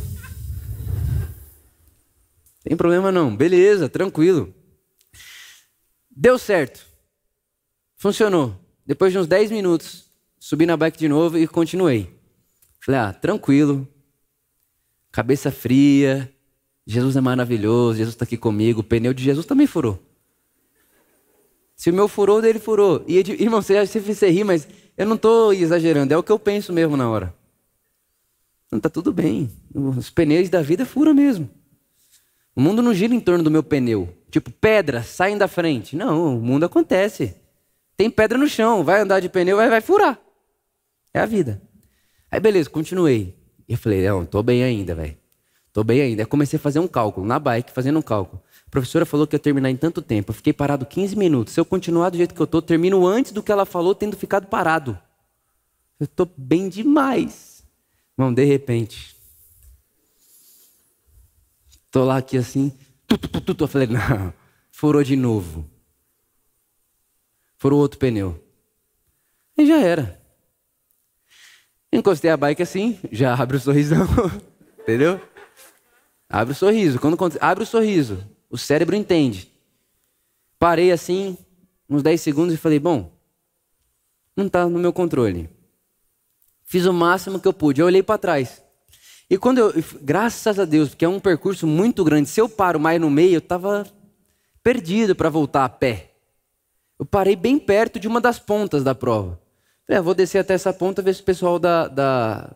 Tem 2.63 2.75
problema 2.77 3.11
não. 3.11 3.35
Beleza, 3.35 3.89
tranquilo. 3.89 4.53
Deu 6.09 6.37
certo. 6.37 6.85
Funcionou. 7.95 8.55
Depois 8.85 9.11
de 9.11 9.19
uns 9.19 9.27
10 9.27 9.51
minutos, 9.51 10.05
subi 10.39 10.65
na 10.65 10.75
bike 10.75 10.97
de 10.97 11.07
novo 11.07 11.37
e 11.37 11.47
continuei. 11.47 12.13
Falei, 12.79 12.99
ah, 12.99 13.13
tranquilo. 13.13 13.87
Cabeça 15.11 15.51
fria, 15.51 16.29
Jesus 16.85 17.15
é 17.15 17.21
maravilhoso, 17.21 17.97
Jesus 17.97 18.13
está 18.13 18.25
aqui 18.25 18.35
comigo. 18.35 18.81
O 18.81 18.83
pneu 18.83 19.13
de 19.13 19.23
Jesus 19.23 19.45
também 19.45 19.67
furou. 19.67 19.99
Se 21.75 21.89
o 21.89 21.93
meu 21.93 22.07
furou, 22.07 22.41
dele 22.41 22.59
furou. 22.59 23.03
E, 23.07 23.17
irmão, 23.17 23.61
você, 23.61 23.85
você 23.85 24.29
ri, 24.29 24.43
mas 24.43 24.67
eu 24.97 25.05
não 25.05 25.15
estou 25.15 25.53
exagerando, 25.53 26.13
é 26.13 26.17
o 26.17 26.23
que 26.23 26.31
eu 26.31 26.39
penso 26.39 26.71
mesmo 26.71 26.95
na 26.95 27.09
hora. 27.09 27.33
Não 28.73 28.77
está 28.77 28.89
tudo 28.89 29.13
bem. 29.13 29.51
Os 29.71 30.09
pneus 30.09 30.49
da 30.49 30.63
vida 30.63 30.83
furam 30.83 31.13
mesmo. 31.13 31.47
O 32.55 32.61
mundo 32.61 32.81
não 32.81 32.91
gira 32.91 33.13
em 33.13 33.19
torno 33.19 33.43
do 33.43 33.51
meu 33.51 33.61
pneu. 33.61 34.11
Tipo, 34.31 34.49
pedras 34.49 35.05
saem 35.05 35.37
da 35.37 35.47
frente. 35.47 35.95
Não, 35.95 36.37
o 36.37 36.41
mundo 36.41 36.63
acontece. 36.63 37.35
Tem 37.95 38.09
pedra 38.09 38.35
no 38.35 38.47
chão, 38.47 38.83
vai 38.83 39.01
andar 39.01 39.19
de 39.19 39.29
pneu, 39.29 39.57
vai, 39.57 39.69
vai 39.69 39.79
furar. 39.79 40.19
É 41.13 41.19
a 41.19 41.25
vida. 41.27 41.61
Aí 42.31 42.39
beleza, 42.39 42.67
continuei. 42.67 43.35
E 43.69 43.73
eu 43.73 43.77
falei, 43.77 44.07
não, 44.07 44.23
estou 44.23 44.41
bem 44.41 44.63
ainda, 44.63 44.95
velho. 44.95 45.15
Tô 45.71 45.83
bem 45.83 46.01
ainda. 46.01 46.23
Eu 46.23 46.27
comecei 46.27 46.57
a 46.57 46.59
fazer 46.59 46.79
um 46.79 46.87
cálculo, 46.87 47.27
na 47.27 47.37
bike, 47.37 47.71
fazendo 47.71 47.99
um 47.99 48.01
cálculo. 48.01 48.41
A 48.65 48.71
professora 48.71 49.05
falou 49.05 49.27
que 49.27 49.35
ia 49.35 49.39
terminar 49.39 49.69
em 49.69 49.77
tanto 49.77 50.01
tempo. 50.01 50.31
Eu 50.31 50.35
fiquei 50.35 50.51
parado 50.51 50.83
15 50.83 51.15
minutos. 51.15 51.53
Se 51.53 51.59
eu 51.59 51.65
continuar 51.65 52.09
do 52.09 52.17
jeito 52.17 52.33
que 52.33 52.41
eu 52.41 52.47
tô, 52.47 52.59
termino 52.59 53.05
antes 53.05 53.31
do 53.31 53.43
que 53.43 53.51
ela 53.51 53.67
falou, 53.67 53.93
tendo 53.93 54.17
ficado 54.17 54.47
parado. 54.47 54.97
Eu 55.99 56.07
tô 56.07 56.27
bem 56.35 56.69
demais. 56.69 57.52
Irmão, 58.17 58.33
de 58.33 58.43
repente. 58.43 59.15
Tô 61.91 62.05
lá 62.05 62.17
aqui 62.17 62.37
assim. 62.37 62.71
Tu, 63.07 63.17
tu, 63.17 63.27
tu, 63.27 63.55
tu, 63.55 63.63
eu 63.63 63.67
falei, 63.67 63.87
não. 63.91 64.33
Furou 64.71 65.03
de 65.03 65.15
novo. 65.15 65.69
Furou 67.57 67.79
outro 67.79 67.99
pneu. 67.99 68.43
E 69.57 69.65
já 69.65 69.79
era. 69.79 70.21
Encostei 71.91 72.31
a 72.31 72.37
bike 72.37 72.63
assim, 72.63 72.99
já 73.11 73.35
abre 73.39 73.57
o 73.57 73.59
sorrisão. 73.59 74.07
Entendeu? 74.79 75.21
Abre 76.27 76.53
o 76.53 76.55
sorriso. 76.55 76.99
Quando 76.99 77.17
abre 77.39 77.63
o 77.63 77.67
sorriso, 77.67 78.27
o 78.49 78.57
cérebro 78.57 78.95
entende. 78.95 79.51
Parei 80.57 80.91
assim, 80.91 81.37
uns 81.87 82.01
10 82.01 82.19
segundos 82.19 82.53
e 82.55 82.57
falei: 82.57 82.79
bom, 82.79 83.11
não 84.35 84.47
está 84.47 84.67
no 84.67 84.79
meu 84.79 84.91
controle. 84.91 85.49
Fiz 86.65 86.85
o 86.85 86.93
máximo 86.93 87.39
que 87.39 87.47
eu 87.47 87.53
pude. 87.53 87.81
Eu 87.81 87.85
olhei 87.85 88.03
para 88.03 88.17
trás. 88.17 88.61
E 89.29 89.37
quando 89.37 89.59
eu, 89.59 89.73
graças 90.01 90.59
a 90.59 90.65
Deus, 90.65 90.89
porque 90.89 91.05
é 91.05 91.09
um 91.09 91.19
percurso 91.19 91.65
muito 91.65 92.03
grande, 92.03 92.29
se 92.29 92.39
eu 92.39 92.47
paro 92.47 92.79
mais 92.79 92.99
no 92.99 93.09
meio, 93.09 93.35
eu 93.35 93.39
estava 93.39 93.85
perdido 94.61 95.15
para 95.15 95.29
voltar 95.29 95.65
a 95.65 95.69
pé. 95.69 96.11
Eu 96.99 97.05
parei 97.05 97.35
bem 97.35 97.57
perto 97.57 97.99
de 97.99 98.07
uma 98.07 98.21
das 98.21 98.39
pontas 98.39 98.83
da 98.83 98.93
prova. 98.93 99.41
Falei, 99.85 99.99
ah, 99.99 100.01
vou 100.01 100.13
descer 100.13 100.39
até 100.39 100.53
essa 100.53 100.71
ponta, 100.71 101.01
ver 101.01 101.13
se 101.15 101.21
o 101.21 101.25
pessoal 101.25 101.59
da, 101.59 101.87
da, 101.87 102.55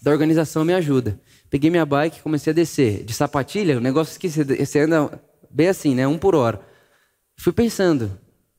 da 0.00 0.10
organização 0.10 0.64
me 0.64 0.72
ajuda. 0.74 1.20
Peguei 1.50 1.70
minha 1.70 1.86
bike 1.86 2.18
e 2.18 2.22
comecei 2.22 2.52
a 2.52 2.54
descer. 2.54 3.04
De 3.04 3.12
sapatilha, 3.12 3.76
o 3.76 3.80
negócio 3.80 4.20
que 4.20 4.28
você 4.28 4.80
anda 4.80 5.20
bem 5.50 5.68
assim, 5.68 5.94
né? 5.94 6.06
Um 6.06 6.18
por 6.18 6.34
hora. 6.34 6.60
Fui 7.36 7.52
pensando, 7.52 8.18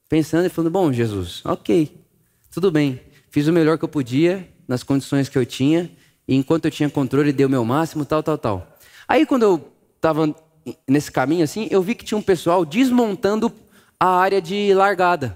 pensando 0.10 0.45
e 0.45 0.50
falando: 0.50 0.72
bom, 0.72 0.91
Jesus, 0.91 1.41
ok, 1.45 2.04
tudo 2.52 2.72
bem. 2.72 3.00
Fiz 3.30 3.47
o 3.47 3.54
melhor 3.54 3.78
que 3.78 3.86
eu 3.86 3.89
podia, 3.89 4.47
nas 4.70 4.84
condições 4.84 5.28
que 5.28 5.38
eu 5.38 5.45
tinha, 5.47 5.89
e 6.28 6.36
enquanto 6.36 6.65
eu 6.65 6.72
tinha 6.72 6.88
controle, 6.88 7.34
dei 7.34 7.43
o 7.43 7.49
meu 7.49 7.65
máximo, 7.65 8.05
tal, 8.05 8.22
tal, 8.22 8.38
tal. 8.38 8.78
Aí, 9.07 9.26
quando 9.26 9.41
eu 9.41 9.74
estava 9.95 10.34
nesse 10.88 11.11
caminho 11.11 11.43
assim, 11.43 11.67
eu 11.72 11.82
vi 11.82 11.95
que 11.95 12.05
tinha 12.05 12.17
um 12.17 12.22
pessoal 12.22 12.63
desmontando 12.63 13.51
a 13.99 14.07
área 14.07 14.39
de 14.39 14.72
largada. 14.76 15.36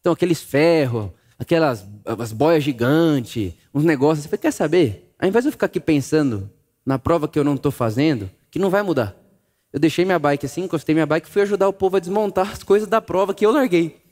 Então, 0.00 0.12
aqueles 0.12 0.40
ferros, 0.40 1.10
aquelas 1.36 1.84
as 2.06 2.32
boias 2.32 2.62
gigantes, 2.62 3.52
uns 3.74 3.82
negócios. 3.82 4.24
Você 4.24 4.38
quer 4.38 4.52
saber? 4.52 5.12
Ao 5.18 5.28
invés 5.28 5.44
de 5.44 5.48
eu 5.48 5.52
ficar 5.52 5.66
aqui 5.66 5.80
pensando 5.80 6.48
na 6.86 7.00
prova 7.00 7.26
que 7.26 7.36
eu 7.36 7.42
não 7.42 7.56
estou 7.56 7.72
fazendo, 7.72 8.30
que 8.48 8.60
não 8.60 8.70
vai 8.70 8.84
mudar. 8.84 9.16
Eu 9.72 9.80
deixei 9.80 10.04
minha 10.04 10.20
bike 10.20 10.46
assim, 10.46 10.62
encostei 10.62 10.94
minha 10.94 11.04
bike 11.04 11.28
e 11.28 11.30
fui 11.30 11.42
ajudar 11.42 11.68
o 11.68 11.72
povo 11.72 11.96
a 11.96 12.00
desmontar 12.00 12.52
as 12.52 12.62
coisas 12.62 12.88
da 12.88 13.00
prova 13.00 13.34
que 13.34 13.44
eu 13.44 13.50
larguei. 13.50 14.07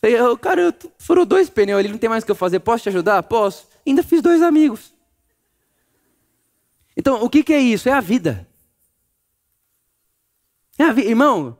Falei, 0.00 0.20
oh, 0.20 0.36
cara, 0.38 0.74
foram 0.98 1.26
dois 1.26 1.50
pneus 1.50 1.78
ali, 1.80 1.88
não 1.88 1.98
tem 1.98 2.08
mais 2.08 2.22
o 2.22 2.26
que 2.26 2.30
eu 2.30 2.36
fazer, 2.36 2.60
posso 2.60 2.84
te 2.84 2.88
ajudar? 2.88 3.22
Posso. 3.24 3.66
Ainda 3.86 4.02
fiz 4.02 4.22
dois 4.22 4.42
amigos. 4.42 4.92
Então, 6.96 7.22
o 7.22 7.28
que, 7.28 7.42
que 7.42 7.52
é 7.52 7.58
isso? 7.60 7.88
É 7.88 7.92
a 7.92 8.00
vida. 8.00 8.46
É 10.78 10.84
a 10.84 10.92
vida. 10.92 11.08
Irmão, 11.08 11.56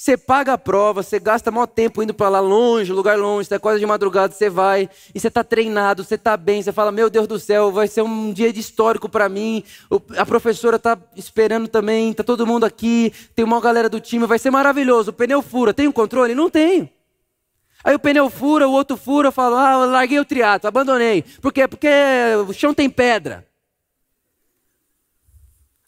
Você 0.00 0.16
paga 0.16 0.54
a 0.54 0.58
prova, 0.58 1.02
você 1.02 1.20
gasta 1.20 1.50
maior 1.50 1.66
tempo 1.66 2.02
indo 2.02 2.14
para 2.14 2.30
lá 2.30 2.40
longe, 2.40 2.90
lugar 2.90 3.18
longe, 3.18 3.46
você 3.46 3.58
quase 3.58 3.80
de 3.80 3.84
madrugada, 3.84 4.32
você 4.32 4.48
vai, 4.48 4.88
e 5.14 5.20
você 5.20 5.28
está 5.28 5.44
treinado, 5.44 6.02
você 6.02 6.14
está 6.14 6.38
bem, 6.38 6.62
você 6.62 6.72
fala, 6.72 6.90
meu 6.90 7.10
Deus 7.10 7.26
do 7.26 7.38
céu, 7.38 7.70
vai 7.70 7.86
ser 7.86 8.00
um 8.00 8.32
dia 8.32 8.50
de 8.50 8.60
histórico 8.60 9.10
para 9.10 9.28
mim, 9.28 9.62
a 10.16 10.24
professora 10.24 10.76
está 10.76 10.96
esperando 11.14 11.68
também, 11.68 12.12
está 12.12 12.24
todo 12.24 12.46
mundo 12.46 12.64
aqui, 12.64 13.12
tem 13.34 13.44
uma 13.44 13.60
galera 13.60 13.90
do 13.90 14.00
time, 14.00 14.24
vai 14.24 14.38
ser 14.38 14.50
maravilhoso, 14.50 15.10
o 15.10 15.12
pneu 15.12 15.42
fura, 15.42 15.74
tem 15.74 15.86
um 15.86 15.92
controle? 15.92 16.34
Não 16.34 16.48
tenho. 16.48 16.88
Aí 17.82 17.94
o 17.94 17.98
pneu 17.98 18.28
fura, 18.28 18.68
o 18.68 18.72
outro 18.72 18.96
fura, 18.96 19.30
fala, 19.30 19.68
ah, 19.68 19.72
eu 19.84 19.90
larguei 19.90 20.18
o 20.18 20.24
triato, 20.24 20.66
abandonei. 20.66 21.22
Por 21.40 21.52
quê? 21.52 21.66
Porque 21.66 21.88
o 22.46 22.52
chão 22.52 22.74
tem 22.74 22.90
pedra. 22.90 23.46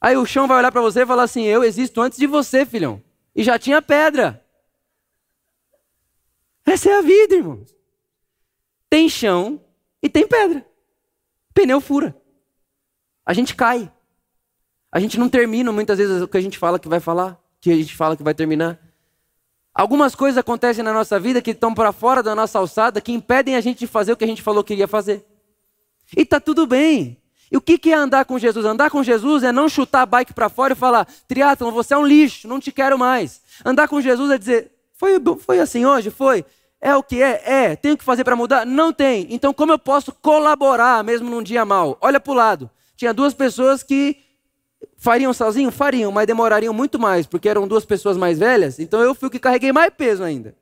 Aí 0.00 0.16
o 0.16 0.26
chão 0.26 0.48
vai 0.48 0.58
olhar 0.58 0.72
para 0.72 0.80
você 0.80 1.02
e 1.02 1.06
falar 1.06 1.24
assim, 1.24 1.42
eu 1.44 1.62
existo 1.62 2.00
antes 2.00 2.18
de 2.18 2.26
você, 2.26 2.64
filhão 2.66 3.02
e 3.34 3.42
já 3.42 3.58
tinha 3.58 3.80
pedra. 3.80 4.44
Essa 6.64 6.90
é 6.90 6.98
a 6.98 7.02
vida, 7.02 7.34
irmãos. 7.34 7.74
Tem 8.88 9.08
chão 9.08 9.60
e 10.02 10.08
tem 10.08 10.26
pedra. 10.26 10.64
Pneu 11.54 11.80
fura. 11.80 12.16
A 13.24 13.32
gente 13.32 13.54
cai. 13.54 13.90
A 14.90 15.00
gente 15.00 15.18
não 15.18 15.28
termina 15.28 15.72
muitas 15.72 15.98
vezes 15.98 16.20
o 16.20 16.28
que 16.28 16.36
a 16.36 16.40
gente 16.40 16.58
fala 16.58 16.78
que 16.78 16.88
vai 16.88 17.00
falar, 17.00 17.40
que 17.60 17.70
a 17.70 17.76
gente 17.76 17.96
fala 17.96 18.16
que 18.16 18.22
vai 18.22 18.34
terminar. 18.34 18.78
Algumas 19.74 20.14
coisas 20.14 20.36
acontecem 20.36 20.84
na 20.84 20.92
nossa 20.92 21.18
vida 21.18 21.40
que 21.40 21.52
estão 21.52 21.74
para 21.74 21.92
fora 21.92 22.22
da 22.22 22.34
nossa 22.34 22.58
alçada, 22.58 23.00
que 23.00 23.12
impedem 23.12 23.56
a 23.56 23.60
gente 23.60 23.80
de 23.80 23.86
fazer 23.86 24.12
o 24.12 24.16
que 24.16 24.24
a 24.24 24.26
gente 24.26 24.42
falou 24.42 24.62
que 24.62 24.74
iria 24.74 24.86
fazer. 24.86 25.24
E 26.16 26.26
tá 26.26 26.38
tudo 26.38 26.66
bem. 26.66 27.16
E 27.50 27.56
o 27.56 27.60
que 27.60 27.90
é 27.90 27.94
andar 27.94 28.24
com 28.24 28.38
Jesus? 28.38 28.64
Andar 28.64 28.90
com 28.90 29.02
Jesus 29.02 29.42
é 29.42 29.52
não 29.52 29.68
chutar 29.68 30.02
a 30.02 30.06
bike 30.06 30.32
para 30.32 30.48
fora 30.48 30.72
e 30.72 30.76
falar, 30.76 31.06
triatlon, 31.28 31.70
você 31.70 31.92
é 31.94 31.98
um 31.98 32.06
lixo, 32.06 32.48
não 32.48 32.58
te 32.60 32.72
quero 32.72 32.98
mais. 32.98 33.42
Andar 33.64 33.88
com 33.88 34.00
Jesus 34.00 34.30
é 34.30 34.38
dizer, 34.38 34.72
foi, 34.94 35.20
foi 35.38 35.58
assim 35.58 35.84
hoje? 35.84 36.10
Foi. 36.10 36.44
É 36.80 36.96
o 36.96 37.02
que 37.02 37.22
é? 37.22 37.42
É. 37.44 37.76
Tenho 37.76 37.96
que 37.96 38.04
fazer 38.04 38.24
para 38.24 38.34
mudar? 38.34 38.66
Não 38.66 38.92
tem. 38.92 39.26
Então 39.30 39.52
como 39.52 39.72
eu 39.72 39.78
posso 39.78 40.12
colaborar 40.20 41.04
mesmo 41.04 41.30
num 41.30 41.42
dia 41.42 41.64
mal? 41.64 41.96
Olha 42.00 42.18
para 42.18 42.32
o 42.32 42.34
lado. 42.34 42.70
Tinha 42.96 43.12
duas 43.12 43.34
pessoas 43.34 43.82
que 43.82 44.16
fariam 44.96 45.32
sozinho? 45.32 45.70
Fariam, 45.70 46.12
mas 46.12 46.26
demorariam 46.26 46.72
muito 46.72 46.98
mais, 46.98 47.26
porque 47.26 47.48
eram 47.48 47.68
duas 47.68 47.84
pessoas 47.84 48.16
mais 48.16 48.38
velhas. 48.38 48.78
Então 48.78 49.00
eu 49.00 49.14
fui 49.14 49.28
o 49.28 49.30
que 49.30 49.38
carreguei 49.38 49.72
mais 49.72 49.92
peso 49.96 50.22
ainda. 50.22 50.54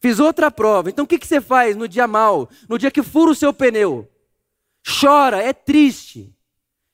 Fiz 0.00 0.18
outra 0.18 0.50
prova. 0.50 0.90
Então 0.90 1.04
o 1.04 1.08
que, 1.08 1.18
que 1.18 1.26
você 1.26 1.40
faz 1.40 1.76
no 1.76 1.88
dia 1.88 2.06
mal? 2.06 2.48
No 2.68 2.78
dia 2.78 2.90
que 2.90 3.02
fura 3.02 3.30
o 3.30 3.34
seu 3.34 3.52
pneu? 3.52 4.08
chora, 4.86 5.42
é 5.42 5.52
triste. 5.52 6.32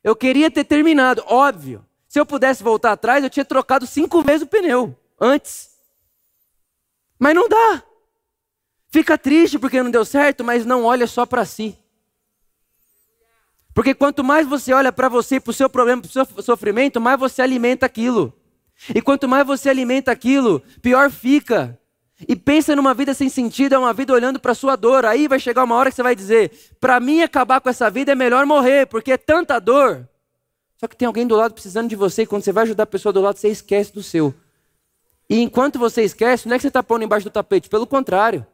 Eu 0.02 0.14
queria 0.14 0.50
ter 0.50 0.64
terminado, 0.64 1.22
óbvio. 1.26 1.84
Se 2.08 2.18
eu 2.18 2.24
pudesse 2.24 2.62
voltar 2.62 2.92
atrás, 2.92 3.22
eu 3.22 3.30
tinha 3.30 3.44
trocado 3.44 3.86
cinco 3.86 4.22
vezes 4.22 4.42
o 4.42 4.46
pneu 4.46 4.96
antes. 5.20 5.70
Mas 7.18 7.34
não 7.34 7.48
dá. 7.48 7.82
Fica 8.88 9.18
triste 9.18 9.58
porque 9.58 9.82
não 9.82 9.90
deu 9.90 10.04
certo, 10.04 10.42
mas 10.42 10.64
não 10.64 10.84
olha 10.84 11.06
só 11.06 11.26
para 11.26 11.44
si. 11.44 11.76
Porque 13.80 13.94
quanto 13.94 14.22
mais 14.22 14.46
você 14.46 14.74
olha 14.74 14.92
para 14.92 15.08
você, 15.08 15.40
para 15.40 15.52
o 15.52 15.54
seu 15.54 15.66
problema, 15.70 16.02
para 16.02 16.08
o 16.08 16.12
seu 16.12 16.26
sofrimento, 16.42 17.00
mais 17.00 17.18
você 17.18 17.40
alimenta 17.40 17.86
aquilo. 17.86 18.30
E 18.94 19.00
quanto 19.00 19.26
mais 19.26 19.46
você 19.46 19.70
alimenta 19.70 20.12
aquilo, 20.12 20.62
pior 20.82 21.10
fica. 21.10 21.80
E 22.28 22.36
pensa 22.36 22.76
numa 22.76 22.92
vida 22.92 23.14
sem 23.14 23.30
sentido, 23.30 23.74
é 23.74 23.78
uma 23.78 23.94
vida 23.94 24.12
olhando 24.12 24.38
para 24.38 24.52
sua 24.52 24.76
dor. 24.76 25.06
Aí 25.06 25.26
vai 25.26 25.40
chegar 25.40 25.64
uma 25.64 25.76
hora 25.76 25.88
que 25.88 25.96
você 25.96 26.02
vai 26.02 26.14
dizer: 26.14 26.52
para 26.78 27.00
mim 27.00 27.22
acabar 27.22 27.58
com 27.58 27.70
essa 27.70 27.88
vida 27.88 28.12
é 28.12 28.14
melhor 28.14 28.44
morrer, 28.44 28.84
porque 28.84 29.12
é 29.12 29.16
tanta 29.16 29.58
dor. 29.58 30.06
Só 30.76 30.86
que 30.86 30.94
tem 30.94 31.06
alguém 31.06 31.26
do 31.26 31.34
lado 31.34 31.54
precisando 31.54 31.88
de 31.88 31.96
você, 31.96 32.24
e 32.24 32.26
quando 32.26 32.42
você 32.44 32.52
vai 32.52 32.64
ajudar 32.64 32.82
a 32.82 32.86
pessoa 32.86 33.14
do 33.14 33.22
lado, 33.22 33.38
você 33.38 33.48
esquece 33.48 33.94
do 33.94 34.02
seu. 34.02 34.34
E 35.26 35.40
enquanto 35.40 35.78
você 35.78 36.02
esquece, 36.02 36.46
não 36.46 36.54
é 36.54 36.58
que 36.58 36.62
você 36.62 36.68
está 36.68 36.82
pondo 36.82 37.02
embaixo 37.02 37.24
do 37.24 37.32
tapete, 37.32 37.66
pelo 37.70 37.86
contrário. 37.86 38.46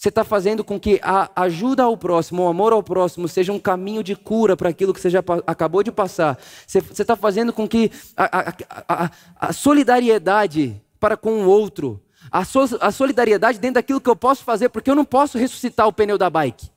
Você 0.00 0.08
está 0.08 0.24
fazendo 0.24 0.64
com 0.64 0.80
que 0.80 0.98
a 1.02 1.30
ajuda 1.36 1.82
ao 1.82 1.94
próximo, 1.94 2.44
o 2.44 2.48
amor 2.48 2.72
ao 2.72 2.82
próximo, 2.82 3.28
seja 3.28 3.52
um 3.52 3.58
caminho 3.58 4.02
de 4.02 4.16
cura 4.16 4.56
para 4.56 4.70
aquilo 4.70 4.94
que 4.94 5.00
você 5.00 5.10
já 5.10 5.22
acabou 5.46 5.82
de 5.82 5.92
passar. 5.92 6.38
Você 6.66 6.78
está 6.78 7.14
fazendo 7.14 7.52
com 7.52 7.68
que 7.68 7.92
a, 8.16 8.38
a, 8.38 8.54
a, 8.88 9.10
a 9.38 9.52
solidariedade 9.52 10.80
para 10.98 11.18
com 11.18 11.42
o 11.42 11.46
outro 11.46 12.02
a, 12.32 12.46
so, 12.46 12.60
a 12.80 12.90
solidariedade 12.90 13.58
dentro 13.58 13.74
daquilo 13.74 14.00
que 14.00 14.08
eu 14.08 14.16
posso 14.16 14.42
fazer, 14.42 14.70
porque 14.70 14.90
eu 14.90 14.94
não 14.94 15.04
posso 15.04 15.36
ressuscitar 15.36 15.86
o 15.86 15.92
pneu 15.92 16.16
da 16.16 16.30
bike. 16.30 16.70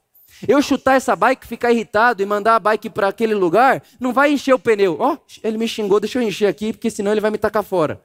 Eu 0.46 0.62
chutar 0.62 0.96
essa 0.96 1.16
bike, 1.16 1.48
ficar 1.48 1.72
irritado 1.72 2.22
e 2.22 2.26
mandar 2.26 2.58
a 2.58 2.60
bike 2.60 2.90
para 2.90 3.08
aquele 3.08 3.34
lugar, 3.34 3.82
não 4.02 4.12
vai 4.12 4.34
encher 4.34 4.54
o 4.54 4.60
pneu. 4.60 4.98
Ó, 5.00 5.14
oh, 5.14 5.18
ele 5.42 5.58
me 5.58 5.66
xingou, 5.66 6.02
deixa 6.02 6.20
eu 6.20 6.24
encher 6.24 6.48
aqui, 6.48 6.74
porque 6.74 6.92
senão 6.92 7.14
ele 7.14 7.22
vai 7.22 7.32
me 7.32 7.38
tacar 7.38 7.64
fora. 7.64 8.04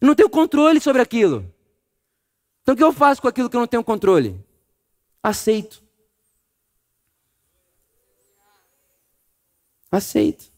Não 0.00 0.14
tenho 0.14 0.30
controle 0.30 0.80
sobre 0.80 1.02
aquilo. 1.02 1.54
Então 2.66 2.74
o 2.74 2.76
que 2.76 2.82
eu 2.82 2.92
faço 2.92 3.22
com 3.22 3.28
aquilo 3.28 3.48
que 3.48 3.54
eu 3.54 3.60
não 3.60 3.66
tenho 3.68 3.84
controle? 3.84 4.44
Aceito. 5.22 5.80
Aceito. 9.90 10.56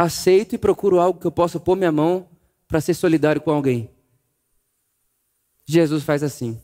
aceito 0.00 0.54
e 0.54 0.58
procuro 0.58 0.98
algo 0.98 1.20
que 1.20 1.26
eu 1.26 1.30
possa 1.30 1.60
pôr 1.60 1.76
minha 1.76 1.92
mão 1.92 2.26
para 2.66 2.80
ser 2.80 2.94
solidário 2.94 3.38
com 3.38 3.50
alguém. 3.50 3.90
Jesus 5.66 6.02
faz 6.02 6.22
assim. 6.22 6.58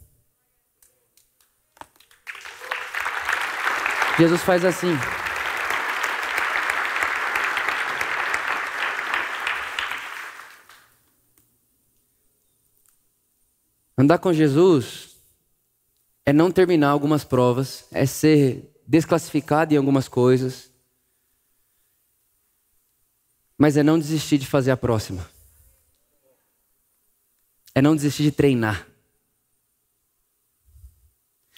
Jesus 4.19 4.41
faz 4.41 4.65
assim. 4.65 4.95
Andar 13.99 14.19
com 14.19 14.33
Jesus 14.33 15.17
é 16.25 16.33
não 16.33 16.51
terminar 16.51 16.91
algumas 16.91 17.25
provas, 17.25 17.87
é 17.91 18.05
ser 18.05 18.71
desclassificado 18.87 19.73
em 19.73 19.77
algumas 19.77 20.07
coisas, 20.07 20.71
mas 23.57 23.77
é 23.77 23.83
não 23.83 23.99
desistir 23.99 24.37
de 24.37 24.47
fazer 24.47 24.71
a 24.71 24.77
próxima. 24.77 25.29
É 27.75 27.81
não 27.81 27.97
desistir 27.97 28.25
de 28.25 28.33
treinar. 28.33 28.87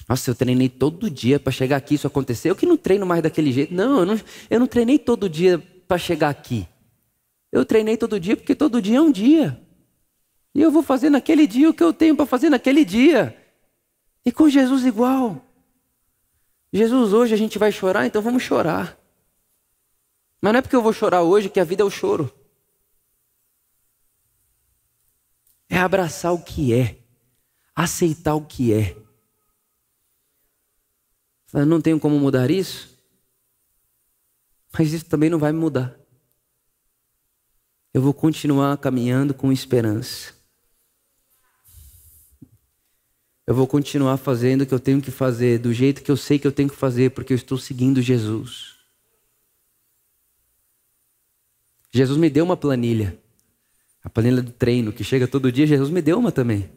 Nossa, 0.08 0.30
eu 0.30 0.34
treinei 0.34 0.68
todo 0.68 1.10
dia 1.10 1.38
para 1.38 1.52
chegar 1.52 1.76
aqui, 1.76 1.94
isso 1.94 2.06
acontecer. 2.06 2.50
Eu 2.50 2.56
que 2.56 2.64
não 2.64 2.76
treino 2.76 3.04
mais 3.04 3.22
daquele 3.22 3.52
jeito. 3.52 3.74
Não, 3.74 4.00
eu 4.00 4.06
não, 4.06 4.20
eu 4.48 4.60
não 4.60 4.66
treinei 4.66 4.98
todo 4.98 5.28
dia 5.28 5.58
para 5.58 5.98
chegar 5.98 6.30
aqui. 6.30 6.66
Eu 7.52 7.64
treinei 7.64 7.96
todo 7.96 8.18
dia 8.18 8.36
porque 8.36 8.54
todo 8.54 8.80
dia 8.80 8.98
é 8.98 9.00
um 9.00 9.12
dia. 9.12 9.60
E 10.58 10.60
eu 10.60 10.72
vou 10.72 10.82
fazer 10.82 11.08
naquele 11.08 11.46
dia 11.46 11.70
o 11.70 11.72
que 11.72 11.84
eu 11.84 11.92
tenho 11.92 12.16
para 12.16 12.26
fazer 12.26 12.50
naquele 12.50 12.84
dia. 12.84 13.40
E 14.26 14.32
com 14.32 14.48
Jesus 14.48 14.84
igual. 14.84 15.40
Jesus, 16.72 17.12
hoje 17.12 17.32
a 17.32 17.36
gente 17.36 17.60
vai 17.60 17.70
chorar, 17.70 18.06
então 18.06 18.20
vamos 18.20 18.42
chorar. 18.42 18.98
Mas 20.40 20.52
não 20.52 20.58
é 20.58 20.60
porque 20.60 20.74
eu 20.74 20.82
vou 20.82 20.92
chorar 20.92 21.22
hoje 21.22 21.48
que 21.48 21.60
a 21.60 21.64
vida 21.64 21.84
é 21.84 21.84
o 21.84 21.90
choro. 21.90 22.28
É 25.68 25.78
abraçar 25.78 26.34
o 26.34 26.42
que 26.42 26.74
é, 26.74 26.98
aceitar 27.72 28.34
o 28.34 28.44
que 28.44 28.74
é. 28.74 28.96
Eu 31.52 31.66
não 31.66 31.80
tenho 31.80 32.00
como 32.00 32.18
mudar 32.18 32.50
isso, 32.50 32.98
mas 34.76 34.92
isso 34.92 35.04
também 35.04 35.30
não 35.30 35.38
vai 35.38 35.52
me 35.52 35.60
mudar. 35.60 35.96
Eu 37.94 38.02
vou 38.02 38.12
continuar 38.12 38.76
caminhando 38.78 39.32
com 39.32 39.52
esperança. 39.52 40.36
Eu 43.48 43.54
vou 43.54 43.66
continuar 43.66 44.18
fazendo 44.18 44.60
o 44.60 44.66
que 44.66 44.74
eu 44.74 44.78
tenho 44.78 45.00
que 45.00 45.10
fazer, 45.10 45.58
do 45.58 45.72
jeito 45.72 46.02
que 46.02 46.10
eu 46.10 46.18
sei 46.18 46.38
que 46.38 46.46
eu 46.46 46.52
tenho 46.52 46.68
que 46.68 46.76
fazer, 46.76 47.12
porque 47.12 47.32
eu 47.32 47.34
estou 47.34 47.56
seguindo 47.56 48.02
Jesus. 48.02 48.74
Jesus 51.90 52.18
me 52.18 52.28
deu 52.28 52.44
uma 52.44 52.58
planilha. 52.58 53.18
A 54.04 54.10
planilha 54.10 54.42
do 54.42 54.52
treino, 54.52 54.92
que 54.92 55.02
chega 55.02 55.26
todo 55.26 55.50
dia, 55.50 55.66
Jesus 55.66 55.88
me 55.88 56.02
deu 56.02 56.18
uma 56.18 56.30
também. 56.30 56.70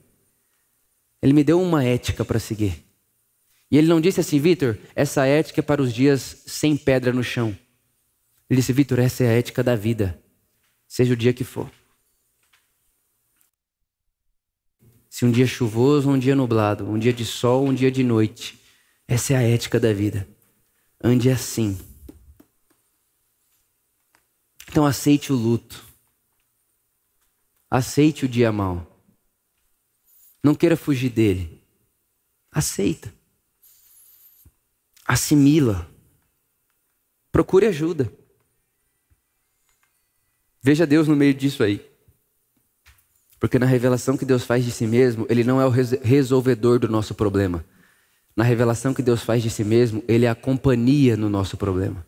Ele 1.22 1.34
me 1.34 1.44
deu 1.44 1.62
uma 1.62 1.84
ética 1.84 2.24
para 2.24 2.40
seguir. 2.40 2.86
E 3.70 3.78
ele 3.78 3.88
não 3.88 4.00
disse 4.00 4.22
assim, 4.22 4.40
Vitor, 4.40 4.78
essa 4.96 5.26
ética 5.26 5.60
é 5.60 5.62
para 5.62 5.82
os 5.82 5.94
dias 5.94 6.42
sem 6.48 6.78
pedra 6.78 7.12
no 7.12 7.22
chão. 7.22 7.50
Ele 8.50 8.62
disse, 8.62 8.72
Vitor, 8.72 8.98
essa 8.98 9.26
é 9.26 9.28
a 9.28 9.34
ética 9.34 9.62
da 9.62 9.76
vida, 9.76 10.18
seja 10.88 11.12
o 11.12 11.18
dia 11.18 11.34
que 11.34 11.44
for. 11.44 11.70
Se 15.12 15.26
um 15.26 15.32
dia 15.32 15.46
chuvoso, 15.46 16.10
um 16.10 16.18
dia 16.18 16.34
nublado, 16.34 16.90
um 16.90 16.98
dia 16.98 17.12
de 17.12 17.26
sol, 17.26 17.66
um 17.68 17.74
dia 17.74 17.92
de 17.92 18.02
noite, 18.02 18.58
essa 19.06 19.34
é 19.34 19.36
a 19.36 19.42
ética 19.42 19.78
da 19.78 19.92
vida. 19.92 20.26
Ande 21.04 21.30
assim. 21.30 21.78
Então 24.70 24.86
aceite 24.86 25.34
o 25.34 25.36
luto. 25.36 25.86
Aceite 27.70 28.24
o 28.24 28.30
dia 28.30 28.54
mal. 28.54 28.88
Não 30.42 30.56
queira 30.56 30.78
fugir 30.78 31.10
dele. 31.10 31.62
Aceita. 32.50 33.14
Assimila. 35.06 35.92
Procure 37.34 37.66
ajuda. 37.66 38.10
Veja 40.62 40.88
Deus 40.88 41.10
no 41.10 41.18
meio 41.18 41.34
disso 41.34 41.64
aí. 41.64 41.91
Porque 43.42 43.58
na 43.58 43.66
revelação 43.66 44.16
que 44.16 44.24
Deus 44.24 44.44
faz 44.44 44.64
de 44.64 44.72
si 44.72 44.86
mesmo, 44.86 45.26
Ele 45.28 45.44
não 45.44 45.60
é 45.60 45.66
o 45.66 45.70
resolvedor 45.70 46.78
do 46.78 46.88
nosso 46.88 47.16
problema. 47.16 47.66
Na 48.36 48.44
revelação 48.44 48.94
que 48.94 49.02
Deus 49.02 49.24
faz 49.24 49.42
de 49.42 49.50
si 49.50 49.64
mesmo, 49.64 50.04
Ele 50.08 50.28
é 50.28 50.30
a 50.30 50.36
companhia 50.36 51.18
no 51.18 51.28
nosso 51.28 51.58
problema. 51.58 52.06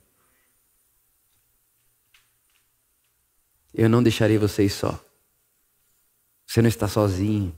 Eu 3.74 3.90
não 3.90 4.04
deixarei 4.04 4.38
vocês 4.38 4.74
só. 4.74 5.04
Você 6.46 6.62
não 6.62 6.70
está 6.70 6.88
sozinho. 6.88 7.58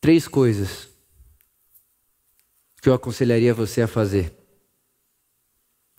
Três 0.00 0.26
coisas 0.26 0.88
que 2.82 2.88
eu 2.88 2.94
aconselharia 2.94 3.54
você 3.54 3.82
a 3.82 3.86
fazer 3.86 4.41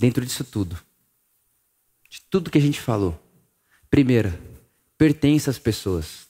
dentro 0.03 0.25
disso 0.25 0.43
tudo. 0.43 0.77
De 2.09 2.19
tudo 2.29 2.51
que 2.51 2.57
a 2.57 2.61
gente 2.61 2.81
falou. 2.81 3.17
Primeira, 3.89 4.37
pertença 4.97 5.49
às 5.49 5.57
pessoas. 5.57 6.27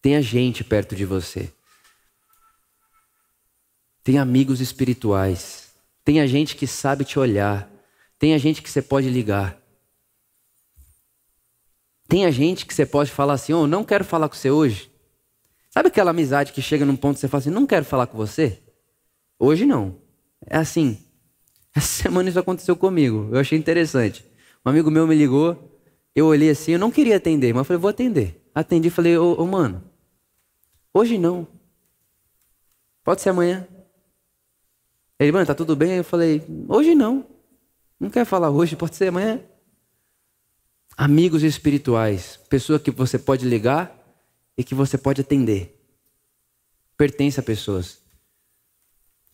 Tenha 0.00 0.20
gente 0.20 0.64
perto 0.64 0.96
de 0.96 1.04
você. 1.04 1.48
Tenha 4.02 4.20
amigos 4.20 4.60
espirituais. 4.60 5.72
Tenha 6.04 6.26
gente 6.26 6.56
que 6.56 6.66
sabe 6.66 7.04
te 7.04 7.16
olhar. 7.16 7.70
Tenha 8.18 8.36
gente 8.40 8.60
que 8.60 8.68
você 8.68 8.82
pode 8.82 9.08
ligar. 9.08 9.56
Tenha 12.08 12.32
gente 12.32 12.66
que 12.66 12.74
você 12.74 12.84
pode 12.84 13.12
falar 13.12 13.34
assim: 13.34 13.52
Oh, 13.52 13.68
não 13.68 13.84
quero 13.84 14.04
falar 14.04 14.28
com 14.28 14.34
você 14.34 14.50
hoje. 14.50 14.90
Sabe 15.70 15.90
aquela 15.90 16.10
amizade 16.10 16.52
que 16.52 16.60
chega 16.60 16.84
num 16.84 16.96
ponto 16.96 17.14
que 17.14 17.20
você 17.20 17.28
fala 17.28 17.40
assim: 17.40 17.50
Não 17.50 17.68
quero 17.68 17.84
falar 17.84 18.08
com 18.08 18.16
você? 18.16 18.60
Hoje 19.38 19.64
não. 19.64 19.96
É 20.44 20.56
assim. 20.56 20.98
Essa 21.74 22.02
semana 22.02 22.28
isso 22.28 22.38
aconteceu 22.38 22.76
comigo. 22.76 23.28
Eu 23.32 23.38
achei 23.38 23.58
interessante. 23.58 24.24
Um 24.64 24.70
amigo 24.70 24.90
meu 24.90 25.06
me 25.06 25.14
ligou, 25.14 25.80
eu 26.14 26.26
olhei 26.26 26.50
assim, 26.50 26.72
eu 26.72 26.78
não 26.78 26.90
queria 26.90 27.16
atender, 27.16 27.52
mas 27.52 27.66
falei, 27.66 27.80
vou 27.80 27.90
atender. 27.90 28.40
Atendi 28.54 28.88
e 28.88 28.90
falei, 28.90 29.16
ô, 29.16 29.34
ô 29.34 29.46
mano, 29.46 29.82
hoje 30.92 31.18
não. 31.18 31.46
Pode 33.02 33.22
ser 33.22 33.30
amanhã. 33.30 33.66
Ele, 35.18 35.32
mano, 35.32 35.46
tá 35.46 35.54
tudo 35.54 35.74
bem? 35.74 35.96
Eu 35.96 36.04
falei, 36.04 36.44
hoje 36.68 36.94
não. 36.94 37.26
Não 37.98 38.10
quer 38.10 38.24
falar 38.24 38.50
hoje, 38.50 38.76
pode 38.76 38.96
ser 38.96 39.08
amanhã. 39.08 39.40
Amigos 40.96 41.42
espirituais, 41.42 42.38
pessoa 42.50 42.78
que 42.78 42.90
você 42.90 43.18
pode 43.18 43.48
ligar 43.48 43.96
e 44.56 44.62
que 44.62 44.74
você 44.74 44.98
pode 44.98 45.20
atender. 45.20 45.80
Pertence 46.96 47.40
a 47.40 47.42
pessoas. 47.42 48.01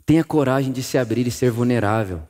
Tenha 0.08 0.24
coragem 0.24 0.72
de 0.72 0.82
se 0.82 0.96
abrir 0.96 1.26
e 1.26 1.30
ser 1.30 1.50
vulnerável. 1.50 2.22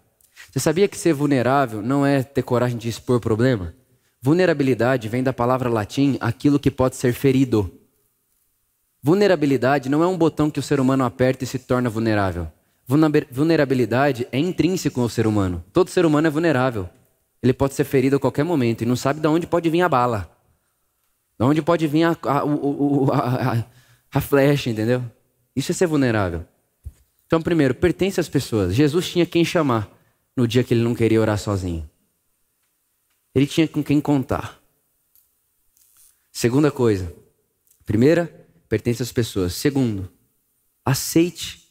Você 0.51 0.59
sabia 0.59 0.89
que 0.89 0.99
ser 0.99 1.13
vulnerável 1.13 1.81
não 1.81 2.05
é 2.05 2.25
ter 2.25 2.43
coragem 2.43 2.77
de 2.77 2.89
expor 2.89 3.21
problema? 3.21 3.73
Vulnerabilidade 4.21 5.09
vem 5.09 5.23
da 5.23 5.33
palavra 5.33 5.69
latim 5.69 6.19
aquilo 6.21 6.59
que 6.59 6.73
pode 6.73 6.97
ser 6.97 7.13
ferido. 7.13 7.73
Vulnerabilidade 9.01 9.89
não 9.89 10.03
é 10.03 10.09
um 10.09 10.19
botão 10.19 10.51
que 10.51 10.59
o 10.59 10.63
ser 10.63 10.81
humano 10.81 11.05
aperta 11.05 11.45
e 11.45 11.47
se 11.47 11.57
torna 11.57 11.89
vulnerável. 11.89 12.49
Vulnerabilidade 13.31 14.27
é 14.33 14.41
intrínseco 14.41 15.01
ao 15.01 15.09
ser 15.09 15.25
humano. 15.25 15.65
Todo 15.73 15.89
ser 15.89 16.05
humano 16.05 16.27
é 16.27 16.31
vulnerável. 16.31 16.91
Ele 17.41 17.53
pode 17.53 17.75
ser 17.75 17.85
ferido 17.85 18.17
a 18.17 18.19
qualquer 18.19 18.45
momento 18.45 18.83
e 18.83 18.87
não 18.87 18.97
sabe 18.97 19.21
de 19.21 19.29
onde 19.29 19.47
pode 19.47 19.71
vir 19.71 19.83
a 19.83 19.89
bala. 19.89 20.29
De 21.39 21.47
onde 21.47 21.63
pode 21.63 21.87
vir 21.87 22.03
a, 22.03 22.11
a, 22.25 22.39
a, 22.41 23.65
a, 24.15 24.21
flecha, 24.21 24.69
entendeu? 24.69 25.01
Isso 25.55 25.71
é 25.71 25.75
ser 25.77 25.87
vulnerável. 25.87 26.45
Então, 27.29 27.43
primeiro, 27.43 27.75
pertence 27.75 28.19
às 28.19 28.29
pessoas. 28.29 28.75
Jesus 28.75 29.11
tinha 29.11 29.27
quem 29.27 29.45
chamar 29.45 29.95
no 30.35 30.49
dia 30.49 30.65
que 30.65 30.73
ele 30.73 30.83
não 30.83 30.95
queria 30.95 31.21
orar 31.21 31.39
sozinho. 31.39 31.89
Ele 33.35 33.47
tinha 33.47 33.69
com 33.69 33.85
quem 33.85 34.01
contar. 34.01 34.59
Segunda 36.33 36.71
coisa. 36.71 37.15
Primeira, 37.85 38.49
pertence 38.67 39.03
às 39.03 39.13
pessoas. 39.13 39.53
Segundo, 39.53 40.11
aceite 40.83 41.71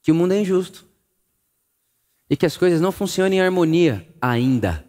que 0.00 0.10
o 0.10 0.14
mundo 0.14 0.32
é 0.32 0.40
injusto. 0.40 0.86
E 2.30 2.34
que 2.34 2.46
as 2.46 2.56
coisas 2.56 2.80
não 2.80 2.90
funcionam 2.90 3.36
em 3.36 3.42
harmonia 3.42 4.08
ainda. 4.18 4.88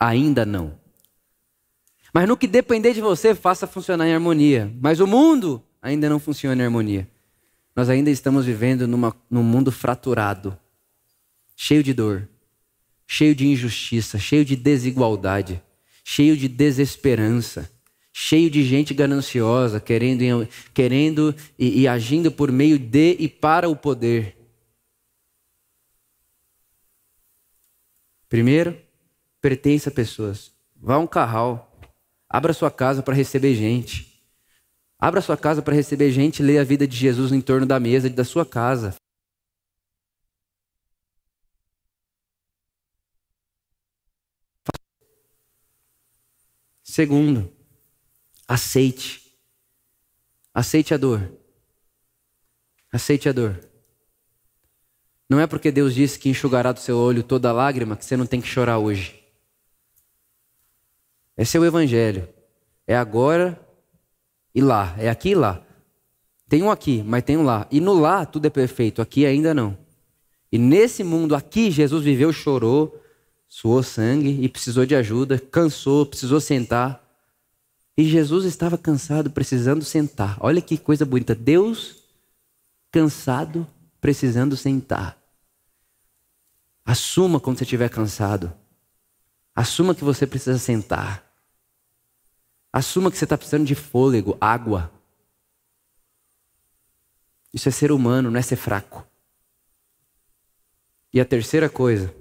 Ainda 0.00 0.46
não. 0.46 0.80
Mas 2.10 2.26
no 2.26 2.38
que 2.38 2.46
depender 2.46 2.94
de 2.94 3.02
você, 3.02 3.34
faça 3.34 3.66
funcionar 3.66 4.08
em 4.08 4.14
harmonia. 4.14 4.74
Mas 4.80 4.98
o 4.98 5.06
mundo 5.06 5.62
ainda 5.82 6.08
não 6.08 6.20
funciona 6.20 6.62
em 6.62 6.64
harmonia. 6.64 7.08
Nós 7.74 7.88
ainda 7.90 8.10
estamos 8.10 8.46
vivendo 8.46 8.86
numa, 8.86 9.14
num 9.28 9.42
mundo 9.42 9.72
fraturado, 9.72 10.56
cheio 11.56 11.82
de 11.82 11.92
dor, 11.92 12.28
cheio 13.06 13.34
de 13.34 13.46
injustiça, 13.46 14.18
cheio 14.18 14.44
de 14.44 14.54
desigualdade, 14.54 15.60
cheio 16.04 16.36
de 16.36 16.48
desesperança, 16.48 17.70
cheio 18.12 18.48
de 18.48 18.62
gente 18.62 18.94
gananciosa, 18.94 19.80
querendo, 19.80 20.48
querendo 20.72 21.34
e, 21.58 21.80
e 21.80 21.88
agindo 21.88 22.30
por 22.30 22.52
meio 22.52 22.78
de 22.78 23.16
e 23.18 23.28
para 23.28 23.68
o 23.68 23.74
poder. 23.74 24.36
Primeiro, 28.28 28.78
pertence 29.40 29.88
a 29.88 29.92
pessoas. 29.92 30.52
Vá 30.76 30.94
a 30.94 30.98
um 30.98 31.06
carral, 31.06 31.78
abra 32.28 32.52
sua 32.52 32.70
casa 32.70 33.02
para 33.02 33.14
receber 33.14 33.54
gente. 33.54 34.11
Abra 35.02 35.20
sua 35.20 35.36
casa 35.36 35.60
para 35.60 35.74
receber 35.74 36.12
gente 36.12 36.38
e 36.38 36.46
leia 36.46 36.60
a 36.60 36.64
vida 36.64 36.86
de 36.86 36.96
Jesus 36.96 37.32
em 37.32 37.40
torno 37.40 37.66
da 37.66 37.80
mesa 37.80 38.08
da 38.08 38.22
sua 38.22 38.46
casa. 38.46 38.94
Segundo, 46.84 47.52
aceite. 48.46 49.36
Aceite 50.54 50.94
a 50.94 50.96
dor. 50.96 51.36
Aceite 52.92 53.28
a 53.28 53.32
dor. 53.32 53.58
Não 55.28 55.40
é 55.40 55.48
porque 55.48 55.72
Deus 55.72 55.96
disse 55.96 56.16
que 56.16 56.28
enxugará 56.28 56.70
do 56.70 56.78
seu 56.78 56.96
olho 56.96 57.24
toda 57.24 57.50
lágrima 57.50 57.96
que 57.96 58.04
você 58.04 58.16
não 58.16 58.24
tem 58.24 58.40
que 58.40 58.46
chorar 58.46 58.78
hoje. 58.78 59.20
Esse 61.36 61.56
é 61.56 61.60
o 61.60 61.64
Evangelho. 61.64 62.32
É 62.86 62.96
agora 62.96 63.61
e 64.54 64.60
lá. 64.60 64.94
É 64.98 65.08
aqui 65.08 65.30
e 65.30 65.34
lá. 65.34 65.62
Tem 66.48 66.62
um 66.62 66.70
aqui, 66.70 67.02
mas 67.02 67.22
tem 67.22 67.36
um 67.36 67.42
lá. 67.42 67.66
E 67.70 67.80
no 67.80 67.94
lá 67.94 68.26
tudo 68.26 68.46
é 68.46 68.50
perfeito, 68.50 69.00
aqui 69.00 69.24
ainda 69.24 69.54
não. 69.54 69.76
E 70.50 70.58
nesse 70.58 71.02
mundo 71.02 71.34
aqui, 71.34 71.70
Jesus 71.70 72.04
viveu, 72.04 72.30
chorou, 72.30 73.00
suou 73.48 73.82
sangue 73.82 74.38
e 74.42 74.48
precisou 74.48 74.84
de 74.84 74.94
ajuda, 74.94 75.38
cansou, 75.38 76.04
precisou 76.04 76.40
sentar. 76.40 77.02
E 77.96 78.04
Jesus 78.04 78.44
estava 78.44 78.76
cansado, 78.76 79.30
precisando 79.30 79.84
sentar. 79.84 80.36
Olha 80.40 80.60
que 80.60 80.76
coisa 80.76 81.06
bonita. 81.06 81.34
Deus 81.34 82.02
cansado, 82.90 83.66
precisando 84.00 84.56
sentar. 84.56 85.18
Assuma 86.84 87.40
quando 87.40 87.58
você 87.58 87.64
estiver 87.64 87.88
cansado. 87.88 88.52
Assuma 89.54 89.94
que 89.94 90.04
você 90.04 90.26
precisa 90.26 90.58
sentar. 90.58 91.31
Assuma 92.72 93.10
que 93.10 93.18
você 93.18 93.24
está 93.24 93.36
precisando 93.36 93.66
de 93.66 93.74
fôlego, 93.74 94.36
água. 94.40 94.90
Isso 97.52 97.68
é 97.68 97.72
ser 97.72 97.92
humano, 97.92 98.30
não 98.30 98.38
é 98.38 98.42
ser 98.42 98.56
fraco. 98.56 99.06
E 101.12 101.20
a 101.20 101.24
terceira 101.24 101.68
coisa, 101.68 102.14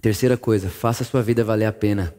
terceira 0.00 0.38
coisa, 0.38 0.70
faça 0.70 1.02
a 1.02 1.06
sua 1.06 1.22
vida 1.22 1.44
valer 1.44 1.66
a 1.66 1.72
pena. 1.72 2.14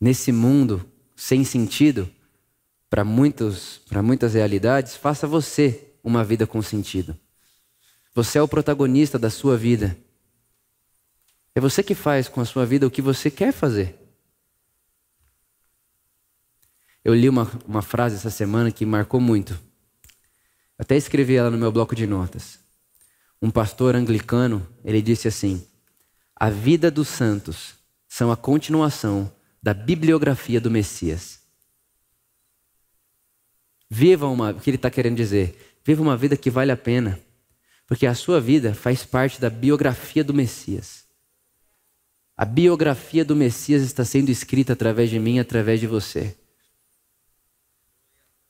Nesse 0.00 0.32
mundo 0.32 0.90
sem 1.14 1.44
sentido, 1.44 2.10
para 2.88 3.04
muitos, 3.04 3.78
para 3.88 4.02
muitas 4.02 4.32
realidades, 4.32 4.96
faça 4.96 5.26
você 5.26 5.92
uma 6.02 6.24
vida 6.24 6.46
com 6.46 6.62
sentido. 6.62 7.16
Você 8.14 8.38
é 8.38 8.42
o 8.42 8.48
protagonista 8.48 9.18
da 9.18 9.30
sua 9.30 9.56
vida. 9.56 9.96
É 11.54 11.60
você 11.60 11.82
que 11.82 11.94
faz 11.94 12.28
com 12.28 12.40
a 12.40 12.44
sua 12.44 12.64
vida 12.64 12.86
o 12.86 12.90
que 12.90 13.02
você 13.02 13.30
quer 13.30 13.52
fazer. 13.52 14.01
Eu 17.04 17.14
li 17.14 17.28
uma, 17.28 17.50
uma 17.66 17.82
frase 17.82 18.16
essa 18.16 18.30
semana 18.30 18.70
que 18.70 18.86
marcou 18.86 19.20
muito. 19.20 19.58
Até 20.78 20.96
escrevi 20.96 21.34
ela 21.34 21.50
no 21.50 21.58
meu 21.58 21.72
bloco 21.72 21.94
de 21.94 22.06
notas. 22.06 22.58
Um 23.40 23.50
pastor 23.50 23.96
anglicano, 23.96 24.66
ele 24.84 25.02
disse 25.02 25.26
assim: 25.26 25.66
A 26.36 26.48
vida 26.48 26.90
dos 26.90 27.08
santos 27.08 27.74
são 28.08 28.30
a 28.30 28.36
continuação 28.36 29.32
da 29.62 29.74
bibliografia 29.74 30.60
do 30.60 30.70
Messias. 30.70 31.40
Viva 33.90 34.26
uma, 34.26 34.50
o 34.50 34.60
que 34.60 34.70
ele 34.70 34.76
está 34.76 34.90
querendo 34.90 35.16
dizer? 35.16 35.78
Viva 35.84 36.02
uma 36.02 36.16
vida 36.16 36.36
que 36.36 36.50
vale 36.50 36.72
a 36.72 36.76
pena, 36.76 37.20
porque 37.86 38.06
a 38.06 38.14
sua 38.14 38.40
vida 38.40 38.74
faz 38.74 39.04
parte 39.04 39.40
da 39.40 39.50
biografia 39.50 40.22
do 40.22 40.32
Messias. 40.32 41.04
A 42.36 42.44
biografia 42.44 43.24
do 43.24 43.36
Messias 43.36 43.82
está 43.82 44.04
sendo 44.04 44.30
escrita 44.30 44.72
através 44.72 45.10
de 45.10 45.18
mim, 45.18 45.38
através 45.38 45.78
de 45.78 45.86
você. 45.86 46.36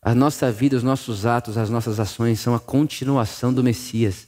A 0.04 0.16
nossa 0.16 0.50
vida, 0.50 0.76
os 0.76 0.82
nossos 0.82 1.24
atos, 1.24 1.56
as 1.56 1.70
nossas 1.70 2.00
ações 2.00 2.40
são 2.40 2.56
a 2.56 2.60
continuação 2.60 3.54
do 3.54 3.62
Messias. 3.62 4.26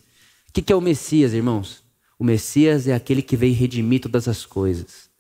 O 0.49 0.53
que 0.53 0.73
é 0.73 0.77
o 0.77 0.81
Messias, 0.81 1.33
irmãos? 1.33 1.83
O 2.17 2.23
Messias 2.23 2.87
é 2.87 2.95
aquele 2.95 3.21
que 3.21 3.37
veio 3.37 3.57
redimir 3.57 4.01
todas 4.01 4.29
as 4.29 4.47
coisas. 4.47 5.11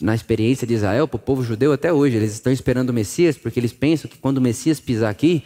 Na 0.00 0.14
experiência 0.14 0.64
de 0.64 0.74
Israel, 0.74 1.08
para 1.08 1.16
o 1.16 1.20
povo 1.20 1.42
judeu 1.42 1.72
até 1.72 1.92
hoje, 1.92 2.16
eles 2.16 2.32
estão 2.32 2.52
esperando 2.52 2.90
o 2.90 2.94
Messias 2.94 3.36
porque 3.36 3.58
eles 3.58 3.72
pensam 3.72 4.08
que 4.08 4.16
quando 4.16 4.38
o 4.38 4.40
Messias 4.40 4.78
pisar 4.78 5.10
aqui, 5.10 5.44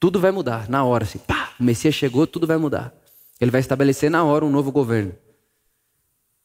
tudo 0.00 0.18
vai 0.18 0.32
mudar 0.32 0.68
na 0.68 0.84
hora. 0.84 1.04
Assim, 1.04 1.18
pá, 1.18 1.54
o 1.58 1.62
Messias 1.62 1.94
chegou, 1.94 2.26
tudo 2.26 2.48
vai 2.48 2.58
mudar. 2.58 2.92
Ele 3.40 3.52
vai 3.52 3.60
estabelecer 3.60 4.10
na 4.10 4.24
hora 4.24 4.44
um 4.44 4.50
novo 4.50 4.72
governo. 4.72 5.14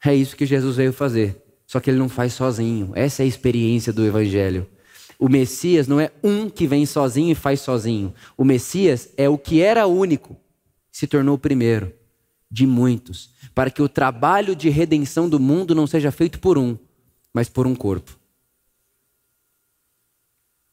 É 0.06 0.14
isso 0.14 0.36
que 0.36 0.46
Jesus 0.46 0.76
veio 0.76 0.94
fazer. 0.94 1.42
Só 1.66 1.80
que 1.80 1.90
ele 1.90 1.98
não 1.98 2.10
faz 2.10 2.34
sozinho. 2.34 2.92
Essa 2.94 3.24
é 3.24 3.26
a 3.26 3.28
experiência 3.28 3.92
do 3.92 4.06
Evangelho. 4.06 4.68
O 5.20 5.30
Messias 5.30 5.88
não 5.88 6.00
é 6.00 6.12
um 6.24 6.50
que 6.50 6.68
vem 6.68 6.86
sozinho 6.86 7.32
e 7.32 7.36
faz 7.36 7.62
sozinho. 7.62 8.14
O 8.38 8.44
Messias 8.44 9.10
é 9.18 9.30
o 9.30 9.38
que 9.38 9.62
era 9.62 9.88
único, 9.88 10.36
se 10.92 11.08
tornou 11.08 11.36
o 11.36 11.40
primeiro 11.40 11.94
de 12.50 12.68
muitos, 12.68 13.32
para 13.56 13.72
que 13.72 13.82
o 13.82 13.90
trabalho 13.90 14.56
de 14.56 14.70
redenção 14.70 15.28
do 15.28 15.40
mundo 15.40 15.74
não 15.74 15.88
seja 15.88 16.12
feito 16.12 16.40
por 16.40 16.56
um, 16.58 16.78
mas 17.34 17.50
por 17.50 17.66
um 17.66 17.74
corpo. 17.74 18.16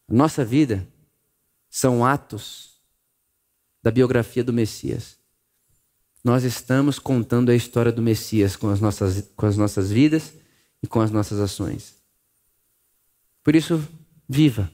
Nossa 0.06 0.44
vida 0.44 0.86
são 1.70 2.04
atos 2.04 2.80
da 3.82 3.90
biografia 3.90 4.44
do 4.44 4.52
Messias. 4.52 5.16
Nós 6.22 6.44
estamos 6.44 6.98
contando 6.98 7.50
a 7.50 7.54
história 7.54 7.90
do 7.90 8.02
Messias 8.02 8.56
com 8.56 8.68
as 8.68 8.80
nossas, 8.80 9.30
com 9.34 9.46
as 9.46 9.56
nossas 9.56 9.90
vidas 9.90 10.34
e 10.82 10.86
com 10.86 11.00
as 11.00 11.10
nossas 11.10 11.40
ações. 11.40 11.94
Por 13.42 13.56
isso, 13.56 13.88
Viva 14.32 14.72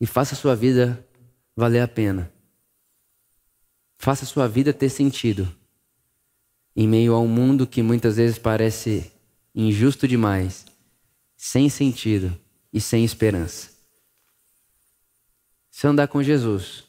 e 0.00 0.06
faça 0.06 0.34
a 0.34 0.38
sua 0.38 0.56
vida 0.56 1.06
valer 1.54 1.82
a 1.82 1.86
pena. 1.86 2.32
Faça 3.98 4.24
a 4.24 4.26
sua 4.26 4.48
vida 4.48 4.72
ter 4.72 4.88
sentido. 4.88 5.54
Em 6.74 6.88
meio 6.88 7.12
a 7.12 7.20
um 7.20 7.28
mundo 7.28 7.66
que 7.66 7.82
muitas 7.82 8.16
vezes 8.16 8.38
parece 8.38 9.12
injusto 9.54 10.08
demais, 10.08 10.64
sem 11.36 11.68
sentido 11.68 12.34
e 12.72 12.80
sem 12.80 13.04
esperança. 13.04 13.72
Se 15.70 15.86
andar 15.86 16.08
com 16.08 16.22
Jesus, 16.22 16.84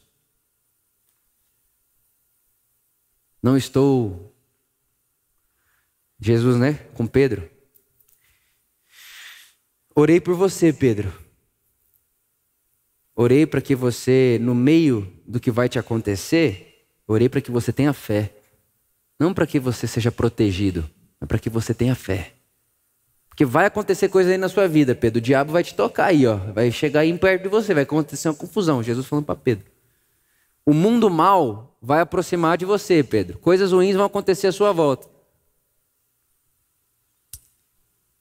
não 3.43 3.57
estou. 3.57 4.33
Jesus, 6.17 6.57
né? 6.57 6.75
Com 6.95 7.05
Pedro. 7.05 7.51
Orei 9.93 10.21
por 10.21 10.33
você, 10.33 10.71
Pedro. 10.71 11.26
Orei 13.19 13.47
para 13.47 13.59
que 13.59 13.73
você, 13.73 14.37
no 14.39 14.53
meio 14.53 15.11
do 15.25 15.39
que 15.39 15.49
vai 15.49 15.67
te 15.67 15.79
acontecer, 15.79 16.85
orei 17.07 17.27
para 17.27 17.41
que 17.41 17.49
você 17.49 17.73
tenha 17.73 17.91
fé. 17.91 18.31
Não 19.19 19.33
para 19.33 19.47
que 19.47 19.59
você 19.59 19.87
seja 19.87 20.11
protegido, 20.11 20.87
mas 21.19 21.27
para 21.27 21.39
que 21.39 21.49
você 21.49 21.73
tenha 21.73 21.95
fé. 21.95 22.33
Porque 23.27 23.43
vai 23.43 23.65
acontecer 23.65 24.09
coisa 24.09 24.29
aí 24.29 24.37
na 24.37 24.47
sua 24.47 24.67
vida, 24.67 24.93
Pedro. 24.93 25.17
O 25.17 25.21
diabo 25.21 25.51
vai 25.51 25.63
te 25.63 25.73
tocar 25.73 26.05
aí, 26.05 26.27
ó. 26.27 26.35
Vai 26.35 26.71
chegar 26.71 26.99
aí 26.99 27.17
perto 27.17 27.41
de 27.41 27.49
você, 27.49 27.73
vai 27.73 27.81
acontecer 27.81 28.29
uma 28.29 28.35
confusão. 28.35 28.83
Jesus 28.83 29.07
falando 29.07 29.25
para 29.25 29.35
Pedro. 29.35 29.65
O 30.63 30.71
mundo 30.71 31.09
mal 31.09 31.75
vai 31.81 32.01
aproximar 32.01 32.55
de 32.55 32.65
você, 32.65 33.03
Pedro. 33.03 33.39
Coisas 33.39 33.71
ruins 33.71 33.95
vão 33.95 34.05
acontecer 34.05 34.45
à 34.45 34.51
sua 34.51 34.71
volta. 34.71 35.07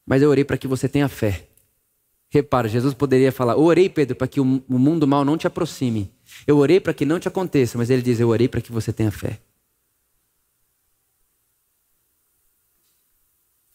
Mas 0.06 0.22
eu 0.22 0.30
orei 0.30 0.44
para 0.44 0.56
que 0.56 0.66
você 0.66 0.88
tenha 0.88 1.06
fé. 1.06 1.45
Repara, 2.28 2.68
Jesus 2.68 2.94
poderia 2.94 3.30
falar: 3.32 3.54
Eu 3.54 3.64
orei, 3.64 3.88
Pedro, 3.88 4.16
para 4.16 4.26
que 4.28 4.40
o 4.40 4.44
mundo 4.44 5.06
mal 5.06 5.24
não 5.24 5.38
te 5.38 5.46
aproxime. 5.46 6.10
Eu 6.46 6.58
orei 6.58 6.80
para 6.80 6.92
que 6.92 7.04
não 7.04 7.20
te 7.20 7.28
aconteça, 7.28 7.78
mas 7.78 7.90
ele 7.90 8.02
diz: 8.02 8.20
Eu 8.20 8.28
orei 8.28 8.48
para 8.48 8.60
que 8.60 8.72
você 8.72 8.92
tenha 8.92 9.10
fé. 9.10 9.40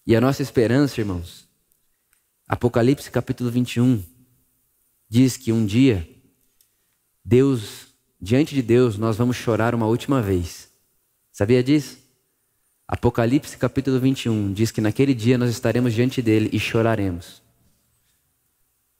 E 0.06 0.16
a 0.16 0.22
nossa 0.22 0.42
esperança, 0.42 1.00
irmãos, 1.00 1.48
Apocalipse 2.48 3.10
capítulo 3.10 3.50
21, 3.50 4.04
diz 5.08 5.38
que 5.38 5.54
um 5.54 5.66
dia, 5.66 6.08
Deus, 7.24 7.88
diante 8.20 8.54
de 8.54 8.62
Deus, 8.62 8.98
nós 8.98 9.16
vamos 9.16 9.38
chorar 9.38 9.74
uma 9.74 9.86
última 9.86 10.22
vez. 10.22 10.70
Sabia 11.32 11.64
disso? 11.64 11.98
Apocalipse 12.88 13.56
capítulo 13.58 14.00
21 14.02 14.52
diz 14.52 14.70
que 14.70 14.82
naquele 14.82 15.14
dia 15.14 15.38
nós 15.38 15.50
estaremos 15.50 15.94
diante 15.94 16.22
dele 16.22 16.50
e 16.52 16.60
choraremos. 16.60 17.41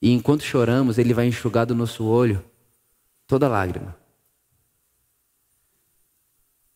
E 0.02 0.12
enquanto 0.12 0.44
choramos, 0.44 0.98
Ele 0.98 1.14
vai 1.14 1.28
enxugar 1.28 1.66
do 1.66 1.76
nosso 1.76 2.04
olho 2.06 2.44
toda 3.28 3.48
lágrima. 3.48 3.96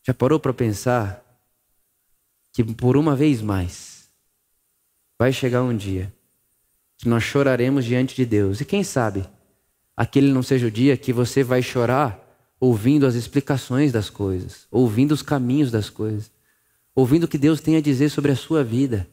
Já 0.03 0.13
parou 0.13 0.39
para 0.39 0.53
pensar 0.53 1.23
que 2.53 2.63
por 2.63 2.95
uma 2.95 3.15
vez 3.15 3.41
mais 3.41 4.07
vai 5.17 5.33
chegar 5.33 5.63
um 5.63 5.75
dia 5.75 6.13
que 6.97 7.09
nós 7.09 7.23
choraremos 7.23 7.83
diante 7.83 8.15
de 8.15 8.25
Deus. 8.25 8.61
E 8.61 8.65
quem 8.65 8.83
sabe 8.83 9.27
aquele 9.97 10.31
não 10.31 10.43
seja 10.43 10.67
o 10.67 10.71
dia 10.71 10.95
que 10.95 11.11
você 11.11 11.43
vai 11.43 11.61
chorar 11.61 12.21
ouvindo 12.59 13.05
as 13.05 13.15
explicações 13.15 13.91
das 13.91 14.09
coisas, 14.09 14.67
ouvindo 14.71 15.11
os 15.11 15.21
caminhos 15.21 15.71
das 15.71 15.89
coisas, 15.89 16.31
ouvindo 16.93 17.25
o 17.25 17.27
que 17.27 17.37
Deus 17.37 17.59
tem 17.59 17.75
a 17.75 17.81
dizer 17.81 18.09
sobre 18.09 18.31
a 18.31 18.35
sua 18.35 18.63
vida. 18.63 19.07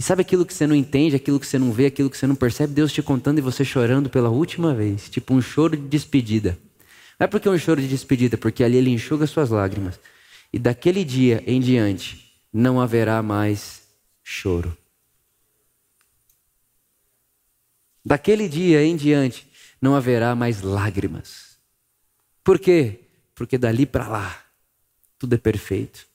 E 0.00 0.02
sabe 0.02 0.22
aquilo 0.22 0.46
que 0.46 0.54
você 0.54 0.66
não 0.66 0.74
entende, 0.74 1.14
aquilo 1.14 1.38
que 1.38 1.46
você 1.46 1.58
não 1.58 1.70
vê, 1.70 1.84
aquilo 1.84 2.08
que 2.08 2.16
você 2.16 2.26
não 2.26 2.34
percebe? 2.34 2.72
Deus 2.72 2.90
te 2.90 3.02
contando 3.02 3.36
e 3.36 3.42
você 3.42 3.62
chorando 3.62 4.08
pela 4.08 4.30
última 4.30 4.72
vez, 4.72 5.10
tipo 5.10 5.34
um 5.34 5.42
choro 5.42 5.76
de 5.76 5.86
despedida. 5.86 6.58
Não 7.18 7.26
é 7.26 7.26
porque 7.26 7.46
é 7.46 7.50
um 7.50 7.58
choro 7.58 7.82
de 7.82 7.86
despedida, 7.86 8.38
porque 8.38 8.64
ali 8.64 8.78
ele 8.78 8.88
enxuga 8.88 9.26
suas 9.26 9.50
lágrimas. 9.50 10.00
E 10.50 10.58
daquele 10.58 11.04
dia 11.04 11.44
em 11.46 11.60
diante 11.60 12.32
não 12.50 12.80
haverá 12.80 13.22
mais 13.22 13.82
choro. 14.24 14.74
Daquele 18.02 18.48
dia 18.48 18.82
em 18.82 18.96
diante 18.96 19.46
não 19.82 19.94
haverá 19.94 20.34
mais 20.34 20.62
lágrimas. 20.62 21.58
Por 22.42 22.58
quê? 22.58 23.00
Porque 23.34 23.58
dali 23.58 23.84
para 23.84 24.08
lá 24.08 24.44
tudo 25.18 25.34
é 25.34 25.38
perfeito. 25.38 26.06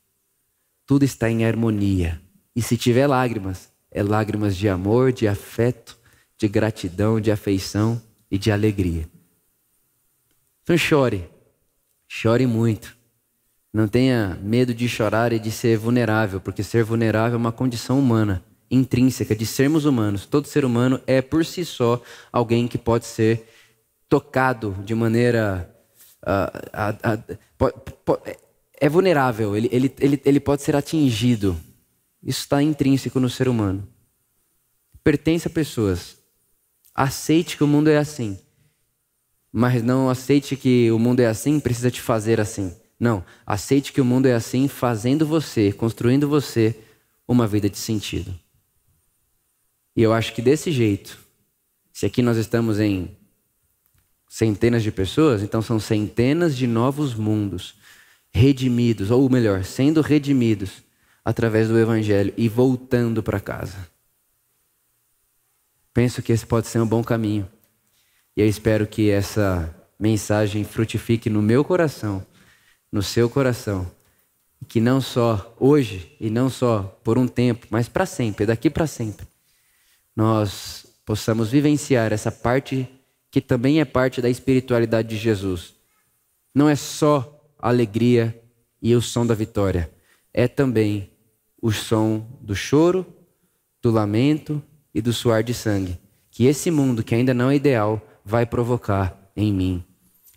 Tudo 0.87 1.05
está 1.05 1.29
em 1.29 1.45
harmonia. 1.45 2.19
E 2.55 2.63
se 2.63 2.75
tiver 2.75 3.05
lágrimas, 3.05 3.74
é 3.95 4.03
lágrimas 4.03 4.57
de 4.57 4.67
amor, 4.67 5.13
de 5.13 5.25
afeto, 5.25 5.97
de 6.37 6.49
gratidão, 6.49 7.21
de 7.21 7.31
afeição 7.31 8.01
e 8.29 8.37
de 8.37 8.51
alegria. 8.51 9.07
Então 10.61 10.77
chore, 10.77 11.29
chore 12.05 12.45
muito. 12.45 12.93
Não 13.71 13.87
tenha 13.87 14.37
medo 14.41 14.73
de 14.73 14.89
chorar 14.89 15.31
e 15.31 15.39
de 15.39 15.49
ser 15.49 15.77
vulnerável, 15.77 16.41
porque 16.41 16.61
ser 16.61 16.83
vulnerável 16.83 17.35
é 17.35 17.37
uma 17.37 17.53
condição 17.53 17.97
humana, 17.97 18.43
intrínseca 18.69 19.33
de 19.33 19.45
sermos 19.45 19.85
humanos. 19.85 20.25
Todo 20.25 20.45
ser 20.45 20.65
humano 20.65 20.99
é 21.07 21.21
por 21.21 21.45
si 21.45 21.63
só 21.63 22.01
alguém 22.33 22.67
que 22.67 22.77
pode 22.77 23.05
ser 23.05 23.47
tocado 24.09 24.75
de 24.83 24.93
maneira. 24.93 25.73
Uh, 26.21 27.63
uh, 27.63 28.11
uh, 28.11 28.35
é 28.77 28.89
vulnerável, 28.89 29.55
ele, 29.55 29.69
ele, 29.71 29.93
ele, 30.01 30.21
ele 30.25 30.39
pode 30.41 30.63
ser 30.63 30.75
atingido 30.75 31.57
isso 32.25 32.39
está 32.39 32.61
intrínseco 32.63 33.19
no 33.19 33.29
ser 33.29 33.47
humano. 33.47 33.87
Pertence 35.03 35.47
a 35.47 35.51
pessoas. 35.51 36.17
Aceite 36.93 37.55
que 37.55 37.63
o 37.63 37.67
mundo 37.67 37.87
é 37.87 37.97
assim. 37.97 38.39
Mas 39.51 39.83
não 39.83 40.09
aceite 40.09 40.55
que 40.55 40.89
o 40.91 40.97
mundo 40.97 41.19
é 41.19 41.27
assim, 41.27 41.59
precisa 41.59 41.91
te 41.91 42.01
fazer 42.01 42.41
assim. 42.41 42.75
Não. 42.99 43.23
Aceite 43.45 43.93
que 43.93 44.01
o 44.01 44.05
mundo 44.05 44.25
é 44.25 44.33
assim, 44.33 44.67
fazendo 44.67 45.25
você, 45.25 45.71
construindo 45.71 46.27
você 46.27 46.75
uma 47.27 47.45
vida 47.45 47.69
de 47.69 47.77
sentido. 47.77 48.33
E 49.95 50.01
eu 50.01 50.11
acho 50.11 50.33
que 50.33 50.41
desse 50.41 50.71
jeito, 50.71 51.19
se 51.93 52.05
aqui 52.05 52.23
nós 52.23 52.37
estamos 52.37 52.79
em 52.79 53.15
centenas 54.27 54.81
de 54.81 54.91
pessoas, 54.91 55.43
então 55.43 55.61
são 55.61 55.79
centenas 55.79 56.57
de 56.57 56.65
novos 56.65 57.13
mundos 57.13 57.75
redimidos, 58.33 59.11
ou 59.11 59.29
melhor, 59.29 59.63
sendo 59.63 60.01
redimidos 60.01 60.84
através 61.25 61.67
do 61.67 61.79
Evangelho 61.79 62.31
e 62.37 62.47
voltando 62.47 63.23
para 63.23 63.39
casa. 63.39 63.89
Penso 65.91 66.21
que 66.21 66.31
esse 66.31 66.45
pode 66.45 66.67
ser 66.67 66.79
um 66.79 66.85
bom 66.85 67.03
caminho. 67.03 67.49
E 68.37 68.41
eu 68.41 68.47
espero 68.47 68.85
que 68.85 69.09
essa 69.09 69.73
mensagem 69.99 70.63
frutifique 70.63 71.29
no 71.29 71.41
meu 71.41 71.63
coração, 71.65 72.23
no 72.91 73.01
seu 73.01 73.27
coração. 73.27 73.89
Que 74.67 74.79
não 74.79 75.01
só 75.01 75.55
hoje 75.59 76.15
e 76.19 76.29
não 76.29 76.49
só 76.49 76.99
por 77.03 77.17
um 77.17 77.27
tempo, 77.27 77.65
mas 77.69 77.87
para 77.87 78.05
sempre, 78.05 78.45
daqui 78.45 78.69
para 78.69 78.87
sempre, 78.87 79.27
nós 80.15 80.85
possamos 81.05 81.49
vivenciar 81.49 82.11
essa 82.11 82.31
parte 82.31 82.87
que 83.29 83.41
também 83.41 83.79
é 83.79 83.85
parte 83.85 84.21
da 84.21 84.29
espiritualidade 84.29 85.07
de 85.07 85.17
Jesus. 85.17 85.75
Não 86.53 86.67
é 86.69 86.75
só 86.75 87.43
alegria 87.59 88.41
e 88.81 88.95
o 88.95 89.01
som 89.01 89.25
da 89.25 89.35
vitória, 89.35 89.91
é 90.33 90.47
também 90.47 91.14
o 91.65 91.71
som 91.71 92.23
do 92.39 92.55
choro, 92.55 93.03
do 93.81 93.89
lamento 93.89 94.61
e 94.93 95.01
do 95.01 95.11
suar 95.11 95.43
de 95.43 95.51
sangue, 95.51 95.97
que 96.29 96.45
esse 96.45 96.69
mundo 96.69 97.03
que 97.03 97.15
ainda 97.15 97.33
não 97.33 97.49
é 97.49 97.55
ideal 97.55 97.99
vai 98.23 98.45
provocar 98.45 99.31
em 99.35 99.51
mim 99.51 99.83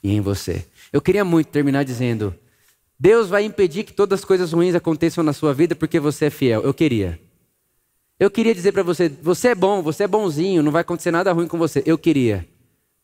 e 0.03 0.11
em 0.11 0.23
você. 0.23 0.65
Eu 0.91 1.03
queria 1.03 1.27
muito 1.27 1.49
terminar 1.49 1.85
dizendo: 1.85 2.35
Deus 2.99 3.29
vai 3.29 3.45
impedir 3.45 3.85
que 3.85 3.93
todas 3.93 4.21
as 4.21 4.25
coisas 4.25 4.55
ruins 4.55 4.75
aconteçam 4.75 5.23
na 5.23 5.35
sua 5.35 5.53
vida 5.53 5.77
porque 5.77 6.01
você 6.01 6.25
é 6.25 6.31
fiel. 6.31 6.63
Eu 6.63 6.73
queria. 6.73 7.21
Eu 8.19 8.31
queria 8.31 8.55
dizer 8.55 8.73
para 8.73 8.83
você: 8.83 9.11
você 9.11 9.49
é 9.49 9.55
bom, 9.55 9.83
você 9.83 10.05
é 10.05 10.09
bonzinho, 10.09 10.63
não 10.63 10.73
vai 10.73 10.81
acontecer 10.81 11.11
nada 11.11 11.31
ruim 11.31 11.47
com 11.47 11.59
você. 11.59 11.83
Eu 11.85 11.99
queria. 11.99 12.49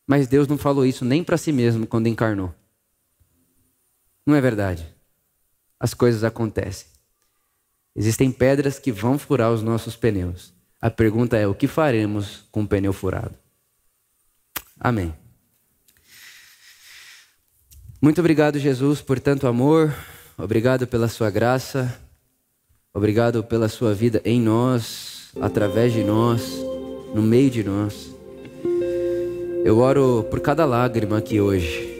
Mas 0.07 0.27
Deus 0.27 0.47
não 0.47 0.57
falou 0.57 0.83
isso 0.83 1.05
nem 1.05 1.23
para 1.23 1.37
si 1.37 1.51
mesmo 1.51 1.85
quando 1.85 2.07
encarnou. 2.07 2.51
Não 4.25 4.33
é 4.33 4.41
verdade. 4.41 4.83
As 5.79 5.93
coisas 5.93 6.23
acontecem. 6.23 6.94
Existem 7.95 8.29
pedras 8.29 8.77
que 8.77 8.91
vão 8.91 9.17
furar 9.17 9.51
os 9.51 9.63
nossos 9.63 9.95
pneus. 9.95 10.53
A 10.81 10.89
pergunta 10.89 11.37
é: 11.37 11.47
o 11.47 11.55
que 11.55 11.67
faremos 11.67 12.43
com 12.51 12.63
o 12.63 12.67
pneu 12.67 12.91
furado? 12.91 13.35
Amém. 14.79 15.13
Muito 18.01 18.19
obrigado, 18.19 18.59
Jesus, 18.59 19.01
por 19.01 19.19
tanto 19.19 19.47
amor. 19.47 19.95
Obrigado 20.37 20.85
pela 20.85 21.07
sua 21.07 21.29
graça. 21.29 21.97
Obrigado 22.93 23.43
pela 23.43 23.67
sua 23.67 23.93
vida 23.93 24.21
em 24.23 24.39
nós, 24.39 25.31
através 25.41 25.91
de 25.91 26.03
nós, 26.03 26.43
no 27.13 27.21
meio 27.21 27.49
de 27.49 27.63
nós. 27.63 28.13
Eu 29.65 29.79
oro 29.79 30.23
por 30.29 30.39
cada 30.39 30.65
lágrima 30.65 31.17
aqui 31.17 31.41
hoje. 31.41 31.93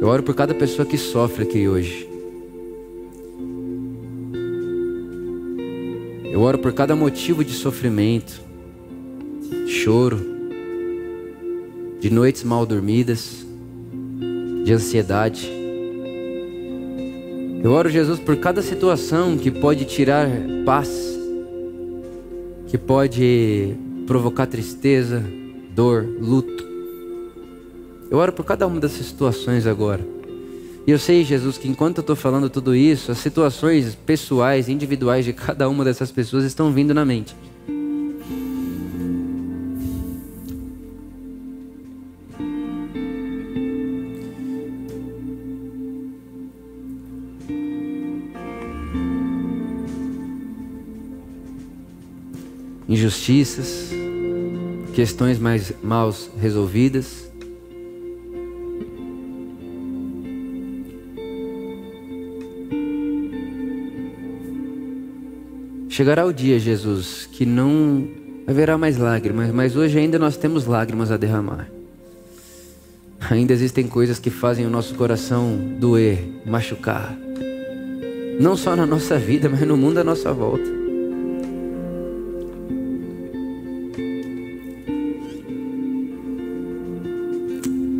Eu 0.00 0.08
oro 0.08 0.22
por 0.22 0.34
cada 0.34 0.54
pessoa 0.54 0.84
que 0.84 0.98
sofre 0.98 1.44
aqui 1.44 1.68
hoje. 1.68 2.11
Eu 6.42 6.46
oro 6.46 6.58
por 6.58 6.72
cada 6.72 6.96
motivo 6.96 7.44
de 7.44 7.52
sofrimento, 7.52 8.42
choro, 9.68 10.18
de 12.00 12.10
noites 12.10 12.42
mal 12.42 12.66
dormidas, 12.66 13.46
de 14.64 14.72
ansiedade. 14.72 15.48
Eu 17.62 17.70
oro, 17.70 17.88
Jesus, 17.88 18.18
por 18.18 18.34
cada 18.38 18.60
situação 18.60 19.38
que 19.38 19.52
pode 19.52 19.84
tirar 19.84 20.28
paz, 20.66 20.90
que 22.66 22.76
pode 22.76 23.76
provocar 24.08 24.46
tristeza, 24.46 25.22
dor, 25.72 26.04
luto. 26.20 26.66
Eu 28.10 28.18
oro 28.18 28.32
por 28.32 28.44
cada 28.44 28.66
uma 28.66 28.80
dessas 28.80 29.06
situações 29.06 29.64
agora. 29.64 30.04
E 30.84 30.90
eu 30.90 30.98
sei, 30.98 31.22
Jesus, 31.22 31.56
que 31.56 31.68
enquanto 31.68 31.98
eu 31.98 32.00
estou 32.00 32.16
falando 32.16 32.50
tudo 32.50 32.74
isso, 32.74 33.12
as 33.12 33.18
situações 33.18 33.94
pessoais, 33.94 34.68
individuais 34.68 35.24
de 35.24 35.32
cada 35.32 35.68
uma 35.68 35.84
dessas 35.84 36.10
pessoas 36.10 36.44
estão 36.44 36.72
vindo 36.72 36.92
na 36.92 37.04
mente. 37.04 37.36
Injustiças, 52.88 53.90
questões 54.94 55.38
mais 55.38 55.72
mal 55.80 56.12
resolvidas. 56.40 57.31
Chegará 65.92 66.24
o 66.24 66.32
dia, 66.32 66.58
Jesus, 66.58 67.28
que 67.30 67.44
não 67.44 68.08
haverá 68.46 68.78
mais 68.78 68.96
lágrimas, 68.96 69.50
mas 69.50 69.76
hoje 69.76 69.98
ainda 69.98 70.18
nós 70.18 70.38
temos 70.38 70.64
lágrimas 70.64 71.10
a 71.10 71.18
derramar. 71.18 71.68
Ainda 73.30 73.52
existem 73.52 73.86
coisas 73.86 74.18
que 74.18 74.30
fazem 74.30 74.64
o 74.64 74.70
nosso 74.70 74.94
coração 74.94 75.54
doer, 75.78 76.26
machucar. 76.46 77.14
Não 78.40 78.56
só 78.56 78.74
na 78.74 78.86
nossa 78.86 79.18
vida, 79.18 79.50
mas 79.50 79.60
no 79.68 79.76
mundo 79.76 79.98
à 79.98 80.02
nossa 80.02 80.32
volta. 80.32 80.64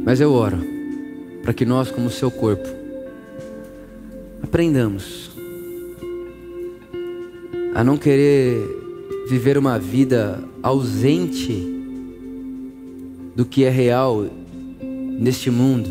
Mas 0.02 0.18
eu 0.18 0.32
oro 0.32 0.56
para 1.42 1.52
que 1.52 1.66
nós, 1.66 1.90
como 1.90 2.08
seu 2.08 2.30
corpo, 2.30 2.66
aprendamos 4.42 5.31
a 7.74 7.82
não 7.82 7.96
querer 7.96 8.68
viver 9.28 9.56
uma 9.56 9.78
vida 9.78 10.42
ausente 10.62 11.68
do 13.34 13.44
que 13.44 13.64
é 13.64 13.70
real 13.70 14.26
neste 15.18 15.50
mundo, 15.50 15.88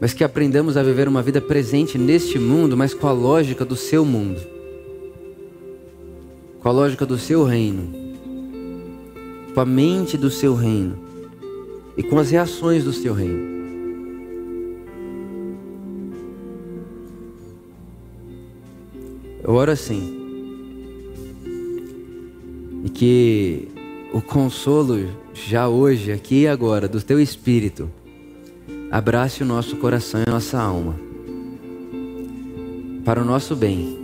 mas 0.00 0.12
que 0.12 0.24
aprendamos 0.24 0.76
a 0.76 0.82
viver 0.82 1.08
uma 1.08 1.22
vida 1.22 1.40
presente 1.40 1.96
neste 1.96 2.38
mundo, 2.38 2.76
mas 2.76 2.92
com 2.92 3.06
a 3.06 3.12
lógica 3.12 3.64
do 3.64 3.76
seu 3.76 4.04
mundo, 4.04 4.40
com 6.60 6.68
a 6.68 6.72
lógica 6.72 7.06
do 7.06 7.18
seu 7.18 7.44
reino, 7.44 7.92
com 9.54 9.60
a 9.60 9.64
mente 9.64 10.16
do 10.16 10.30
seu 10.30 10.54
reino. 10.54 11.04
E 11.96 12.02
com 12.02 12.18
as 12.18 12.30
reações 12.30 12.82
do 12.82 12.92
seu 12.92 13.14
reino. 13.14 13.53
Eu 19.44 19.52
oro 19.52 19.70
assim. 19.70 20.22
E 22.82 22.88
que 22.88 23.68
o 24.12 24.22
consolo 24.22 25.06
já 25.34 25.68
hoje, 25.68 26.10
aqui 26.10 26.42
e 26.42 26.48
agora, 26.48 26.88
do 26.88 27.02
teu 27.02 27.20
espírito, 27.20 27.90
abrace 28.90 29.42
o 29.42 29.46
nosso 29.46 29.76
coração 29.76 30.20
e 30.20 30.24
a 30.26 30.32
nossa 30.32 30.58
alma. 30.58 30.96
Para 33.04 33.20
o 33.20 33.24
nosso 33.24 33.54
bem 33.54 33.98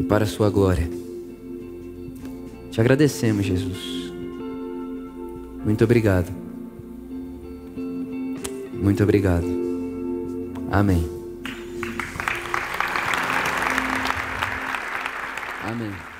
e 0.00 0.04
para 0.04 0.22
a 0.22 0.26
sua 0.26 0.48
glória. 0.50 0.88
Te 2.70 2.80
agradecemos, 2.80 3.44
Jesus. 3.44 4.12
Muito 5.64 5.82
obrigado. 5.82 6.32
Muito 8.72 9.02
obrigado. 9.02 9.46
Amém. 10.70 11.21
Amém. 15.72 16.11